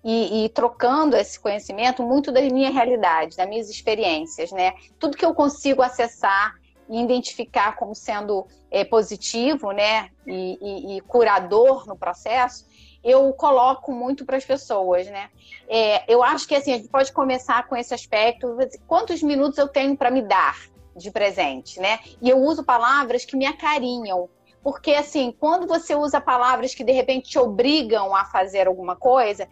e, 0.03 0.45
e, 0.45 0.49
trocando 0.49 1.15
esse 1.15 1.39
conhecimento 1.39 2.03
muito 2.03 2.31
da 2.31 2.41
minha 2.41 2.69
realidade, 2.69 3.37
das 3.37 3.49
minhas 3.49 3.69
experiências, 3.69 4.51
né? 4.51 4.73
Tudo 4.99 5.17
que 5.17 5.25
eu 5.25 5.33
consigo 5.33 5.81
acessar 5.81 6.55
e 6.91 7.01
identificar 7.01 7.75
como 7.75 7.95
sendo 7.95 8.45
é, 8.69 8.83
positivo, 8.83 9.71
né, 9.71 10.09
e, 10.27 10.57
e, 10.61 10.97
e, 10.97 11.01
curador 11.01 11.87
no 11.87 11.95
processo, 11.95 12.65
eu 13.03 13.31
coloco 13.33 13.91
muito 13.91 14.25
para 14.25 14.37
as 14.37 14.45
pessoas, 14.45 15.07
né? 15.07 15.29
É, 15.67 16.03
eu 16.11 16.21
acho 16.21 16.47
que 16.47 16.55
assim 16.55 16.73
a 16.73 16.77
gente 16.77 16.89
pode 16.89 17.11
começar 17.11 17.67
com 17.67 17.75
esse 17.75 17.93
aspecto. 17.93 18.57
Quantos 18.87 19.23
minutos 19.23 19.57
eu 19.57 19.67
tenho 19.67 19.97
para 19.97 20.11
me 20.11 20.21
dar 20.21 20.57
de 20.95 21.09
presente, 21.09 21.79
né? 21.79 21.99
E 22.21 22.29
eu 22.29 22.37
uso 22.37 22.63
palavras 22.63 23.25
que 23.25 23.35
me 23.35 23.45
acarinham, 23.45 24.29
porque 24.63 24.93
assim, 24.93 25.33
quando 25.39 25.67
você 25.67 25.95
usa 25.95 26.21
palavras 26.21 26.75
que 26.75 26.83
de 26.83 26.91
repente 26.91 27.29
te 27.29 27.39
obrigam 27.39 28.15
a 28.15 28.25
fazer 28.25 28.67
alguma 28.67 28.95
coisa, 28.95 29.47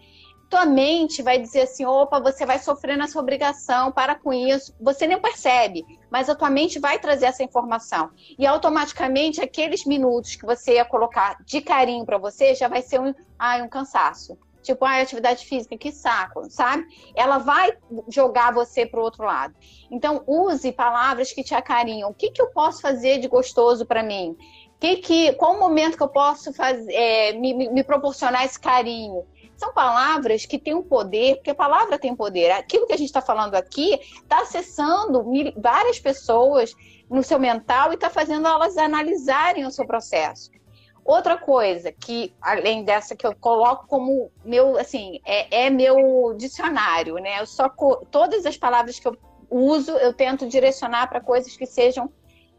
tua 0.49 0.65
mente 0.65 1.21
vai 1.21 1.39
dizer 1.39 1.61
assim: 1.61 1.85
opa, 1.85 2.19
você 2.19 2.45
vai 2.45 2.59
sofrer 2.59 2.97
nessa 2.97 3.19
obrigação, 3.19 3.91
para 3.91 4.15
com 4.15 4.33
isso. 4.33 4.73
Você 4.81 5.05
nem 5.05 5.19
percebe, 5.19 5.85
mas 6.09 6.29
a 6.29 6.35
tua 6.35 6.49
mente 6.49 6.79
vai 6.79 6.97
trazer 6.99 7.27
essa 7.27 7.43
informação. 7.43 8.09
E 8.37 8.45
automaticamente, 8.45 9.41
aqueles 9.41 9.85
minutos 9.85 10.35
que 10.35 10.45
você 10.45 10.75
ia 10.75 10.85
colocar 10.85 11.37
de 11.45 11.61
carinho 11.61 12.05
para 12.05 12.17
você 12.17 12.55
já 12.55 12.67
vai 12.67 12.81
ser 12.81 12.99
um, 12.99 13.13
ah, 13.37 13.57
um 13.57 13.69
cansaço. 13.69 14.37
Tipo, 14.61 14.83
ah, 14.83 15.01
atividade 15.01 15.45
física, 15.45 15.77
que 15.77 15.91
saco, 15.91 16.49
sabe? 16.49 16.85
Ela 17.15 17.37
vai 17.37 17.71
jogar 18.09 18.53
você 18.53 18.85
para 18.85 18.99
o 18.99 19.03
outro 19.03 19.23
lado. 19.23 19.55
Então, 19.89 20.21
use 20.27 20.71
palavras 20.71 21.31
que 21.31 21.43
te 21.43 21.55
acarinham. 21.55 22.09
O 22.09 22.13
que, 22.13 22.29
que 22.29 22.41
eu 22.41 22.47
posso 22.47 22.81
fazer 22.81 23.19
de 23.19 23.27
gostoso 23.27 23.85
para 23.85 24.03
mim? 24.03 24.35
Que 24.79 24.97
que, 24.97 25.33
qual 25.33 25.55
o 25.55 25.59
momento 25.59 25.95
que 25.95 26.03
eu 26.03 26.09
posso 26.09 26.53
fazer, 26.53 26.91
é, 26.93 27.33
me, 27.33 27.69
me 27.69 27.83
proporcionar 27.83 28.43
esse 28.45 28.59
carinho? 28.59 29.25
São 29.59 29.73
palavras 29.73 30.45
que 30.45 30.57
têm 30.57 30.73
um 30.73 30.81
poder, 30.81 31.35
porque 31.35 31.49
a 31.49 31.55
palavra 31.55 31.99
tem 31.99 32.15
poder. 32.15 32.49
Aquilo 32.51 32.87
que 32.87 32.93
a 32.93 32.97
gente 32.97 33.09
está 33.09 33.21
falando 33.21 33.55
aqui 33.55 33.99
está 34.21 34.39
acessando 34.39 35.21
várias 35.57 35.99
pessoas 35.99 36.73
no 37.09 37.21
seu 37.21 37.37
mental 37.37 37.91
e 37.91 37.95
está 37.95 38.09
fazendo 38.09 38.47
elas 38.47 38.77
analisarem 38.77 39.65
o 39.65 39.71
seu 39.71 39.85
processo. 39.85 40.49
Outra 41.03 41.37
coisa 41.37 41.91
que, 41.91 42.33
além 42.41 42.85
dessa 42.85 43.17
que 43.17 43.27
eu 43.27 43.35
coloco 43.35 43.85
como 43.85 44.31
meu, 44.45 44.77
assim, 44.77 45.19
é, 45.25 45.65
é 45.65 45.69
meu 45.69 46.33
dicionário, 46.37 47.15
né? 47.15 47.41
Eu 47.41 47.45
só 47.45 47.67
todas 48.09 48.45
as 48.45 48.55
palavras 48.55 48.97
que 48.97 49.09
eu 49.09 49.17
uso 49.49 49.91
eu 49.91 50.13
tento 50.13 50.47
direcionar 50.47 51.09
para 51.09 51.19
coisas 51.19 51.57
que 51.57 51.65
sejam 51.65 52.09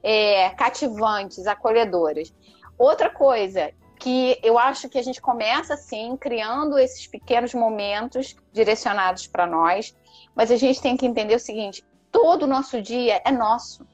é, 0.02 0.50
cativantes, 0.50 1.46
acolhedoras. 1.46 2.30
Outra 2.76 3.08
coisa 3.08 3.72
que 4.00 4.40
eu 4.42 4.58
acho 4.58 4.88
que 4.88 4.98
a 4.98 5.02
gente 5.02 5.20
começa 5.20 5.74
assim, 5.74 6.16
criando 6.16 6.78
esses 6.78 7.06
pequenos 7.06 7.52
momentos 7.52 8.34
direcionados 8.50 9.26
para 9.26 9.46
nós, 9.46 9.94
mas 10.34 10.50
a 10.50 10.56
gente 10.56 10.80
tem 10.80 10.96
que 10.96 11.06
entender 11.06 11.34
o 11.34 11.38
seguinte: 11.38 11.84
todo 12.10 12.44
o 12.44 12.46
nosso 12.46 12.80
dia 12.80 13.20
é 13.24 13.30
nosso. 13.30 13.86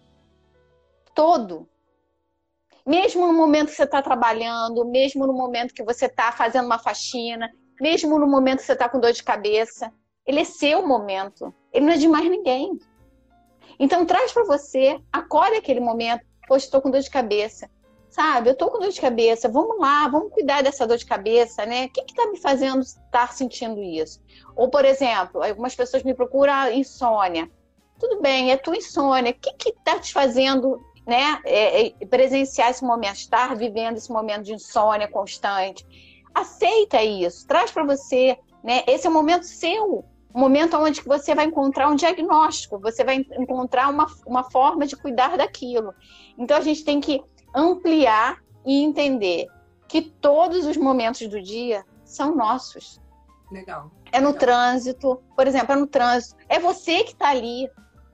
Todo. 1.13 1.69
Mesmo 2.87 3.27
no 3.27 3.33
momento 3.33 3.71
que 3.71 3.75
você 3.75 3.83
está 3.83 4.01
trabalhando, 4.01 4.85
mesmo 4.85 5.27
no 5.27 5.33
momento 5.33 5.75
que 5.75 5.83
você 5.83 6.07
está 6.07 6.31
fazendo 6.31 6.67
uma 6.67 6.79
faxina, 6.79 7.51
mesmo 7.81 8.17
no 8.17 8.29
momento 8.29 8.61
que 8.61 8.67
você 8.67 8.75
está 8.75 8.89
com 8.89 9.01
dor 9.01 9.13
de 9.13 9.25
cabeça, 9.25 9.93
ele 10.25 10.41
é 10.41 10.45
seu 10.45 10.87
momento. 10.87 11.53
Ele 11.73 11.85
não 11.85 11.93
é 11.93 11.97
de 11.97 12.07
mais 12.07 12.31
ninguém. 12.31 12.79
Então 13.77 14.07
traz 14.07 14.33
para 14.33 14.45
você, 14.45 15.01
acolhe 15.13 15.57
aquele 15.57 15.81
momento. 15.81 16.25
Poxa, 16.47 16.67
estou 16.67 16.81
com 16.81 16.93
dor 16.93 17.01
de 17.01 17.11
cabeça 17.11 17.69
sabe? 18.17 18.49
Eu 18.49 18.57
tô 18.57 18.71
com 18.71 18.79
dor 18.79 18.89
de 18.89 19.01
cabeça, 19.01 19.47
vamos 19.47 19.79
lá, 19.79 20.09
vamos 20.09 20.33
cuidar 20.33 20.63
dessa 20.63 20.87
dor 20.87 20.97
de 20.97 21.05
cabeça, 21.05 21.67
né? 21.67 21.85
O 21.85 21.91
que 21.91 22.03
que 22.03 22.15
tá 22.15 22.27
me 22.31 22.39
fazendo 22.39 22.81
estar 22.81 23.35
sentindo 23.35 23.83
isso? 23.83 24.23
Ou, 24.57 24.71
por 24.71 24.87
exemplo, 24.87 25.43
algumas 25.43 25.75
pessoas 25.75 26.03
me 26.03 26.15
procuram 26.15 26.51
ah, 26.51 26.73
insônia. 26.73 27.51
Tudo 28.01 28.23
bem, 28.23 28.51
é 28.51 28.57
tua 28.57 28.75
insônia. 28.75 29.33
O 29.33 29.35
que 29.35 29.53
que 29.53 29.73
tá 29.85 29.99
te 29.99 30.15
fazendo, 30.15 30.81
né, 31.07 31.39
é, 31.45 31.89
é, 31.89 31.91
presenciar 32.07 32.71
esse 32.71 32.83
momento, 32.83 33.17
estar 33.17 33.55
vivendo 33.55 33.99
esse 33.99 34.11
momento 34.11 34.45
de 34.45 34.55
insônia 34.55 35.09
constante? 35.09 35.87
Aceita 36.35 37.03
isso, 37.03 37.47
traz 37.47 37.71
para 37.71 37.85
você, 37.85 38.39
né? 38.65 38.83
Esse 38.87 39.07
é 39.07 39.11
o 39.11 39.13
momento 39.13 39.45
seu, 39.45 40.07
momento 40.35 40.79
onde 40.79 41.03
você 41.03 41.35
vai 41.35 41.45
encontrar 41.45 41.91
um 41.91 41.95
diagnóstico, 41.95 42.79
você 42.79 43.05
vai 43.05 43.27
encontrar 43.39 43.91
uma, 43.91 44.07
uma 44.27 44.51
forma 44.51 44.87
de 44.87 44.97
cuidar 44.97 45.37
daquilo. 45.37 45.95
Então 46.39 46.57
a 46.57 46.63
gente 46.63 46.83
tem 46.83 46.99
que 46.99 47.23
ampliar 47.57 48.39
e 48.67 48.85
entender 48.85 49.47
que 49.89 50.03
todos 50.03 50.67
os 50.67 50.77
momentos 50.77 51.27
do 51.27 51.41
dia 51.41 51.85
são 52.05 52.37
nossos. 52.37 53.01
Legal. 53.51 53.91
É 54.13 54.21
no 54.21 54.29
legal. 54.29 54.41
trânsito, 54.41 55.23
por 55.35 55.47
exemplo, 55.47 55.73
é 55.73 55.77
no 55.77 55.87
trânsito. 55.87 56.37
É 56.49 56.59
você 56.59 57.03
que 57.05 57.13
está 57.13 57.31
ali, 57.31 57.71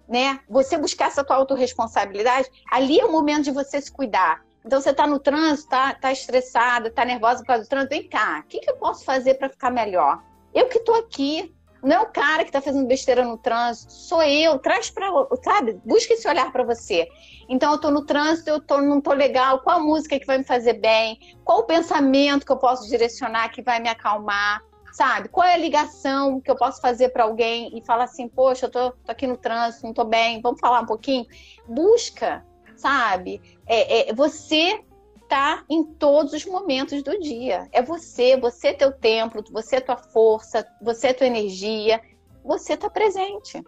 né? 0.09 0.41
Você 0.49 0.79
buscar 0.79 1.07
essa 1.07 1.25
tua 1.25 1.37
autorresponsabilidade, 1.37 2.49
ali 2.71 3.01
é 3.01 3.05
o 3.05 3.11
momento 3.11 3.45
de 3.45 3.51
você 3.51 3.81
se 3.81 3.91
cuidar. 3.91 4.45
Então 4.65 4.81
você 4.81 4.91
está 4.91 5.07
no 5.07 5.19
trânsito, 5.19 5.71
tá, 5.71 5.93
tá 5.95 6.13
estressada, 6.13 6.91
tá 6.91 7.05
nervosa 7.05 7.41
por 7.41 7.49
causa 7.49 7.65
do 7.65 7.69
trânsito, 7.69 7.91
vem 7.91 8.09
cá, 8.09 8.43
o 8.45 8.49
que, 8.49 8.61
que 8.61 8.71
eu 8.71 8.77
posso 8.77 9.05
fazer 9.05 9.35
para 9.35 9.49
ficar 9.49 9.71
melhor? 9.71 10.23
Eu 10.55 10.69
que 10.69 10.79
estou 10.79 10.95
aqui, 10.95 11.53
não 11.83 11.97
é 11.97 12.01
o 12.01 12.07
cara 12.07 12.45
que 12.45 12.51
está 12.51 12.61
fazendo 12.61 12.87
besteira 12.87 13.25
no 13.25 13.37
trânsito, 13.37 13.93
sou 13.93 14.23
eu. 14.23 14.59
Traz 14.61 14.89
para, 14.89 15.09
sabe? 15.43 15.81
Busca 15.85 16.15
esse 16.15 16.29
olhar 16.29 16.53
para 16.53 16.63
você. 16.63 17.09
Então 17.49 17.71
eu 17.71 17.77
estou 17.77 17.91
no 17.91 18.07
trânsito, 18.07 18.51
eu 18.51 18.61
tô, 18.61 18.81
não 18.81 18.99
estou 18.99 19.13
legal. 19.13 19.61
Qual 19.61 19.77
a 19.77 19.83
música 19.83 20.19
que 20.19 20.27
vai 20.27 20.39
me 20.39 20.45
fazer 20.45 20.75
bem? 20.75 21.19
Qual 21.45 21.59
o 21.59 21.65
pensamento 21.65 22.47
que 22.47 22.53
eu 22.53 22.57
posso 22.57 22.89
direcionar 22.89 23.49
que 23.49 23.63
vai 23.63 23.81
me 23.81 23.89
acalmar? 23.89 24.63
Sabe? 24.93 25.29
Qual 25.29 25.47
é 25.47 25.55
a 25.55 25.59
ligação 25.59 26.41
que 26.41 26.51
eu 26.51 26.57
posso 26.57 26.81
fazer 26.81 27.09
para 27.09 27.25
alguém 27.25 27.77
e 27.77 27.85
falar 27.85 28.05
assim, 28.05 28.29
poxa, 28.29 28.67
eu 28.67 28.71
tô, 28.71 28.91
tô, 28.93 29.11
aqui 29.11 29.27
no 29.27 29.37
trânsito, 29.37 29.85
não 29.85 29.91
estou 29.91 30.05
bem, 30.05 30.41
vamos 30.41 30.61
falar 30.61 30.83
um 30.83 30.87
pouquinho? 30.87 31.27
Busca, 31.67 32.45
sabe? 32.77 33.41
É, 33.67 34.11
é, 34.11 34.15
você 34.15 34.85
está 35.33 35.65
em 35.69 35.83
todos 35.83 36.35
os 36.35 36.45
momentos 36.45 37.03
do 37.03 37.19
dia. 37.19 37.67
É 37.73 37.81
você, 37.81 38.37
você 38.37 38.69
é 38.69 38.75
teu 38.75 38.93
templo, 38.93 39.43
você 39.51 39.77
é 39.77 39.81
tua 39.81 39.97
força, 39.97 40.67
você 40.81 41.09
é 41.09 41.15
tua 41.15 41.27
energia, 41.27 42.03
você 42.45 42.75
está 42.75 42.91
presente. 42.91 43.63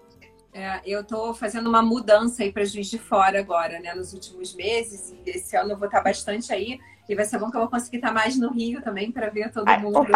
É, 0.53 0.83
eu 0.85 1.01
estou 1.01 1.35
fazendo 1.35 1.69
uma 1.69 1.83
mudança 1.83 2.43
aí 2.43 2.53
para 2.53 2.65
Juiz 2.65 2.89
de 2.89 2.99
Fora 2.99 3.41
agora, 3.41 3.81
né, 3.81 3.95
nos 3.95 4.13
últimos 4.13 4.55
meses, 4.55 5.11
e 5.11 5.31
esse 5.31 5.57
ano 5.57 5.73
eu 5.73 5.79
vou 5.79 5.87
estar 5.87 6.03
bastante 6.03 6.53
aí, 6.53 6.79
e 7.09 7.15
vai 7.15 7.25
ser 7.25 7.39
bom 7.39 7.51
que 7.51 7.57
eu 7.57 7.63
vou 7.63 7.71
conseguir 7.71 7.97
estar 7.97 8.13
mais 8.13 8.39
no 8.39 8.53
Rio 8.53 8.83
também 8.83 9.11
para 9.11 9.31
ver 9.31 9.51
todo 9.51 9.67
Ai, 9.67 9.81
mundo. 9.81 10.07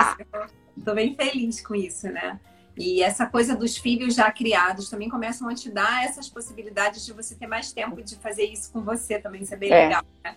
Estou 0.76 0.94
bem 0.94 1.16
feliz 1.16 1.60
com 1.66 1.74
isso, 1.74 2.08
né? 2.08 2.38
E 2.76 3.02
essa 3.02 3.26
coisa 3.26 3.56
dos 3.56 3.76
filhos 3.76 4.14
já 4.14 4.30
criados 4.30 4.88
também 4.88 5.08
começam 5.08 5.48
a 5.48 5.54
te 5.54 5.68
dar 5.68 6.04
essas 6.04 6.28
possibilidades 6.28 7.04
de 7.04 7.12
você 7.12 7.34
ter 7.34 7.48
mais 7.48 7.72
tempo 7.72 8.00
de 8.00 8.14
fazer 8.16 8.44
isso 8.44 8.70
com 8.70 8.82
você 8.82 9.18
também, 9.18 9.42
isso 9.42 9.54
é 9.54 9.56
bem 9.56 9.72
é. 9.72 9.84
legal, 9.86 10.04
né? 10.22 10.36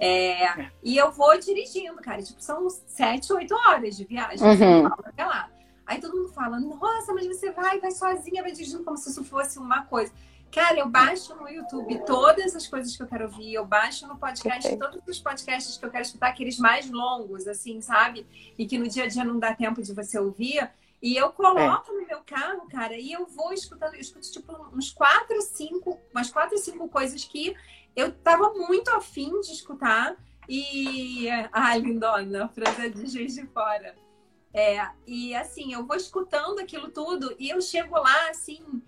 É, 0.00 0.44
é, 0.44 0.72
e 0.82 0.96
eu 0.96 1.12
vou 1.12 1.38
dirigindo, 1.38 1.96
cara. 1.96 2.22
Tipo, 2.22 2.40
são 2.40 2.68
sete, 2.70 3.32
oito 3.32 3.54
horas 3.54 3.96
de 3.96 4.04
viagem. 4.04 4.46
Uhum. 4.46 4.86
Até 4.86 5.24
lá. 5.24 5.50
Aí 5.86 6.00
todo 6.00 6.16
mundo 6.16 6.32
fala, 6.32 6.58
nossa, 6.58 7.12
mas 7.12 7.26
você 7.26 7.50
vai, 7.50 7.80
vai 7.80 7.90
sozinha, 7.90 8.42
vai 8.42 8.52
dirigindo 8.52 8.84
como 8.84 8.96
se 8.96 9.10
isso 9.10 9.24
fosse 9.24 9.58
uma 9.58 9.84
coisa. 9.84 10.12
Cara, 10.52 10.80
eu 10.80 10.88
baixo 10.88 11.34
no 11.36 11.48
YouTube 11.48 12.02
todas 12.04 12.56
as 12.56 12.66
coisas 12.66 12.96
que 12.96 13.02
eu 13.02 13.06
quero 13.06 13.24
ouvir, 13.24 13.54
eu 13.54 13.64
baixo 13.64 14.06
no 14.08 14.16
podcast 14.16 14.66
okay. 14.66 14.78
todos 14.78 15.00
os 15.06 15.20
podcasts 15.20 15.76
que 15.76 15.84
eu 15.84 15.90
quero 15.90 16.02
escutar, 16.02 16.28
aqueles 16.28 16.58
mais 16.58 16.90
longos, 16.90 17.46
assim, 17.46 17.80
sabe? 17.80 18.26
E 18.58 18.66
que 18.66 18.76
no 18.76 18.88
dia 18.88 19.04
a 19.04 19.06
dia 19.06 19.24
não 19.24 19.38
dá 19.38 19.54
tempo 19.54 19.80
de 19.80 19.92
você 19.92 20.18
ouvir. 20.18 20.68
E 21.00 21.16
eu 21.16 21.30
coloco 21.30 21.92
é. 21.92 21.94
no 21.94 22.06
meu 22.06 22.20
carro, 22.26 22.68
cara, 22.68 22.96
e 22.96 23.12
eu 23.12 23.26
vou 23.26 23.52
escutando, 23.52 23.94
eu 23.94 24.00
escuto 24.00 24.30
tipo 24.30 24.52
uns 24.74 24.90
quatro, 24.90 25.40
cinco, 25.40 25.98
umas 26.12 26.30
quatro, 26.30 26.58
cinco 26.58 26.88
coisas 26.88 27.24
que 27.24 27.54
eu 27.94 28.12
tava 28.12 28.52
muito 28.54 28.90
afim 28.90 29.40
de 29.40 29.52
escutar. 29.52 30.16
E. 30.48 31.28
Ai, 31.52 31.78
lindona, 31.78 32.48
França 32.48 32.88
de 32.90 33.06
Juiz 33.06 33.34
de 33.34 33.46
Fora. 33.46 33.94
É, 34.52 34.88
e 35.06 35.34
assim, 35.34 35.72
eu 35.72 35.86
vou 35.86 35.96
escutando 35.96 36.58
aquilo 36.58 36.90
tudo 36.90 37.34
e 37.38 37.50
eu 37.50 37.60
chego 37.60 37.94
lá, 37.94 38.30
assim, 38.30 38.82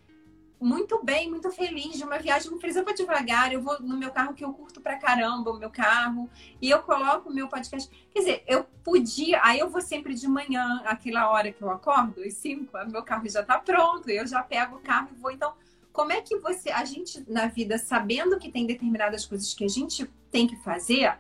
muito 0.61 1.05
bem, 1.05 1.29
muito 1.29 1.51
feliz 1.51 1.97
de 1.97 2.05
uma 2.05 2.19
viagem, 2.19 2.51
não 2.51 2.59
para 2.59 2.95
devagar. 2.95 3.53
Eu 3.53 3.63
vou 3.63 3.81
no 3.81 3.97
meu 3.97 4.11
carro 4.11 4.35
que 4.35 4.45
eu 4.45 4.53
curto 4.53 4.81
pra 4.81 4.97
caramba, 4.97 5.51
o 5.51 5.59
meu 5.59 5.71
carro, 5.71 6.31
e 6.61 6.71
eu 6.71 6.83
coloco 6.83 7.31
o 7.31 7.35
meu 7.35 7.49
podcast. 7.49 7.91
Quer 8.11 8.19
dizer, 8.21 8.45
eu 8.47 8.65
podia, 8.85 9.41
aí 9.43 9.59
eu 9.59 9.69
vou 9.69 9.81
sempre 9.81 10.15
de 10.15 10.29
manhã, 10.29 10.83
aquela 10.85 11.31
hora 11.31 11.53
que 11.53 11.63
eu 11.63 11.71
acordo, 11.71 12.23
às 12.23 12.35
cinco, 12.35 12.79
meu 12.89 13.03
carro 13.03 13.29
já 13.29 13.43
tá 13.43 13.59
pronto, 13.59 14.09
eu 14.09 14.27
já 14.27 14.43
pego 14.43 14.77
o 14.77 14.81
carro 14.81 15.09
e 15.13 15.21
vou. 15.21 15.31
Então, 15.31 15.53
como 15.93 16.13
é 16.13 16.21
que 16.21 16.37
você, 16.39 16.71
a 16.71 16.85
gente 16.85 17.23
na 17.29 17.47
vida, 17.47 17.79
sabendo 17.79 18.39
que 18.39 18.51
tem 18.51 18.67
determinadas 18.67 19.27
coisas 19.27 19.53
que 19.53 19.65
a 19.65 19.69
gente 19.69 20.09
tem 20.31 20.47
que 20.47 20.57
fazer, 20.57 21.15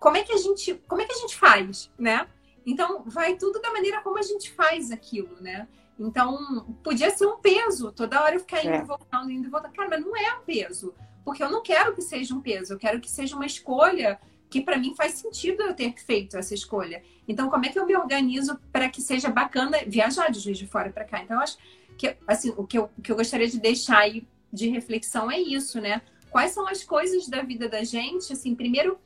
como 0.00 0.16
é 0.16 0.22
que 0.22 0.32
a 0.32 0.36
gente, 0.36 0.74
como 0.88 1.02
é 1.02 1.04
que 1.04 1.12
a 1.12 1.18
gente 1.18 1.36
faz, 1.36 1.90
né? 1.98 2.26
Então, 2.64 3.04
vai 3.06 3.36
tudo 3.36 3.60
da 3.60 3.72
maneira 3.72 4.00
como 4.00 4.18
a 4.18 4.22
gente 4.22 4.50
faz 4.50 4.90
aquilo, 4.90 5.36
né? 5.40 5.68
Então, 5.98 6.76
podia 6.82 7.10
ser 7.10 7.26
um 7.26 7.38
peso, 7.38 7.92
toda 7.92 8.22
hora 8.22 8.34
eu 8.34 8.40
ficar 8.40 8.60
indo 8.60 8.74
e 8.74 8.78
é. 8.78 8.82
voltando, 8.82 9.30
indo 9.30 9.46
e 9.46 9.50
voltando. 9.50 9.72
Cara, 9.72 9.88
mas 9.88 10.00
não 10.00 10.16
é 10.16 10.34
um 10.34 10.42
peso, 10.42 10.94
porque 11.24 11.42
eu 11.42 11.50
não 11.50 11.62
quero 11.62 11.94
que 11.94 12.02
seja 12.02 12.34
um 12.34 12.40
peso, 12.40 12.74
eu 12.74 12.78
quero 12.78 13.00
que 13.00 13.10
seja 13.10 13.36
uma 13.36 13.46
escolha 13.46 14.18
que 14.48 14.60
para 14.60 14.76
mim 14.76 14.94
faz 14.94 15.14
sentido 15.14 15.62
eu 15.62 15.74
ter 15.74 15.92
feito 15.94 16.36
essa 16.36 16.54
escolha. 16.54 17.02
Então, 17.26 17.50
como 17.50 17.64
é 17.64 17.68
que 17.68 17.78
eu 17.78 17.86
me 17.86 17.96
organizo 17.96 18.58
para 18.72 18.88
que 18.88 19.00
seja 19.00 19.28
bacana 19.28 19.78
viajar 19.86 20.30
de 20.30 20.38
Juiz 20.38 20.58
de 20.58 20.66
Fora 20.66 20.90
para 20.90 21.04
cá? 21.04 21.22
Então, 21.22 21.36
eu 21.36 21.42
acho 21.42 21.56
que, 21.96 22.16
assim, 22.26 22.52
o 22.56 22.66
que, 22.66 22.78
eu, 22.78 22.90
o 22.96 23.02
que 23.02 23.10
eu 23.10 23.16
gostaria 23.16 23.48
de 23.48 23.58
deixar 23.58 23.98
aí 23.98 24.26
de 24.52 24.68
reflexão 24.68 25.30
é 25.30 25.38
isso, 25.38 25.80
né? 25.80 26.02
Quais 26.30 26.52
são 26.52 26.66
as 26.68 26.84
coisas 26.84 27.28
da 27.28 27.42
vida 27.42 27.68
da 27.68 27.82
gente? 27.82 28.32
Assim, 28.32 28.54
primeiro, 28.54 28.98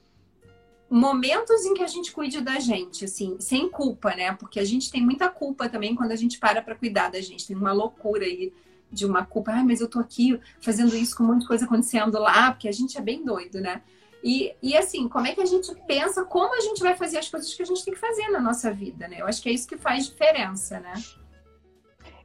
momentos 0.90 1.64
em 1.64 1.74
que 1.74 1.82
a 1.82 1.86
gente 1.86 2.10
cuide 2.12 2.40
da 2.40 2.58
gente, 2.58 3.04
assim, 3.04 3.36
sem 3.38 3.70
culpa, 3.70 4.14
né? 4.14 4.32
Porque 4.34 4.58
a 4.58 4.64
gente 4.64 4.90
tem 4.90 5.02
muita 5.02 5.28
culpa 5.28 5.68
também 5.68 5.94
quando 5.94 6.12
a 6.12 6.16
gente 6.16 6.38
para 6.38 6.60
para 6.60 6.74
cuidar 6.74 7.10
da 7.10 7.20
gente. 7.20 7.46
Tem 7.46 7.56
uma 7.56 7.72
loucura 7.72 8.24
aí 8.24 8.52
de 8.90 9.06
uma 9.06 9.24
culpa. 9.24 9.52
Ai, 9.52 9.62
mas 9.62 9.80
eu 9.80 9.88
tô 9.88 10.00
aqui 10.00 10.38
fazendo 10.60 10.94
isso 10.96 11.16
com 11.16 11.22
um 11.22 11.28
monte 11.28 11.42
de 11.42 11.46
coisa 11.46 11.64
acontecendo 11.64 12.18
lá, 12.18 12.50
porque 12.50 12.68
a 12.68 12.72
gente 12.72 12.98
é 12.98 13.00
bem 13.00 13.24
doido, 13.24 13.60
né? 13.60 13.82
E, 14.22 14.52
e 14.62 14.76
assim, 14.76 15.08
como 15.08 15.26
é 15.26 15.34
que 15.34 15.40
a 15.40 15.46
gente 15.46 15.74
pensa 15.86 16.24
como 16.24 16.54
a 16.54 16.60
gente 16.60 16.82
vai 16.82 16.94
fazer 16.96 17.18
as 17.18 17.28
coisas 17.28 17.54
que 17.54 17.62
a 17.62 17.66
gente 17.66 17.84
tem 17.84 17.94
que 17.94 18.00
fazer 18.00 18.28
na 18.28 18.40
nossa 18.40 18.72
vida, 18.72 19.08
né? 19.08 19.20
Eu 19.20 19.26
acho 19.26 19.40
que 19.40 19.48
é 19.48 19.52
isso 19.52 19.68
que 19.68 19.78
faz 19.78 20.06
diferença, 20.06 20.80
né? 20.80 20.92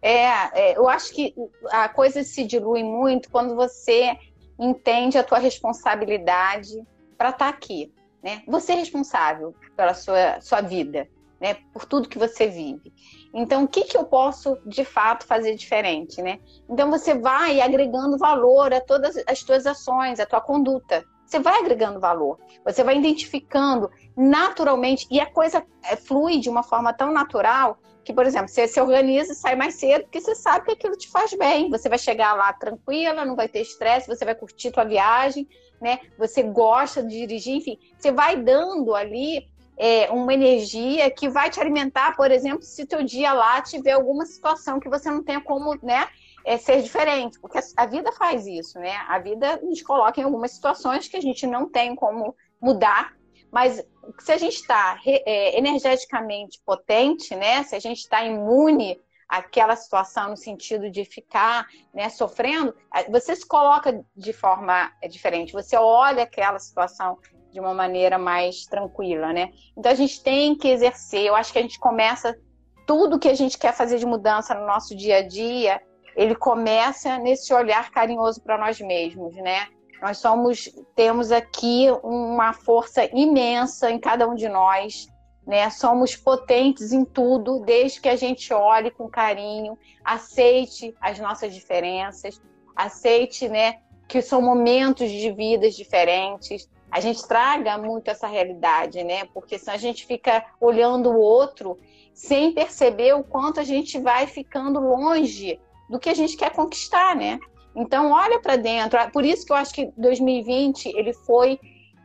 É, 0.05 0.71
é 0.71 0.77
eu 0.77 0.87
acho 0.87 1.13
que 1.13 1.33
a 1.71 1.89
coisa 1.89 2.23
se 2.23 2.45
dilui 2.45 2.83
muito 2.83 3.29
quando 3.29 3.55
você 3.55 4.17
entende 4.59 5.17
a 5.17 5.23
tua 5.23 5.39
responsabilidade 5.39 6.81
para 7.17 7.29
estar 7.29 7.45
tá 7.45 7.49
aqui 7.49 7.91
né? 8.25 8.41
Você 8.47 8.71
é 8.71 8.75
responsável 8.75 9.53
pela 9.77 9.93
sua, 9.93 10.41
sua 10.41 10.59
vida, 10.59 11.07
né? 11.39 11.57
Por 11.71 11.85
tudo 11.85 12.09
que 12.09 12.17
você 12.17 12.47
vive. 12.47 12.91
Então, 13.31 13.65
o 13.65 13.67
que, 13.67 13.83
que 13.83 13.95
eu 13.95 14.03
posso, 14.03 14.57
de 14.65 14.83
fato, 14.83 15.27
fazer 15.27 15.53
diferente, 15.53 16.23
né? 16.23 16.39
Então, 16.67 16.89
você 16.89 17.13
vai 17.13 17.61
agregando 17.61 18.17
valor 18.17 18.73
a 18.73 18.81
todas 18.81 19.15
as 19.27 19.39
suas 19.39 19.67
ações, 19.67 20.19
a 20.19 20.25
tua 20.25 20.41
conduta. 20.41 21.05
Você 21.25 21.39
vai 21.39 21.59
agregando 21.59 21.99
valor. 21.99 22.39
Você 22.63 22.83
vai 22.83 22.97
identificando 22.97 23.89
naturalmente. 24.15 25.07
E 25.09 25.19
a 25.19 25.25
coisa 25.25 25.65
é, 25.83 25.95
flui 25.95 26.37
de 26.37 26.49
uma 26.49 26.63
forma 26.63 26.93
tão 26.93 27.11
natural 27.11 27.77
que, 28.03 28.13
por 28.13 28.25
exemplo, 28.25 28.47
você 28.47 28.67
se 28.67 28.79
organiza 28.79 29.33
e 29.33 29.35
sai 29.35 29.55
mais 29.55 29.75
cedo 29.75 30.03
porque 30.03 30.21
você 30.21 30.35
sabe 30.35 30.65
que 30.65 30.71
aquilo 30.73 30.95
te 30.95 31.09
faz 31.09 31.33
bem. 31.33 31.69
Você 31.71 31.89
vai 31.89 31.97
chegar 31.97 32.33
lá 32.33 32.53
tranquila, 32.53 33.25
não 33.25 33.35
vai 33.35 33.47
ter 33.47 33.61
estresse, 33.61 34.07
você 34.07 34.23
vai 34.23 34.35
curtir 34.35 34.71
tua 34.71 34.83
viagem, 34.83 35.47
né? 35.81 35.99
Você 36.17 36.43
gosta 36.43 37.01
de 37.01 37.17
dirigir, 37.17 37.55
enfim, 37.55 37.79
você 37.97 38.11
vai 38.11 38.35
dando 38.37 38.93
ali 38.93 39.47
é, 39.77 40.09
uma 40.11 40.33
energia 40.33 41.09
que 41.09 41.27
vai 41.27 41.49
te 41.49 41.59
alimentar, 41.59 42.15
por 42.15 42.31
exemplo, 42.31 42.61
se 42.61 42.85
teu 42.85 43.03
dia 43.03 43.33
lá 43.33 43.61
tiver 43.61 43.91
alguma 43.91 44.25
situação 44.25 44.79
que 44.79 44.89
você 44.89 45.09
não 45.09 45.23
tenha 45.23 45.41
como, 45.41 45.77
né, 45.83 46.07
é, 46.45 46.57
ser 46.57 46.81
diferente, 46.83 47.39
porque 47.39 47.59
a 47.75 47.85
vida 47.87 48.11
faz 48.11 48.45
isso, 48.45 48.79
né? 48.79 48.95
A 49.07 49.17
vida 49.17 49.59
nos 49.63 49.81
coloca 49.81 50.21
em 50.21 50.23
algumas 50.23 50.51
situações 50.51 51.07
que 51.07 51.17
a 51.17 51.21
gente 51.21 51.47
não 51.47 51.67
tem 51.67 51.95
como 51.95 52.35
mudar, 52.61 53.13
mas 53.51 53.83
se 54.19 54.31
a 54.31 54.37
gente 54.37 54.55
está 54.55 54.99
é, 55.05 55.57
energeticamente 55.57 56.61
potente, 56.63 57.35
né? 57.35 57.63
Se 57.63 57.75
a 57.75 57.79
gente 57.79 57.99
está 57.99 58.23
imune 58.23 59.01
aquela 59.27 59.75
situação 59.75 60.29
no 60.29 60.37
sentido 60.37 60.89
de 60.91 61.03
ficar 61.03 61.65
né, 61.91 62.09
sofrendo, 62.09 62.75
você 63.09 63.35
se 63.35 63.45
coloca 63.47 64.05
de 64.15 64.31
forma 64.31 64.91
é, 65.01 65.07
diferente, 65.07 65.51
você 65.51 65.75
olha 65.75 66.21
aquela 66.21 66.59
situação 66.59 67.17
de 67.51 67.59
uma 67.59 67.73
maneira 67.73 68.19
mais 68.19 68.65
tranquila, 68.65 69.33
né? 69.33 69.51
Então 69.75 69.91
a 69.91 69.95
gente 69.95 70.21
tem 70.21 70.55
que 70.55 70.67
exercer, 70.67 71.25
eu 71.25 71.35
acho 71.35 71.51
que 71.51 71.57
a 71.57 71.61
gente 71.61 71.79
começa 71.79 72.37
tudo 72.85 73.17
que 73.17 73.27
a 73.27 73.33
gente 73.33 73.57
quer 73.57 73.73
fazer 73.73 73.97
de 73.97 74.05
mudança 74.05 74.53
no 74.53 74.67
nosso 74.67 74.95
dia 74.95 75.17
a 75.17 75.27
dia, 75.27 75.81
ele 76.15 76.35
começa 76.35 77.17
nesse 77.17 77.53
olhar 77.53 77.91
carinhoso 77.91 78.41
para 78.41 78.57
nós 78.57 78.79
mesmos, 78.79 79.35
né? 79.35 79.67
Nós 80.01 80.17
somos, 80.17 80.69
temos 80.95 81.31
aqui 81.31 81.87
uma 82.03 82.53
força 82.53 83.05
imensa 83.13 83.89
em 83.91 83.99
cada 83.99 84.27
um 84.27 84.35
de 84.35 84.47
nós, 84.47 85.07
né? 85.45 85.69
Somos 85.69 86.15
potentes 86.15 86.91
em 86.91 87.03
tudo, 87.03 87.59
desde 87.59 88.01
que 88.01 88.09
a 88.09 88.15
gente 88.15 88.53
olhe 88.53 88.91
com 88.91 89.09
carinho, 89.09 89.77
aceite 90.03 90.95
as 91.01 91.19
nossas 91.19 91.53
diferenças, 91.53 92.41
aceite, 92.75 93.47
né, 93.47 93.79
que 94.07 94.21
são 94.21 94.41
momentos 94.41 95.09
de 95.09 95.31
vidas 95.31 95.75
diferentes. 95.75 96.69
A 96.91 96.99
gente 96.99 97.25
traga 97.27 97.77
muito 97.77 98.09
essa 98.09 98.27
realidade, 98.27 99.03
né? 99.03 99.25
Porque 99.33 99.57
se 99.57 99.69
a 99.69 99.77
gente 99.77 100.05
fica 100.05 100.45
olhando 100.61 101.09
o 101.09 101.19
outro 101.19 101.77
sem 102.13 102.53
perceber 102.53 103.13
o 103.13 103.23
quanto 103.23 103.59
a 103.59 103.63
gente 103.63 103.99
vai 103.99 104.27
ficando 104.27 104.79
longe 104.79 105.59
do 105.89 105.99
que 105.99 106.09
a 106.09 106.13
gente 106.13 106.35
quer 106.35 106.51
conquistar, 106.51 107.15
né? 107.15 107.39
Então, 107.75 108.11
olha 108.11 108.39
para 108.39 108.55
dentro. 108.55 108.97
Por 109.11 109.25
isso 109.25 109.45
que 109.45 109.51
eu 109.51 109.57
acho 109.57 109.73
que 109.73 109.91
2020 109.97 110.87
ele 110.95 111.13
foi 111.13 111.59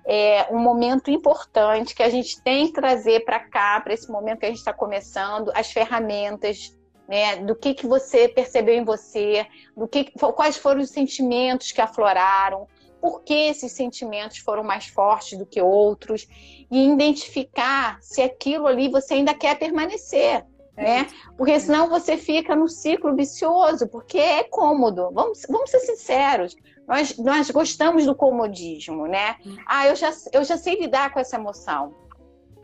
é, 0.07 0.49
um 0.51 0.59
momento 0.59 1.11
importante 1.11 1.95
que 1.95 2.03
a 2.03 2.09
gente 2.09 2.43
tem 2.43 2.67
que 2.67 2.73
trazer 2.73 3.25
para 3.25 3.39
cá, 3.39 3.81
para 3.81 3.95
esse 3.95 4.11
momento 4.11 4.41
que 4.41 4.47
a 4.47 4.49
gente 4.49 4.59
está 4.59 4.73
começando, 4.73 5.53
as 5.55 5.71
ferramentas, 5.71 6.77
né, 7.09 7.37
do 7.37 7.55
que, 7.57 7.75
que 7.75 7.87
você 7.87 8.29
percebeu 8.29 8.75
em 8.75 8.85
você, 8.85 9.47
do 9.77 9.87
que, 9.89 10.13
quais 10.35 10.57
foram 10.57 10.81
os 10.81 10.91
sentimentos 10.91 11.73
que 11.73 11.81
afloraram, 11.81 12.67
por 13.01 13.23
que 13.23 13.35
esses 13.35 13.73
sentimentos 13.73 14.39
foram 14.39 14.63
mais 14.63 14.87
fortes 14.87 15.39
do 15.39 15.47
que 15.47 15.61
outros, 15.61 16.27
e 16.71 16.89
identificar 16.89 17.99
se 18.01 18.23
aquilo 18.23 18.67
ali 18.67 18.89
você 18.89 19.15
ainda 19.15 19.35
quer 19.35 19.59
permanecer. 19.59 20.45
É 20.81 21.03
né? 21.03 21.07
Porque 21.37 21.61
senão 21.61 21.89
você 21.89 22.17
fica 22.17 22.57
no 22.57 22.67
ciclo 22.67 23.15
vicioso, 23.15 23.87
porque 23.87 24.19
é 24.19 24.43
cômodo. 24.45 25.11
Vamos, 25.13 25.43
vamos 25.49 25.71
ser 25.71 25.81
sinceros. 25.81 26.57
Nós, 26.89 27.17
nós 27.19 27.51
gostamos 27.51 28.07
do 28.07 28.15
comodismo, 28.15 29.07
né? 29.07 29.37
Ah, 29.67 29.87
eu 29.87 29.95
já, 29.95 30.11
eu 30.33 30.43
já 30.43 30.57
sei 30.57 30.81
lidar 30.81 31.13
com 31.13 31.21
essa 31.21 31.37
emoção, 31.37 31.95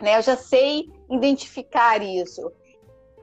né? 0.00 0.16
Eu 0.16 0.22
já 0.22 0.36
sei 0.36 0.90
identificar 1.10 2.02
isso. 2.02 2.50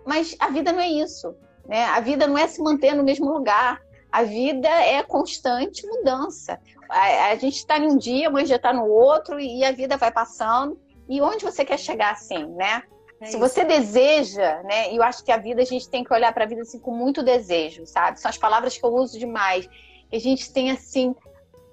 Mas 0.06 0.36
a 0.40 0.50
vida 0.50 0.72
não 0.72 0.80
é 0.80 0.90
isso, 0.90 1.36
né? 1.68 1.86
A 1.86 2.00
vida 2.00 2.28
não 2.28 2.38
é 2.38 2.48
se 2.48 2.62
manter 2.62 2.96
no 2.96 3.04
mesmo 3.04 3.32
lugar. 3.34 3.82
A 4.12 4.24
vida 4.24 4.70
é 4.70 5.02
constante 5.02 5.88
mudança. 5.88 6.60
A, 6.88 7.32
a 7.32 7.36
gente 7.36 7.58
está 7.58 7.80
em 7.80 7.88
um 7.88 7.98
dia, 7.98 8.28
amanhã 8.28 8.46
já 8.46 8.58
está 8.58 8.72
no 8.72 8.86
outro 8.86 9.40
e 9.40 9.66
a 9.66 9.72
vida 9.72 9.98
vai 9.98 10.12
passando. 10.12 10.80
E 11.10 11.20
onde 11.20 11.44
você 11.44 11.66
quer 11.66 11.80
chegar 11.80 12.12
assim, 12.12 12.46
né? 12.54 12.84
É 13.24 13.28
Se 13.28 13.38
você 13.38 13.64
deseja, 13.64 14.62
né? 14.64 14.92
E 14.92 14.98
eu 14.98 15.04
acho 15.04 15.24
que 15.24 15.32
a 15.32 15.38
vida 15.38 15.62
a 15.62 15.66
gente 15.66 15.90
tem 15.90 16.04
que 16.04 16.14
olhar 16.14 16.34
para 16.34 16.44
a 16.44 16.48
vida 16.48 16.62
assim 16.62 16.78
com 16.78 16.92
muito 16.92 17.24
desejo, 17.24 17.86
sabe? 17.86 18.20
São 18.20 18.30
as 18.30 18.38
palavras 18.38 18.78
que 18.78 18.86
eu 18.86 18.94
uso 18.94 19.18
demais 19.18 19.68
que 20.10 20.16
a 20.16 20.20
gente 20.20 20.52
tem 20.52 20.70
assim 20.72 21.16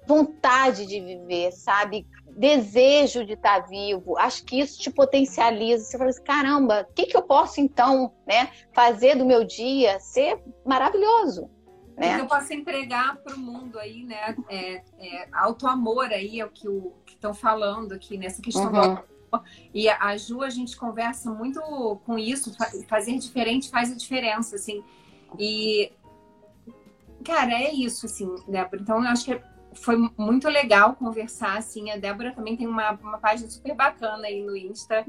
vontade 0.07 0.85
de 0.85 0.99
viver, 0.99 1.51
sabe? 1.51 2.07
Desejo 2.29 3.25
de 3.25 3.33
estar 3.33 3.59
vivo. 3.67 4.17
Acho 4.17 4.45
que 4.45 4.59
isso 4.59 4.79
te 4.79 4.89
potencializa. 4.89 5.83
Você 5.83 5.97
fala 5.97 6.09
assim, 6.09 6.23
caramba, 6.23 6.87
o 6.89 6.93
que, 6.93 7.05
que 7.05 7.17
eu 7.17 7.21
posso 7.21 7.59
então, 7.59 8.13
né, 8.25 8.49
fazer 8.73 9.15
do 9.15 9.25
meu 9.25 9.43
dia 9.43 9.99
ser 9.99 10.41
maravilhoso? 10.65 11.49
Né? 11.97 12.15
Que 12.15 12.21
eu 12.21 12.27
posso 12.27 12.53
entregar 12.53 13.17
para 13.17 13.35
o 13.35 13.39
mundo 13.39 13.77
aí, 13.77 14.03
né? 14.03 14.35
É, 14.49 14.81
é, 14.99 15.27
auto 15.33 15.67
amor 15.67 16.05
aí 16.05 16.39
é 16.39 16.45
o 16.45 16.49
que 16.49 16.67
estão 17.07 17.33
falando 17.33 17.93
aqui 17.93 18.17
nessa 18.17 18.41
questão 18.41 18.71
uhum. 18.71 18.95
do 18.95 19.03
e 19.73 19.89
a 19.89 20.15
Ju, 20.17 20.41
a 20.41 20.49
gente 20.49 20.75
conversa 20.75 21.31
muito 21.31 21.61
com 22.05 22.17
isso, 22.17 22.55
fazer 22.87 23.17
diferente 23.17 23.69
faz 23.69 23.91
a 23.91 23.95
diferença, 23.95 24.55
assim. 24.55 24.83
E 25.39 25.91
Cara, 27.23 27.53
é 27.53 27.71
isso, 27.73 28.05
assim, 28.05 28.35
Débora. 28.47 28.81
Então, 28.81 29.03
eu 29.03 29.09
acho 29.09 29.25
que 29.25 29.41
foi 29.73 29.95
muito 30.17 30.47
legal 30.49 30.95
conversar, 30.95 31.57
assim. 31.57 31.89
A 31.91 31.97
Débora 31.97 32.33
também 32.33 32.57
tem 32.57 32.67
uma, 32.67 32.91
uma 32.91 33.17
página 33.17 33.49
super 33.49 33.75
bacana 33.75 34.27
aí 34.27 34.43
no 34.43 34.55
Insta. 34.55 35.05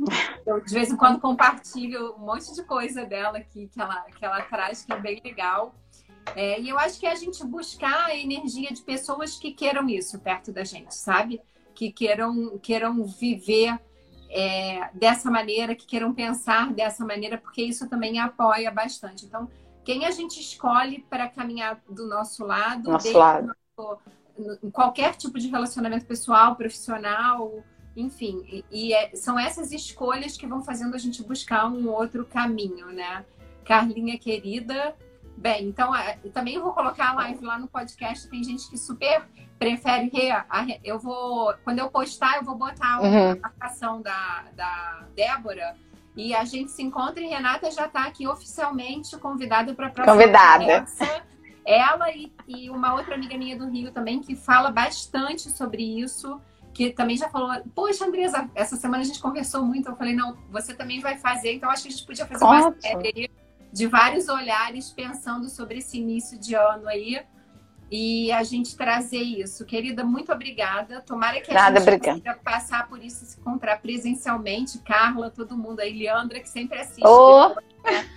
Eu, 0.46 0.60
de 0.60 0.72
vez 0.72 0.90
em 0.90 0.96
quando, 0.96 1.20
compartilho 1.20 2.14
um 2.16 2.26
monte 2.26 2.54
de 2.54 2.62
coisa 2.64 3.04
dela 3.04 3.38
aqui, 3.38 3.68
que 3.68 3.80
ela, 3.80 4.02
que 4.02 4.24
ela 4.24 4.42
traz, 4.42 4.84
que 4.84 4.92
é 4.92 5.00
bem 5.00 5.20
legal. 5.24 5.74
É, 6.36 6.60
e 6.60 6.68
eu 6.68 6.78
acho 6.78 7.00
que 7.00 7.06
é 7.06 7.12
a 7.12 7.16
gente 7.16 7.44
buscar 7.44 8.06
a 8.06 8.16
energia 8.16 8.72
de 8.72 8.82
pessoas 8.82 9.36
que 9.36 9.52
queiram 9.52 9.88
isso 9.88 10.18
perto 10.20 10.52
da 10.52 10.62
gente, 10.62 10.94
sabe? 10.94 11.40
Que 11.74 11.90
queiram, 11.90 12.58
queiram 12.58 13.04
viver 13.04 13.80
é, 14.32 14.88
dessa 14.94 15.30
maneira, 15.30 15.74
que 15.74 15.86
queiram 15.86 16.14
pensar 16.14 16.72
dessa 16.72 17.04
maneira, 17.04 17.36
porque 17.36 17.62
isso 17.62 17.88
também 17.88 18.18
apoia 18.18 18.70
bastante. 18.70 19.26
Então, 19.26 19.48
quem 19.84 20.06
a 20.06 20.10
gente 20.10 20.40
escolhe 20.40 21.04
para 21.10 21.28
caminhar 21.28 21.82
do 21.88 22.06
nosso 22.08 22.44
lado, 22.44 22.90
nosso 22.90 23.16
lado. 23.16 23.54
em 24.62 24.70
qualquer 24.70 25.16
tipo 25.16 25.38
de 25.38 25.48
relacionamento 25.48 26.06
pessoal, 26.06 26.56
profissional, 26.56 27.62
enfim. 27.94 28.42
E, 28.48 28.64
e 28.70 28.94
é, 28.94 29.14
são 29.14 29.38
essas 29.38 29.70
escolhas 29.70 30.36
que 30.36 30.46
vão 30.46 30.62
fazendo 30.62 30.94
a 30.94 30.98
gente 30.98 31.22
buscar 31.22 31.66
um 31.66 31.90
outro 31.90 32.24
caminho, 32.24 32.86
né? 32.86 33.26
Carlinha 33.64 34.18
querida. 34.18 34.96
Bem, 35.36 35.66
então 35.66 35.94
é, 35.94 36.14
também 36.32 36.58
vou 36.58 36.72
colocar 36.72 37.10
a 37.10 37.14
live 37.14 37.44
lá 37.44 37.58
no 37.58 37.66
podcast. 37.66 38.28
Tem 38.28 38.42
gente 38.44 38.68
que 38.70 38.78
super 38.78 39.22
prefere. 39.58 40.10
eu 40.84 40.98
vou, 40.98 41.54
quando 41.64 41.78
eu 41.78 41.90
postar, 41.90 42.36
eu 42.36 42.44
vou 42.44 42.54
botar 42.54 43.00
uhum. 43.00 43.40
marcação 43.40 44.02
da, 44.02 44.44
da 44.54 45.04
Débora 45.14 45.76
e 46.16 46.34
a 46.34 46.44
gente 46.44 46.70
se 46.70 46.82
encontra 46.82 47.22
e 47.22 47.26
Renata 47.26 47.70
já 47.70 47.86
está 47.86 48.04
aqui 48.04 48.26
oficialmente 48.26 49.16
convidada 49.18 49.74
para 49.74 49.86
a 49.86 49.90
próxima 49.90 50.16
Convidada. 50.16 50.64
Conversa. 50.64 51.22
Ela 51.64 52.10
e, 52.10 52.32
e, 52.46 52.70
uma 52.70 52.94
outra 52.94 53.14
amiga 53.14 53.38
minha 53.38 53.56
do 53.56 53.68
Rio 53.68 53.92
também, 53.92 54.20
que 54.20 54.34
fala 54.34 54.70
bastante 54.70 55.48
sobre 55.50 56.00
isso, 56.00 56.40
que 56.74 56.90
também 56.90 57.16
já 57.16 57.28
falou, 57.28 57.50
poxa, 57.74 58.04
Andresa, 58.04 58.50
essa 58.54 58.74
semana 58.76 59.02
a 59.02 59.06
gente 59.06 59.20
conversou 59.20 59.64
muito. 59.64 59.88
Eu 59.88 59.96
falei, 59.96 60.14
não, 60.14 60.36
você 60.50 60.74
também 60.74 61.00
vai 61.00 61.16
fazer, 61.18 61.54
então 61.54 61.70
acho 61.70 61.82
que 61.82 61.88
a 61.88 61.92
gente 61.92 62.04
podia 62.04 62.26
fazer 62.26 62.44
Ótimo. 62.44 62.68
uma 62.68 62.80
série 62.80 63.30
de 63.72 63.86
vários 63.86 64.28
olhares 64.28 64.90
pensando 64.90 65.48
sobre 65.48 65.78
esse 65.78 65.98
início 65.98 66.38
de 66.38 66.54
ano 66.54 66.86
aí 66.88 67.22
e 67.90 68.32
a 68.32 68.42
gente 68.42 68.76
trazer 68.76 69.20
isso. 69.22 69.66
Querida, 69.66 70.02
muito 70.02 70.32
obrigada. 70.32 71.02
Tomara 71.02 71.40
que 71.40 71.50
a 71.50 71.54
Nada, 71.54 71.80
gente 71.80 71.88
obrigada. 71.88 72.18
consiga 72.18 72.34
passar 72.42 72.88
por 72.88 73.02
isso, 73.04 73.24
se 73.24 73.38
encontrar 73.38 73.80
presencialmente. 73.82 74.78
Carla, 74.78 75.30
todo 75.30 75.56
mundo 75.56 75.80
aí, 75.80 75.98
Leandra, 75.98 76.40
que 76.40 76.48
sempre 76.48 76.78
assiste. 76.78 77.06
Oh. 77.06 77.48
Depois, 77.48 77.66
né? 77.84 78.08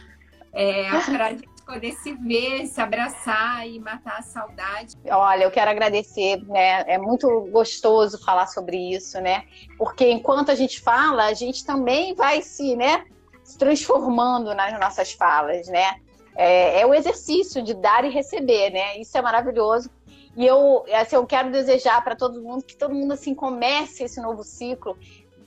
é, 0.54 0.90
para 0.90 1.26
a 1.26 1.32
gente 1.32 1.48
poder 1.66 1.92
se 1.94 2.14
ver, 2.14 2.68
se 2.68 2.80
abraçar 2.80 3.68
e 3.68 3.80
matar 3.80 4.20
a 4.20 4.22
saudade. 4.22 4.96
Olha, 5.10 5.44
eu 5.44 5.52
quero 5.52 5.72
agradecer, 5.72 6.42
né? 6.46 6.86
É 6.88 6.98
muito 6.98 7.28
gostoso 7.52 8.24
falar 8.24 8.48
sobre 8.48 8.78
isso, 8.78 9.20
né? 9.20 9.44
Porque 9.78 10.10
enquanto 10.10 10.52
a 10.52 10.56
gente 10.56 10.80
fala, 10.80 11.26
a 11.26 11.34
gente 11.34 11.66
também 11.66 12.14
vai 12.14 12.42
se, 12.42 12.76
né? 12.78 13.04
Se 13.46 13.58
transformando 13.58 14.54
nas 14.54 14.78
nossas 14.78 15.14
falas, 15.14 15.68
né? 15.68 16.02
é, 16.36 16.82
é 16.82 16.86
o 16.86 16.94
exercício 16.94 17.64
de 17.64 17.74
dar 17.74 18.04
e 18.04 18.10
receber, 18.10 18.70
né? 18.72 19.00
Isso 19.00 19.18
é 19.18 19.22
maravilhoso. 19.22 19.90
E 20.36 20.46
eu, 20.46 20.84
assim, 20.94 21.16
eu 21.16 21.26
quero 21.26 21.50
desejar 21.50 22.04
para 22.04 22.16
todo 22.16 22.42
mundo 22.42 22.64
que 22.64 22.76
todo 22.76 22.94
mundo 22.94 23.14
assim 23.14 23.34
comece 23.34 24.04
esse 24.04 24.20
novo 24.20 24.44
ciclo 24.44 24.98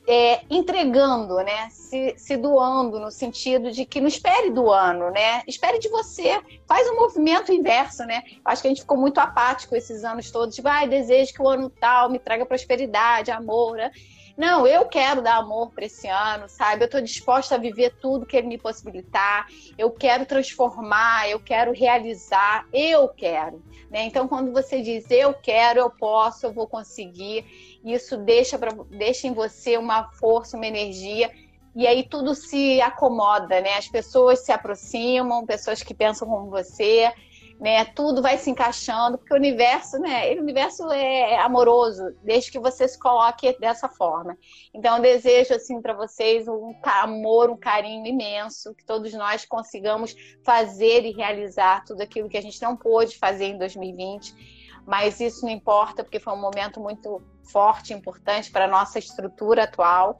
é, 0.08 0.40
entregando, 0.48 1.36
né? 1.36 1.68
Se, 1.68 2.14
se, 2.16 2.38
doando 2.38 2.98
no 2.98 3.10
sentido 3.10 3.70
de 3.70 3.84
que 3.84 4.00
não 4.00 4.08
espere 4.08 4.48
do 4.48 4.70
ano, 4.72 5.10
né? 5.10 5.42
Espere 5.46 5.78
de 5.78 5.90
você. 5.90 6.40
Faz 6.66 6.88
um 6.88 6.94
movimento 6.94 7.52
inverso, 7.52 8.06
né? 8.06 8.22
Acho 8.42 8.62
que 8.62 8.68
a 8.68 8.70
gente 8.70 8.80
ficou 8.80 8.96
muito 8.96 9.18
apático 9.18 9.76
esses 9.76 10.04
anos 10.04 10.30
todos. 10.30 10.56
Tipo, 10.56 10.68
ah, 10.68 10.86
desejo 10.86 11.34
que 11.34 11.42
o 11.42 11.48
ano 11.48 11.68
tal 11.68 12.08
me 12.08 12.18
traga 12.18 12.46
prosperidade, 12.46 13.30
amor, 13.30 13.76
né? 13.76 13.90
Não, 14.38 14.64
eu 14.68 14.84
quero 14.86 15.20
dar 15.20 15.38
amor 15.38 15.72
para 15.72 15.86
esse 15.86 16.06
ano, 16.06 16.48
sabe? 16.48 16.82
Eu 16.82 16.86
estou 16.86 17.00
disposta 17.00 17.56
a 17.56 17.58
viver 17.58 17.96
tudo 18.00 18.24
que 18.24 18.36
ele 18.36 18.46
me 18.46 18.56
possibilitar. 18.56 19.48
Eu 19.76 19.90
quero 19.90 20.24
transformar, 20.24 21.28
eu 21.28 21.40
quero 21.40 21.72
realizar, 21.72 22.64
eu 22.72 23.08
quero. 23.08 23.60
Né? 23.90 24.04
Então, 24.04 24.28
quando 24.28 24.52
você 24.52 24.80
diz 24.80 25.10
eu 25.10 25.34
quero, 25.34 25.80
eu 25.80 25.90
posso, 25.90 26.46
eu 26.46 26.52
vou 26.52 26.68
conseguir, 26.68 27.80
isso 27.84 28.16
deixa, 28.16 28.56
pra, 28.56 28.70
deixa 28.88 29.26
em 29.26 29.32
você 29.32 29.76
uma 29.76 30.04
força, 30.12 30.56
uma 30.56 30.68
energia 30.68 31.32
e 31.74 31.86
aí 31.86 32.02
tudo 32.02 32.34
se 32.34 32.80
acomoda, 32.80 33.60
né? 33.60 33.76
As 33.76 33.88
pessoas 33.88 34.40
se 34.40 34.52
aproximam, 34.52 35.46
pessoas 35.46 35.82
que 35.82 35.94
pensam 35.94 36.28
como 36.28 36.50
você, 36.50 37.12
né? 37.60 37.84
Tudo 37.84 38.22
vai 38.22 38.38
se 38.38 38.50
encaixando, 38.50 39.18
porque 39.18 39.34
o 39.34 39.36
universo, 39.36 39.98
né? 39.98 40.32
O 40.34 40.40
universo 40.40 40.90
é 40.92 41.38
amoroso, 41.38 42.14
desde 42.22 42.52
que 42.52 42.58
você 42.58 42.86
se 42.86 42.98
coloque 42.98 43.58
dessa 43.58 43.88
forma. 43.88 44.38
Então, 44.72 44.96
eu 44.96 45.02
desejo 45.02 45.54
assim 45.54 45.80
para 45.82 45.92
vocês 45.94 46.46
um 46.46 46.74
amor, 46.84 47.50
um 47.50 47.56
carinho 47.56 48.06
imenso, 48.06 48.74
que 48.74 48.84
todos 48.84 49.12
nós 49.12 49.44
consigamos 49.44 50.14
fazer 50.44 51.04
e 51.04 51.12
realizar 51.12 51.84
tudo 51.84 52.00
aquilo 52.00 52.28
que 52.28 52.38
a 52.38 52.42
gente 52.42 52.62
não 52.62 52.76
pôde 52.76 53.18
fazer 53.18 53.46
em 53.46 53.58
2020. 53.58 54.58
Mas 54.86 55.20
isso 55.20 55.44
não 55.44 55.52
importa, 55.52 56.02
porque 56.02 56.20
foi 56.20 56.32
um 56.32 56.40
momento 56.40 56.80
muito 56.80 57.20
forte, 57.44 57.92
importante 57.92 58.50
para 58.50 58.66
a 58.66 58.68
nossa 58.68 58.98
estrutura 58.98 59.64
atual. 59.64 60.18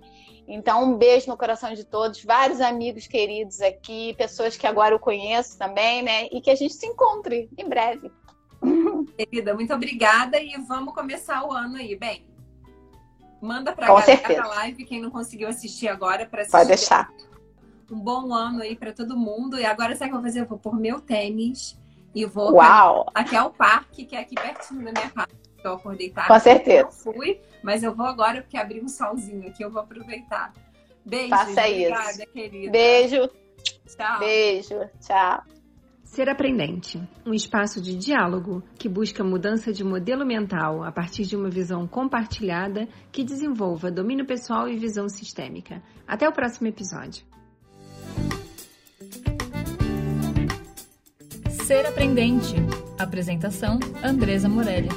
Então, 0.51 0.83
um 0.83 0.97
beijo 0.97 1.29
no 1.29 1.37
coração 1.37 1.75
de 1.75 1.85
todos, 1.85 2.25
vários 2.25 2.59
amigos 2.63 3.07
queridos 3.07 3.61
aqui, 3.61 4.15
pessoas 4.15 4.57
que 4.57 4.67
agora 4.67 4.95
eu 4.95 4.99
conheço 4.99 5.59
também, 5.59 6.03
né? 6.03 6.27
E 6.33 6.41
que 6.41 6.51
a 6.51 6.55
gente 6.55 6.73
se 6.73 6.87
encontre 6.87 7.51
em 7.59 7.69
breve. 7.69 8.11
Querida, 9.15 9.53
muito 9.53 9.75
obrigada 9.75 10.41
e 10.41 10.57
vamos 10.67 10.95
começar 10.95 11.45
o 11.45 11.53
ano 11.53 11.77
aí. 11.77 11.95
Bem, 11.95 12.27
manda 13.43 13.75
para 13.75 13.93
a 13.93 14.01
galera 14.01 14.47
live, 14.47 14.87
quem 14.87 15.03
não 15.03 15.11
conseguiu 15.11 15.49
assistir 15.49 15.87
agora, 15.87 16.25
para 16.25 16.41
assistir. 16.41 16.57
Pode 16.57 16.69
deixar. 16.69 17.13
Um 17.93 18.01
bom 18.01 18.33
ano 18.33 18.63
aí 18.63 18.75
para 18.75 18.95
todo 18.95 19.19
mundo. 19.19 19.59
E 19.59 19.67
agora, 19.67 19.95
sabe 19.97 20.07
o 20.07 20.13
que 20.13 20.17
eu 20.17 20.23
vou 20.23 20.31
fazer? 20.31 20.41
Eu 20.41 20.47
vou 20.47 20.59
pôr 20.59 20.75
meu 20.75 20.99
tênis 20.99 21.79
e 22.15 22.25
vou 22.25 22.55
Uau. 22.55 23.07
até 23.15 23.37
ao 23.37 23.51
parque, 23.51 24.07
que 24.07 24.17
é 24.17 24.21
aqui 24.21 24.35
pertinho 24.35 24.83
da 24.83 24.93
minha 24.93 25.11
casa. 25.11 25.48
Eu 25.63 25.75
acordei 25.75 26.11
tarde. 26.11 26.29
Com 26.29 26.41
certeza. 26.41 26.81
Eu 26.81 26.91
fui, 26.91 27.41
mas 27.63 27.83
eu 27.83 27.95
vou 27.95 28.07
agora 28.07 28.43
porque 28.43 28.57
abriu 28.57 28.85
um 28.85 28.89
solzinho 28.89 29.49
aqui, 29.49 29.63
eu 29.63 29.71
vou 29.71 29.83
aproveitar. 29.83 30.53
Beijo. 31.05 31.31
Faça 31.31 31.51
obrigada, 31.51 32.11
isso. 32.11 32.33
querida. 32.33 32.73
Beijo. 32.73 33.31
Tchau. 33.87 34.19
Beijo. 34.19 34.91
Tchau. 35.01 35.43
Ser 36.05 36.29
Aprendente, 36.31 37.01
um 37.27 37.35
espaço 37.35 37.83
de 37.83 37.95
diálogo 37.95 38.63
que 38.79 38.89
busca 38.89 39.23
mudança 39.23 39.73
de 39.73 39.85
modelo 39.85 40.25
mental 40.25 40.83
a 40.83 40.91
partir 40.91 41.25
de 41.25 41.37
uma 41.37 41.51
visão 41.51 41.87
compartilhada 41.87 42.89
que 43.13 43.23
desenvolva 43.23 43.91
domínio 43.91 44.27
pessoal 44.27 44.69
e 44.69 44.77
visão 44.77 45.07
sistêmica. 45.09 45.83
Até 46.07 46.27
o 46.27 46.33
próximo 46.33 46.67
episódio. 46.67 47.25
Ser 51.51 51.87
Aprendente. 51.87 52.55
Apresentação: 52.99 53.79
Andresa 54.03 54.49
Morelli. 54.49 54.89